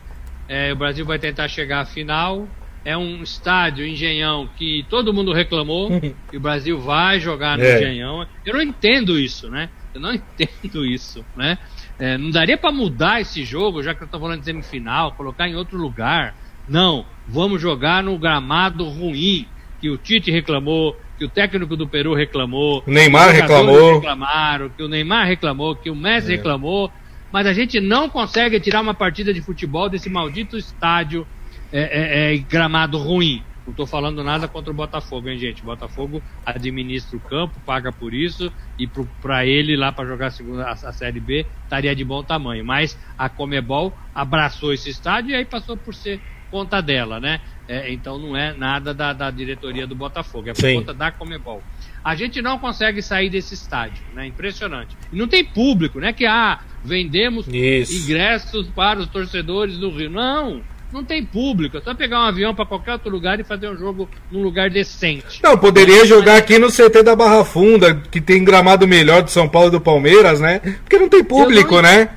é, 0.45 0.73
o 0.73 0.75
Brasil 0.75 1.05
vai 1.05 1.17
tentar 1.17 1.47
chegar 1.47 1.79
à 1.79 1.85
final. 1.85 2.49
É 2.83 2.97
um 2.97 3.21
estádio, 3.21 3.85
Engenhão, 3.85 4.49
que 4.57 4.85
todo 4.89 5.13
mundo 5.13 5.31
reclamou. 5.31 5.89
e 6.33 6.37
o 6.37 6.39
Brasil 6.39 6.79
vai 6.79 7.19
jogar 7.19 7.57
no 7.57 7.63
é. 7.63 7.75
Engenhão. 7.75 8.27
Eu 8.45 8.53
não 8.53 8.61
entendo 8.61 9.17
isso, 9.17 9.49
né? 9.49 9.69
Eu 9.93 10.01
não 10.01 10.11
entendo 10.15 10.85
isso, 10.85 11.23
né? 11.35 11.57
É, 11.97 12.17
não 12.17 12.29
daria 12.29 12.57
para 12.57 12.71
mudar 12.71 13.21
esse 13.21 13.43
jogo, 13.43 13.83
já 13.83 13.93
que 13.93 14.03
eu 14.03 14.07
tô 14.07 14.19
falando 14.19 14.39
de 14.39 14.45
semifinal, 14.45 15.13
colocar 15.13 15.47
em 15.47 15.55
outro 15.55 15.77
lugar. 15.77 16.33
Não, 16.69 17.05
vamos 17.27 17.61
jogar 17.61 18.03
no 18.03 18.17
gramado 18.17 18.87
ruim, 18.87 19.47
que 19.81 19.89
o 19.89 19.97
Tite 19.97 20.29
reclamou, 20.29 20.95
que 21.17 21.25
o 21.25 21.29
técnico 21.29 21.75
do 21.75 21.87
Peru 21.87 22.13
reclamou, 22.13 22.83
o 22.85 22.91
Neymar 22.91 23.31
reclamou, 23.31 23.95
reclamaram, 23.95 24.69
que 24.69 24.83
o 24.83 24.87
Neymar 24.87 25.27
reclamou, 25.27 25.75
que 25.75 25.89
o 25.89 25.95
Messi 25.95 26.31
é. 26.31 26.35
reclamou, 26.35 26.91
mas 27.31 27.47
a 27.47 27.53
gente 27.53 27.79
não 27.79 28.09
consegue 28.09 28.59
tirar 28.59 28.81
uma 28.81 28.93
partida 28.93 29.33
de 29.33 29.41
futebol 29.41 29.89
desse 29.89 30.09
maldito 30.09 30.57
estádio 30.57 31.27
é, 31.71 32.31
é, 32.31 32.35
é 32.35 32.37
gramado 32.37 32.97
ruim. 32.97 33.43
Não 33.65 33.71
estou 33.71 33.85
falando 33.85 34.23
nada 34.23 34.47
contra 34.47 34.71
o 34.71 34.73
Botafogo, 34.73 35.29
hein, 35.29 35.37
gente? 35.37 35.61
O 35.61 35.65
Botafogo 35.65 36.23
administra 36.43 37.15
o 37.15 37.19
campo, 37.19 37.59
paga 37.65 37.91
por 37.91 38.15
isso, 38.15 38.51
e 38.79 38.87
para 39.21 39.45
ele 39.45 39.77
lá 39.77 39.91
para 39.91 40.07
jogar 40.07 40.27
a, 40.27 40.31
segunda, 40.31 40.63
a, 40.65 40.71
a, 40.71 40.91
Série 40.91 41.19
B 41.19 41.45
estaria 41.65 41.95
de 41.95 42.03
bom 42.03 42.23
tamanho. 42.23 42.65
Mas 42.65 42.97
a 43.15 43.29
Comebol 43.29 43.93
abraçou 44.13 44.73
esse 44.73 44.89
estádio 44.89 45.31
e 45.31 45.35
aí 45.35 45.45
passou 45.45 45.77
por 45.77 45.93
ser 45.93 46.19
conta 46.49 46.81
dela, 46.81 47.19
né? 47.19 47.39
É, 47.67 47.91
então 47.91 48.17
não 48.17 48.35
é 48.35 48.53
nada 48.53 48.93
da, 48.93 49.13
da, 49.13 49.29
diretoria 49.29 49.85
do 49.85 49.95
Botafogo, 49.95 50.49
é 50.49 50.53
por 50.53 50.61
Sim. 50.61 50.75
conta 50.75 50.93
da 50.93 51.11
Comebol. 51.11 51.61
A 52.03 52.15
gente 52.15 52.41
não 52.41 52.57
consegue 52.57 53.01
sair 53.01 53.29
desse 53.29 53.53
estádio, 53.53 54.03
né? 54.13 54.25
Impressionante. 54.25 54.97
E 55.11 55.17
não 55.17 55.27
tem 55.27 55.45
público, 55.45 55.99
né? 55.99 56.11
Que 56.11 56.25
ah, 56.25 56.59
vendemos 56.83 57.47
Isso. 57.47 57.93
ingressos 58.03 58.67
para 58.69 58.99
os 58.99 59.07
torcedores 59.07 59.77
do 59.77 59.89
Rio. 59.89 60.09
Não! 60.09 60.63
não 60.91 61.03
tem 61.03 61.23
público. 61.23 61.77
É 61.77 61.81
só 61.81 61.93
pegar 61.93 62.19
um 62.19 62.23
avião 62.23 62.53
para 62.53 62.65
qualquer 62.65 62.93
outro 62.93 63.09
lugar 63.09 63.39
e 63.39 63.43
fazer 63.43 63.69
um 63.69 63.77
jogo 63.77 64.09
num 64.31 64.41
lugar 64.41 64.69
decente. 64.69 65.39
Não, 65.43 65.57
poderia 65.57 66.05
jogar 66.05 66.37
aqui 66.37 66.57
no 66.57 66.69
CT 66.69 67.03
da 67.03 67.15
Barra 67.15 67.45
Funda, 67.45 67.95
que 68.09 68.19
tem 68.19 68.43
gramado 68.43 68.87
melhor 68.87 69.21
do 69.21 69.31
São 69.31 69.47
Paulo 69.47 69.69
e 69.69 69.71
do 69.71 69.81
Palmeiras, 69.81 70.39
né? 70.39 70.59
Porque 70.59 70.97
não 70.97 71.09
tem 71.09 71.23
público, 71.23 71.75
não, 71.75 71.83
né? 71.83 72.09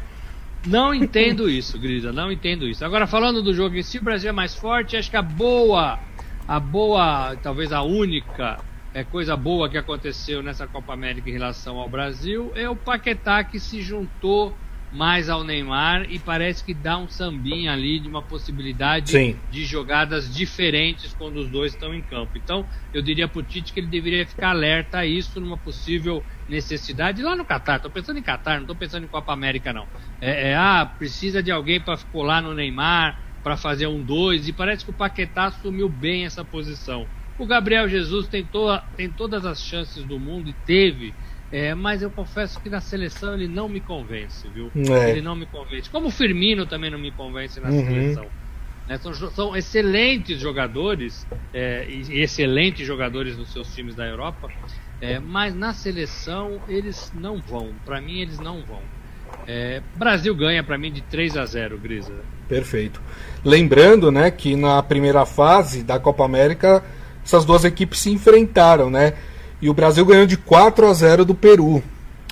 Não 0.66 0.94
entendo 0.94 1.50
isso, 1.50 1.78
Grisa, 1.78 2.12
não 2.12 2.30
entendo 2.30 2.68
isso. 2.68 2.84
Agora, 2.84 3.06
falando 3.06 3.42
do 3.42 3.52
jogo 3.52 3.74
em 3.76 3.82
si, 3.82 3.98
o 3.98 4.02
Brasil 4.02 4.30
é 4.30 4.32
mais 4.32 4.54
forte. 4.54 4.96
Acho 4.96 5.10
que 5.10 5.16
a 5.16 5.22
boa, 5.22 5.98
a 6.46 6.60
boa, 6.60 7.36
talvez 7.42 7.72
a 7.72 7.82
única 7.82 8.60
é, 8.94 9.02
coisa 9.02 9.36
boa 9.36 9.68
que 9.68 9.76
aconteceu 9.76 10.42
nessa 10.42 10.66
Copa 10.66 10.92
América 10.92 11.28
em 11.28 11.32
relação 11.32 11.78
ao 11.78 11.88
Brasil 11.88 12.52
é 12.54 12.68
o 12.68 12.76
Paquetá 12.76 13.42
que 13.42 13.58
se 13.58 13.82
juntou 13.82 14.56
mais 14.92 15.30
ao 15.30 15.42
Neymar 15.42 16.04
e 16.10 16.18
parece 16.18 16.62
que 16.62 16.74
dá 16.74 16.98
um 16.98 17.08
sambinha 17.08 17.72
ali 17.72 17.98
de 17.98 18.08
uma 18.08 18.22
possibilidade 18.22 19.10
Sim. 19.10 19.40
de 19.50 19.64
jogadas 19.64 20.32
diferentes 20.32 21.14
quando 21.14 21.38
os 21.38 21.50
dois 21.50 21.72
estão 21.72 21.94
em 21.94 22.02
campo. 22.02 22.32
Então, 22.36 22.68
eu 22.92 23.00
diria 23.00 23.26
para 23.26 23.40
o 23.40 23.42
Tite 23.42 23.72
que 23.72 23.80
ele 23.80 23.86
deveria 23.86 24.26
ficar 24.26 24.50
alerta 24.50 24.98
a 24.98 25.06
isso 25.06 25.40
numa 25.40 25.56
possível 25.56 26.22
necessidade 26.46 27.22
lá 27.22 27.34
no 27.34 27.46
Catar. 27.46 27.76
Estou 27.76 27.90
pensando 27.90 28.18
em 28.18 28.22
Catar, 28.22 28.56
não 28.56 28.62
estou 28.62 28.76
pensando 28.76 29.04
em 29.04 29.08
Copa 29.08 29.32
América 29.32 29.72
não. 29.72 29.88
É, 30.20 30.50
é 30.50 30.56
ah, 30.56 30.84
precisa 30.84 31.42
de 31.42 31.50
alguém 31.50 31.80
para 31.80 31.96
colar 32.10 32.42
no 32.42 32.52
Neymar 32.52 33.18
para 33.42 33.56
fazer 33.56 33.86
um 33.86 34.04
dois 34.04 34.46
e 34.46 34.52
parece 34.52 34.84
que 34.84 34.90
o 34.90 34.94
Paquetá 34.94 35.46
assumiu 35.46 35.88
bem 35.88 36.26
essa 36.26 36.44
posição. 36.44 37.08
O 37.38 37.46
Gabriel 37.46 37.88
Jesus 37.88 38.28
tem, 38.28 38.44
to 38.44 38.68
tem 38.94 39.10
todas 39.10 39.46
as 39.46 39.62
chances 39.62 40.04
do 40.04 40.20
mundo 40.20 40.50
e 40.50 40.54
teve 40.54 41.16
é, 41.52 41.74
mas 41.74 42.00
eu 42.00 42.10
confesso 42.10 42.58
que 42.60 42.70
na 42.70 42.80
seleção 42.80 43.34
ele 43.34 43.46
não 43.46 43.68
me 43.68 43.78
convence, 43.78 44.48
viu? 44.48 44.72
É. 44.74 45.10
Ele 45.10 45.20
não 45.20 45.36
me 45.36 45.44
convence. 45.44 45.90
Como 45.90 46.08
o 46.08 46.10
Firmino 46.10 46.64
também 46.64 46.90
não 46.90 46.98
me 46.98 47.10
convence 47.10 47.60
na 47.60 47.68
uhum. 47.68 47.84
seleção. 47.84 48.26
É, 48.88 48.98
são, 48.98 49.14
são, 49.14 49.56
excelentes 49.56 50.40
jogadores, 50.40 51.26
é, 51.52 51.86
excelentes 52.10 52.86
jogadores 52.86 53.36
nos 53.36 53.52
seus 53.52 53.72
times 53.74 53.94
da 53.94 54.06
Europa, 54.06 54.48
é, 55.00 55.18
mas 55.18 55.54
na 55.54 55.74
seleção 55.74 56.58
eles 56.68 57.12
não 57.14 57.38
vão. 57.38 57.70
Para 57.84 58.00
mim, 58.00 58.20
eles 58.20 58.38
não 58.38 58.62
vão. 58.62 58.80
É, 59.46 59.82
Brasil 59.96 60.34
ganha 60.34 60.62
para 60.62 60.78
mim 60.78 60.90
de 60.90 61.02
3 61.02 61.36
a 61.36 61.44
0, 61.44 61.78
Grisa. 61.78 62.12
Perfeito. 62.48 63.00
Lembrando, 63.44 64.10
né, 64.10 64.30
que 64.30 64.56
na 64.56 64.82
primeira 64.82 65.26
fase 65.26 65.82
da 65.82 65.98
Copa 65.98 66.24
América 66.24 66.82
essas 67.24 67.44
duas 67.44 67.64
equipes 67.64 68.00
se 68.00 68.10
enfrentaram, 68.10 68.90
né? 68.90 69.14
E 69.62 69.70
o 69.70 69.74
Brasil 69.74 70.04
ganhou 70.04 70.26
de 70.26 70.36
4 70.36 70.86
a 70.86 70.92
0 70.92 71.24
do 71.24 71.34
Peru. 71.34 71.82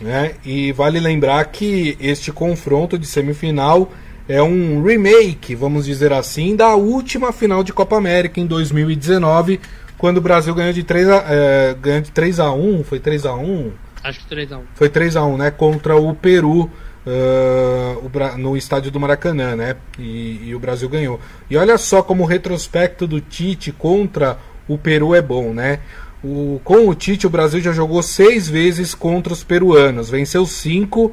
Né? 0.03 0.33
E 0.45 0.73
vale 0.73 0.99
lembrar 0.99 1.45
que 1.47 1.97
este 2.01 2.33
confronto 2.33 2.99
de 2.99 3.07
semifinal 3.07 3.93
é 4.29 4.43
um 4.43 4.83
remake, 4.83 5.55
vamos 5.55 5.87
dizer 5.87 6.13
assim, 6.13 6.57
da 6.57 6.75
última 6.75 7.33
final 7.33 7.63
de 7.63 7.73
Copa 7.73 7.97
América 7.97 8.41
em 8.41 8.47
2019, 8.47 9.61
quando 9.97 10.19
o 10.19 10.21
Brasil 10.21 10.55
ganhou 10.55 10.73
de 10.73 10.83
3 10.83 11.09
a, 11.09 11.25
é, 11.29 11.77
ganhou 11.81 12.01
de 12.01 12.11
3 12.11 12.41
a 12.41 12.53
1 12.53 12.85
foi 12.85 12.99
3 12.99 13.27
a 13.27 13.35
1 13.35 13.73
Acho 14.03 14.21
que 14.21 14.27
3 14.27 14.53
a 14.53 14.59
1 14.59 14.63
Foi 14.75 14.89
3 14.89 15.17
a 15.17 15.25
1 15.25 15.37
né? 15.37 15.51
Contra 15.51 15.97
o 15.97 16.15
Peru. 16.15 16.71
Uh, 17.07 18.37
no 18.39 18.59
estádio 18.59 18.91
do 18.91 19.01
Maracanã, 19.01 19.57
né? 19.57 19.75
E, 19.99 20.49
e, 20.49 20.55
o 20.55 20.59
Brasil 20.59 20.87
ganhou. 20.87 21.19
E 21.49 21.57
olha 21.57 21.79
só 21.79 22.03
como 22.03 22.25
o 22.25 22.27
retrospecto 22.27 23.07
do 23.07 23.23
Tite 23.23 23.73
contra 23.73 24.37
o 24.69 24.77
Peru 24.77 25.15
é 25.15 25.23
bom, 25.23 25.55
né? 25.55 25.81
O, 26.23 26.61
com 26.63 26.89
o 26.89 26.95
Tite, 26.95 27.27
o 27.27 27.31
Brasil 27.31 27.61
já 27.61 27.73
jogou 27.73 28.03
seis 28.03 28.49
vezes 28.49 28.95
contra 28.95 29.33
os 29.33 29.43
peruanos, 29.43 30.11
venceu 30.11 30.45
cinco 30.45 31.13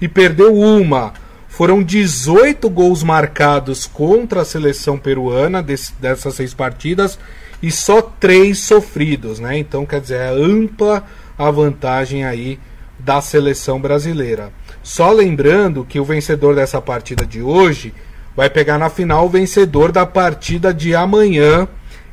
e 0.00 0.08
perdeu 0.08 0.54
uma. 0.54 1.12
Foram 1.48 1.82
18 1.82 2.68
gols 2.68 3.02
marcados 3.02 3.86
contra 3.86 4.42
a 4.42 4.44
seleção 4.44 4.98
peruana 4.98 5.62
desse, 5.62 5.92
dessas 6.00 6.34
seis 6.34 6.52
partidas 6.52 7.18
e 7.62 7.70
só 7.70 8.02
três 8.02 8.58
sofridos, 8.58 9.38
né? 9.38 9.58
Então, 9.58 9.86
quer 9.86 10.00
dizer, 10.00 10.18
é 10.18 10.28
ampla 10.28 11.04
a 11.36 11.50
vantagem 11.50 12.24
aí 12.24 12.58
da 12.98 13.20
seleção 13.20 13.80
brasileira. 13.80 14.52
Só 14.82 15.10
lembrando 15.10 15.84
que 15.84 16.00
o 16.00 16.04
vencedor 16.04 16.54
dessa 16.54 16.80
partida 16.80 17.24
de 17.24 17.40
hoje 17.40 17.94
vai 18.36 18.50
pegar 18.50 18.78
na 18.78 18.90
final 18.90 19.26
o 19.26 19.28
vencedor 19.28 19.92
da 19.92 20.04
partida 20.04 20.72
de 20.72 20.94
amanhã 20.94 21.68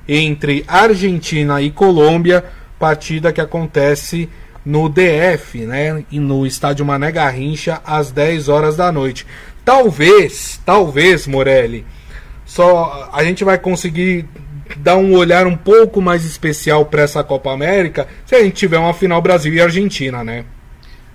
entre 0.08 0.64
Argentina 0.68 1.62
e 1.62 1.72
Colômbia, 1.72 2.44
partida 2.80 3.34
que 3.34 3.42
acontece 3.42 4.30
no 4.66 4.90
DF, 4.90 5.60
né, 5.66 6.04
e 6.12 6.20
no 6.20 6.46
estádio 6.46 6.86
Mané 6.86 7.12
Garrincha 7.12 7.82
às 7.86 8.12
10 8.12 8.50
horas 8.50 8.76
da 8.76 8.92
noite. 8.92 9.26
Talvez, 9.64 10.60
talvez, 10.66 11.28
Morelli, 11.28 11.86
só 12.46 13.10
a 13.14 13.24
gente 13.24 13.44
vai 13.44 13.58
conseguir 13.58 14.26
dar 14.78 14.98
um 14.98 15.16
olhar 15.16 15.46
um 15.46 15.56
pouco 15.56 16.02
mais 16.02 16.26
especial 16.26 16.86
para 16.86 17.04
essa 17.04 17.24
Copa 17.24 17.52
América 17.52 18.08
se 18.26 18.36
a 18.36 18.44
gente 18.44 18.56
tiver 18.56 18.80
uma 18.80 18.94
final 18.94 19.22
Brasil 19.22 19.54
e 19.54 19.62
Argentina, 19.62 20.24
né? 20.24 20.46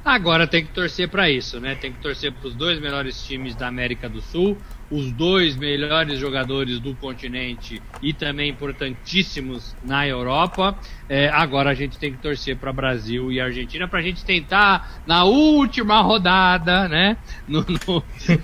Agora 0.04 0.46
tem 0.46 0.64
que 0.64 0.72
torcer 0.72 1.08
para 1.08 1.30
isso, 1.30 1.60
né? 1.60 1.74
Tem 1.74 1.92
que 1.92 1.98
torcer 2.00 2.32
para 2.32 2.48
os 2.48 2.54
dois 2.54 2.80
melhores 2.80 3.22
times 3.22 3.54
da 3.54 3.68
América 3.68 4.08
do 4.08 4.22
Sul, 4.22 4.56
os 4.90 5.12
dois 5.12 5.56
melhores 5.56 6.18
jogadores 6.18 6.80
do 6.80 6.94
continente 6.94 7.82
e 8.02 8.14
também 8.14 8.48
importantíssimos 8.48 9.76
na 9.84 10.08
Europa. 10.08 10.76
É, 11.08 11.28
agora 11.28 11.70
a 11.70 11.74
gente 11.74 11.98
tem 11.98 12.12
que 12.12 12.18
torcer 12.18 12.56
para 12.56 12.72
Brasil 12.72 13.30
e 13.30 13.40
Argentina 13.40 13.86
para 13.86 13.98
a 13.98 14.02
gente 14.02 14.24
tentar 14.24 15.02
na 15.06 15.24
última 15.24 16.00
rodada, 16.00 16.88
né? 16.88 17.18
No, 17.46 17.60
no, 17.60 18.02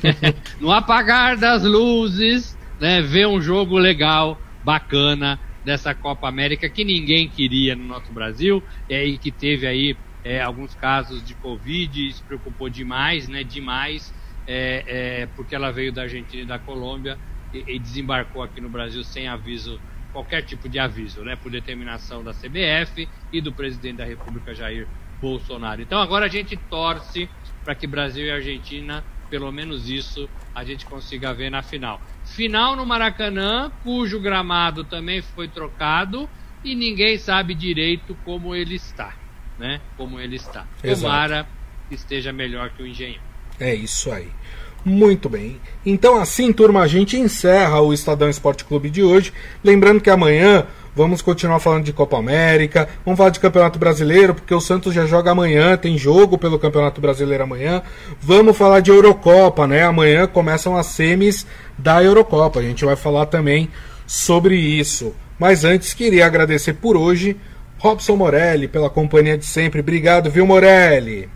no 0.60 0.70
apagar 0.70 1.38
das 1.38 1.62
luzes, 1.62 2.56
né? 2.78 3.00
Ver 3.00 3.26
um 3.26 3.40
jogo 3.40 3.78
legal, 3.78 4.38
bacana 4.62 5.40
dessa 5.64 5.92
Copa 5.94 6.28
América 6.28 6.68
que 6.68 6.84
ninguém 6.84 7.28
queria 7.28 7.74
no 7.74 7.84
nosso 7.84 8.12
Brasil 8.12 8.62
é, 8.88 9.04
e 9.04 9.18
que 9.18 9.32
teve 9.32 9.66
aí 9.66 9.96
é, 10.26 10.40
alguns 10.40 10.74
casos 10.74 11.22
de 11.22 11.36
Covid, 11.36 12.12
se 12.12 12.24
preocupou 12.24 12.68
demais, 12.68 13.28
né? 13.28 13.44
Demais, 13.44 14.12
é, 14.44 15.20
é, 15.22 15.26
porque 15.26 15.54
ela 15.54 15.70
veio 15.70 15.92
da 15.92 16.02
Argentina 16.02 16.42
e 16.42 16.46
da 16.46 16.58
Colômbia 16.58 17.16
e, 17.52 17.76
e, 17.76 17.78
desembarcou 17.78 18.42
aqui 18.42 18.60
no 18.60 18.68
Brasil 18.68 19.04
sem 19.04 19.28
aviso, 19.28 19.80
qualquer 20.10 20.42
tipo 20.42 20.68
de 20.68 20.80
aviso, 20.80 21.22
né? 21.22 21.36
Por 21.36 21.52
determinação 21.52 22.24
da 22.24 22.32
CBF 22.32 23.08
e 23.32 23.40
do 23.40 23.54
presidente 23.54 23.98
da 23.98 24.04
República 24.04 24.52
Jair 24.52 24.88
Bolsonaro. 25.14 25.80
Então 25.80 26.00
agora 26.00 26.26
a 26.26 26.28
gente 26.28 26.56
torce 26.56 27.30
para 27.62 27.76
que 27.76 27.86
Brasil 27.86 28.26
e 28.26 28.30
Argentina, 28.32 29.06
pelo 29.30 29.52
menos 29.52 29.88
isso, 29.88 30.28
a 30.52 30.64
gente 30.64 30.86
consiga 30.86 31.32
ver 31.32 31.50
na 31.50 31.62
final. 31.62 32.02
Final 32.24 32.74
no 32.74 32.84
Maracanã, 32.84 33.70
cujo 33.80 34.20
gramado 34.20 34.82
também 34.82 35.22
foi 35.22 35.48
trocado 35.48 36.28
e 36.64 36.74
ninguém 36.74 37.16
sabe 37.16 37.54
direito 37.54 38.16
como 38.16 38.56
ele 38.56 38.74
está 38.74 39.16
né? 39.58 39.80
Como 39.96 40.20
ele 40.20 40.36
está. 40.36 40.66
Tomara 40.82 41.46
que 41.88 41.94
esteja 41.94 42.32
melhor 42.32 42.70
que 42.70 42.82
o 42.82 42.86
Engenhão. 42.86 43.20
É 43.58 43.74
isso 43.74 44.10
aí. 44.10 44.28
Muito 44.84 45.28
bem. 45.28 45.60
Então, 45.84 46.16
assim, 46.16 46.52
turma, 46.52 46.82
a 46.82 46.86
gente 46.86 47.16
encerra 47.16 47.80
o 47.80 47.92
Estadão 47.92 48.30
Esporte 48.30 48.64
Clube 48.64 48.88
de 48.88 49.02
hoje. 49.02 49.32
Lembrando 49.64 50.00
que 50.00 50.08
amanhã 50.08 50.64
vamos 50.94 51.20
continuar 51.20 51.58
falando 51.58 51.84
de 51.84 51.92
Copa 51.92 52.16
América, 52.16 52.88
vamos 53.04 53.18
falar 53.18 53.30
de 53.30 53.40
Campeonato 53.40 53.78
Brasileiro, 53.78 54.34
porque 54.34 54.54
o 54.54 54.60
Santos 54.60 54.94
já 54.94 55.04
joga 55.04 55.32
amanhã, 55.32 55.76
tem 55.76 55.98
jogo 55.98 56.38
pelo 56.38 56.58
Campeonato 56.58 57.00
Brasileiro 57.00 57.42
amanhã. 57.42 57.82
Vamos 58.20 58.56
falar 58.56 58.80
de 58.80 58.90
Eurocopa, 58.90 59.66
né? 59.66 59.82
Amanhã 59.82 60.26
começam 60.26 60.76
as 60.76 60.86
semis 60.86 61.44
da 61.76 62.02
Eurocopa. 62.02 62.60
A 62.60 62.62
gente 62.62 62.84
vai 62.84 62.96
falar 62.96 63.26
também 63.26 63.68
sobre 64.06 64.56
isso. 64.56 65.14
Mas 65.38 65.64
antes, 65.64 65.92
queria 65.92 66.24
agradecer 66.26 66.74
por 66.74 66.96
hoje 66.96 67.36
Robson 67.78 68.16
Morelli, 68.16 68.68
pela 68.68 68.88
companhia 68.88 69.36
de 69.36 69.44
sempre. 69.44 69.80
Obrigado, 69.80 70.30
viu, 70.30 70.46
Morelli? 70.46 71.28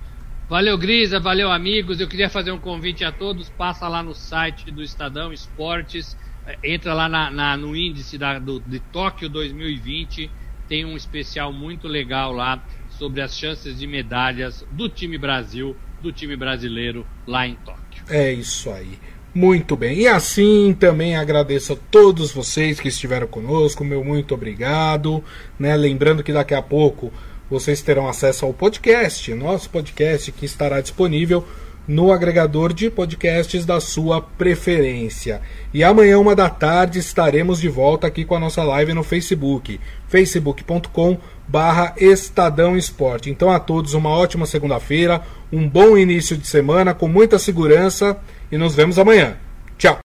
Valeu, 0.48 0.76
Grisa, 0.76 1.20
valeu, 1.20 1.50
amigos. 1.50 2.00
Eu 2.00 2.08
queria 2.08 2.28
fazer 2.28 2.50
um 2.50 2.58
convite 2.58 3.04
a 3.04 3.12
todos. 3.12 3.48
Passa 3.50 3.86
lá 3.86 4.02
no 4.02 4.14
site 4.14 4.70
do 4.70 4.82
Estadão 4.82 5.32
Esportes, 5.32 6.16
eh, 6.46 6.58
entra 6.64 6.92
lá 6.92 7.08
na, 7.08 7.30
na, 7.30 7.56
no 7.56 7.76
índice 7.76 8.18
da, 8.18 8.38
do, 8.38 8.58
de 8.58 8.80
Tóquio 8.80 9.28
2020. 9.28 10.30
Tem 10.68 10.84
um 10.84 10.96
especial 10.96 11.52
muito 11.52 11.86
legal 11.86 12.32
lá 12.32 12.64
sobre 12.90 13.20
as 13.20 13.36
chances 13.36 13.78
de 13.78 13.86
medalhas 13.86 14.66
do 14.72 14.88
time 14.88 15.16
Brasil, 15.16 15.76
do 16.02 16.10
time 16.10 16.36
brasileiro 16.36 17.06
lá 17.26 17.46
em 17.46 17.54
Tóquio. 17.54 18.02
É 18.08 18.32
isso 18.32 18.70
aí. 18.70 18.98
Muito 19.32 19.76
bem. 19.76 20.00
E 20.00 20.08
assim 20.08 20.76
também 20.78 21.16
agradeço 21.16 21.74
a 21.74 21.76
todos 21.90 22.32
vocês 22.32 22.80
que 22.80 22.88
estiveram 22.88 23.28
conosco. 23.28 23.84
Meu 23.84 24.04
muito 24.04 24.34
obrigado. 24.34 25.22
Né? 25.58 25.76
Lembrando 25.76 26.22
que 26.22 26.32
daqui 26.32 26.54
a 26.54 26.62
pouco 26.62 27.12
vocês 27.48 27.80
terão 27.80 28.08
acesso 28.08 28.44
ao 28.44 28.52
podcast, 28.52 29.32
nosso 29.34 29.70
podcast 29.70 30.30
que 30.32 30.46
estará 30.46 30.80
disponível 30.80 31.44
no 31.86 32.12
agregador 32.12 32.72
de 32.72 32.88
podcasts 32.88 33.64
da 33.64 33.80
sua 33.80 34.20
preferência. 34.20 35.40
E 35.74 35.82
amanhã, 35.82 36.18
uma 36.18 36.36
da 36.36 36.48
tarde, 36.48 37.00
estaremos 37.00 37.60
de 37.60 37.68
volta 37.68 38.06
aqui 38.06 38.24
com 38.24 38.36
a 38.36 38.38
nossa 38.38 38.62
live 38.62 38.94
no 38.94 39.02
Facebook, 39.02 39.80
facebook.com 40.06 41.18
barra 41.48 41.92
Estadão 41.96 42.76
Esporte. 42.76 43.30
Então 43.30 43.50
a 43.50 43.58
todos 43.58 43.94
uma 43.94 44.10
ótima 44.10 44.46
segunda-feira, 44.46 45.22
um 45.52 45.68
bom 45.68 45.98
início 45.98 46.36
de 46.36 46.46
semana, 46.46 46.94
com 46.94 47.08
muita 47.08 47.40
segurança 47.40 48.16
e 48.50 48.58
nos 48.58 48.74
vemos 48.74 48.98
amanhã. 48.98 49.36
Tchau! 49.78 49.98